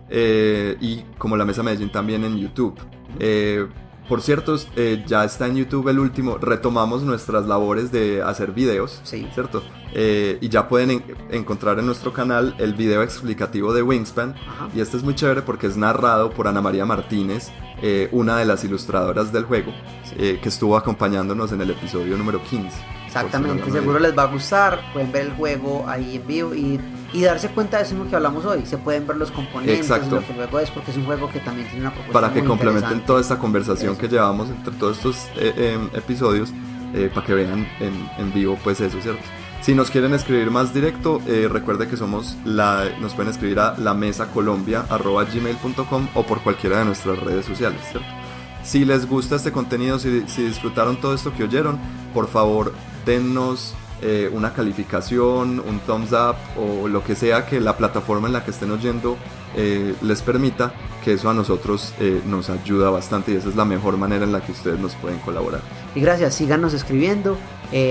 Eh, 0.09 0.78
y 0.80 1.03
como 1.17 1.36
La 1.36 1.43
Mesa 1.43 1.63
Medellín 1.63 1.91
también 1.91 2.23
en 2.23 2.38
YouTube. 2.38 2.80
Eh, 3.19 3.67
por 4.07 4.21
cierto, 4.21 4.55
eh, 4.75 5.03
ya 5.05 5.25
está 5.25 5.47
en 5.47 5.57
YouTube 5.57 5.87
el 5.89 5.99
último. 5.99 6.37
Retomamos 6.37 7.03
nuestras 7.03 7.45
labores 7.45 7.91
de 7.91 8.21
hacer 8.21 8.51
videos, 8.51 9.01
sí. 9.03 9.27
¿cierto? 9.33 9.63
Eh, 9.93 10.37
y 10.41 10.49
ya 10.49 10.67
pueden 10.67 11.03
encontrar 11.31 11.79
en 11.79 11.85
nuestro 11.85 12.13
canal 12.13 12.55
el 12.57 12.73
video 12.73 13.03
explicativo 13.03 13.73
de 13.73 13.81
Wingspan. 13.81 14.35
Y 14.73 14.79
este 14.79 14.97
es 14.97 15.03
muy 15.03 15.15
chévere 15.15 15.41
porque 15.41 15.67
es 15.67 15.77
narrado 15.77 16.31
por 16.31 16.47
Ana 16.47 16.61
María 16.61 16.85
Martínez, 16.85 17.49
eh, 17.81 18.07
una 18.11 18.37
de 18.37 18.45
las 18.45 18.63
ilustradoras 18.63 19.31
del 19.31 19.43
juego, 19.43 19.73
que 20.17 20.49
estuvo 20.49 20.77
acompañándonos 20.77 21.51
en 21.51 21.61
el 21.61 21.71
episodio 21.71 22.17
número 22.17 22.41
15. 22.43 22.77
Exactamente, 23.05 23.71
seguro 23.71 23.99
les 23.99 24.17
va 24.17 24.23
a 24.23 24.27
gustar. 24.27 24.81
Pueden 24.93 25.11
ver 25.11 25.27
el 25.27 25.33
juego 25.33 25.85
ahí 25.87 26.15
en 26.17 26.27
vivo 26.27 26.55
y 26.55 26.79
y 27.13 27.21
darse 27.23 27.49
cuenta 27.49 27.77
de 27.77 27.83
eso 27.83 27.95
que 28.09 28.15
hablamos 28.15 28.45
hoy. 28.45 28.65
Se 28.65 28.77
pueden 28.77 29.07
ver 29.07 29.17
los 29.17 29.31
componentes, 29.31 29.79
Exacto. 29.79 30.15
lo 30.15 30.25
que 30.25 30.33
luego 30.33 30.59
es, 30.59 30.69
porque 30.71 30.91
es 30.91 30.97
un 30.97 31.05
juego 31.05 31.29
que 31.29 31.39
también 31.39 31.67
tiene 31.67 31.81
una 31.81 31.91
propuesta. 31.91 32.13
Para 32.13 32.33
que 32.33 32.43
complementen 32.43 33.05
toda 33.05 33.21
esta 33.21 33.37
conversación 33.37 33.95
que 33.95 34.07
llevamos 34.07 34.49
entre 34.49 34.73
todos 34.73 34.97
estos 34.97 35.27
eh, 35.37 35.75
em, 35.75 35.89
episodios, 35.97 36.51
eh, 36.93 37.09
para 37.13 37.25
que 37.25 37.33
vean 37.33 37.67
en, 37.79 38.09
en, 38.17 38.33
vivo, 38.33 38.57
pues 38.63 38.79
eso, 38.81 39.01
¿cierto? 39.01 39.21
Si 39.61 39.73
nos 39.73 39.89
quieren 39.89 40.13
escribir 40.13 40.51
más 40.51 40.73
directo, 40.73 41.21
eh, 41.27 41.49
recuerde 41.51 41.87
que 41.87 41.97
somos 41.97 42.37
la, 42.45 42.85
nos 43.01 43.13
pueden 43.13 43.31
escribir 43.31 43.59
a 43.59 43.77
la 43.77 43.93
mesa 43.93 44.27
colombia 44.31 44.85
gmail.com 44.89 46.07
o 46.13 46.23
por 46.23 46.41
cualquiera 46.41 46.79
de 46.79 46.85
nuestras 46.85 47.19
redes 47.19 47.45
sociales, 47.45 47.81
¿cierto? 47.91 48.07
Si 48.63 48.85
les 48.85 49.07
gusta 49.07 49.35
este 49.35 49.51
contenido, 49.51 49.97
si, 49.97 50.23
si 50.27 50.43
disfrutaron 50.43 50.97
todo 50.97 51.13
esto 51.13 51.33
que 51.33 51.43
oyeron, 51.43 51.79
por 52.13 52.27
favor, 52.27 52.73
dennos 53.05 53.73
eh, 54.01 54.29
una 54.31 54.53
calificación, 54.53 55.59
un 55.59 55.79
thumbs 55.79 56.11
up 56.11 56.35
o 56.55 56.87
lo 56.87 57.03
que 57.03 57.15
sea 57.15 57.47
que 57.47 57.59
la 57.59 57.77
plataforma 57.77 58.27
en 58.27 58.33
la 58.33 58.43
que 58.43 58.51
estén 58.51 58.69
oyendo 58.69 59.17
eh, 59.55 59.95
les 60.03 60.21
permita, 60.21 60.71
que 61.03 61.13
eso 61.13 61.31
a 61.31 61.33
nosotros 61.33 61.95
eh, 61.99 62.21
nos 62.27 62.51
ayuda 62.51 62.91
bastante 62.91 63.31
y 63.31 63.37
esa 63.37 63.49
es 63.49 63.55
la 63.55 63.65
mejor 63.65 63.97
manera 63.97 64.23
en 64.23 64.31
la 64.31 64.41
que 64.41 64.51
ustedes 64.51 64.79
nos 64.79 64.93
pueden 64.95 65.17
colaborar. 65.19 65.61
Y 65.95 66.01
gracias, 66.01 66.35
síganos 66.35 66.75
escribiendo, 66.75 67.37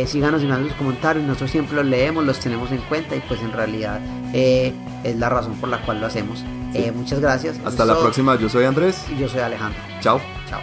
síganos 0.07 0.43
enviando 0.43 0.69
sus 0.69 0.77
comentarios, 0.77 1.25
nosotros 1.25 1.51
siempre 1.51 1.75
los 1.75 1.87
leemos, 1.87 2.25
los 2.25 2.39
tenemos 2.39 2.71
en 2.71 2.83
cuenta 2.83 3.17
y 3.17 3.21
pues 3.27 3.41
en 3.41 3.53
realidad 3.53 4.01
es 4.33 5.17
la 5.17 5.29
razón 5.29 5.55
por 5.57 5.69
la 5.69 5.85
cual 5.85 6.01
lo 6.01 6.07
hacemos. 6.07 6.45
muchas 6.95 7.19
gracias. 7.19 7.59
Hasta 7.65 7.85
la 7.85 7.99
próxima, 7.99 8.37
yo 8.37 8.49
soy 8.49 8.65
Andrés. 8.65 9.05
Y 9.11 9.19
yo 9.19 9.29
soy 9.29 9.41
Alejandro. 9.41 9.81
Chao. 10.01 10.21
Chao. 10.49 10.61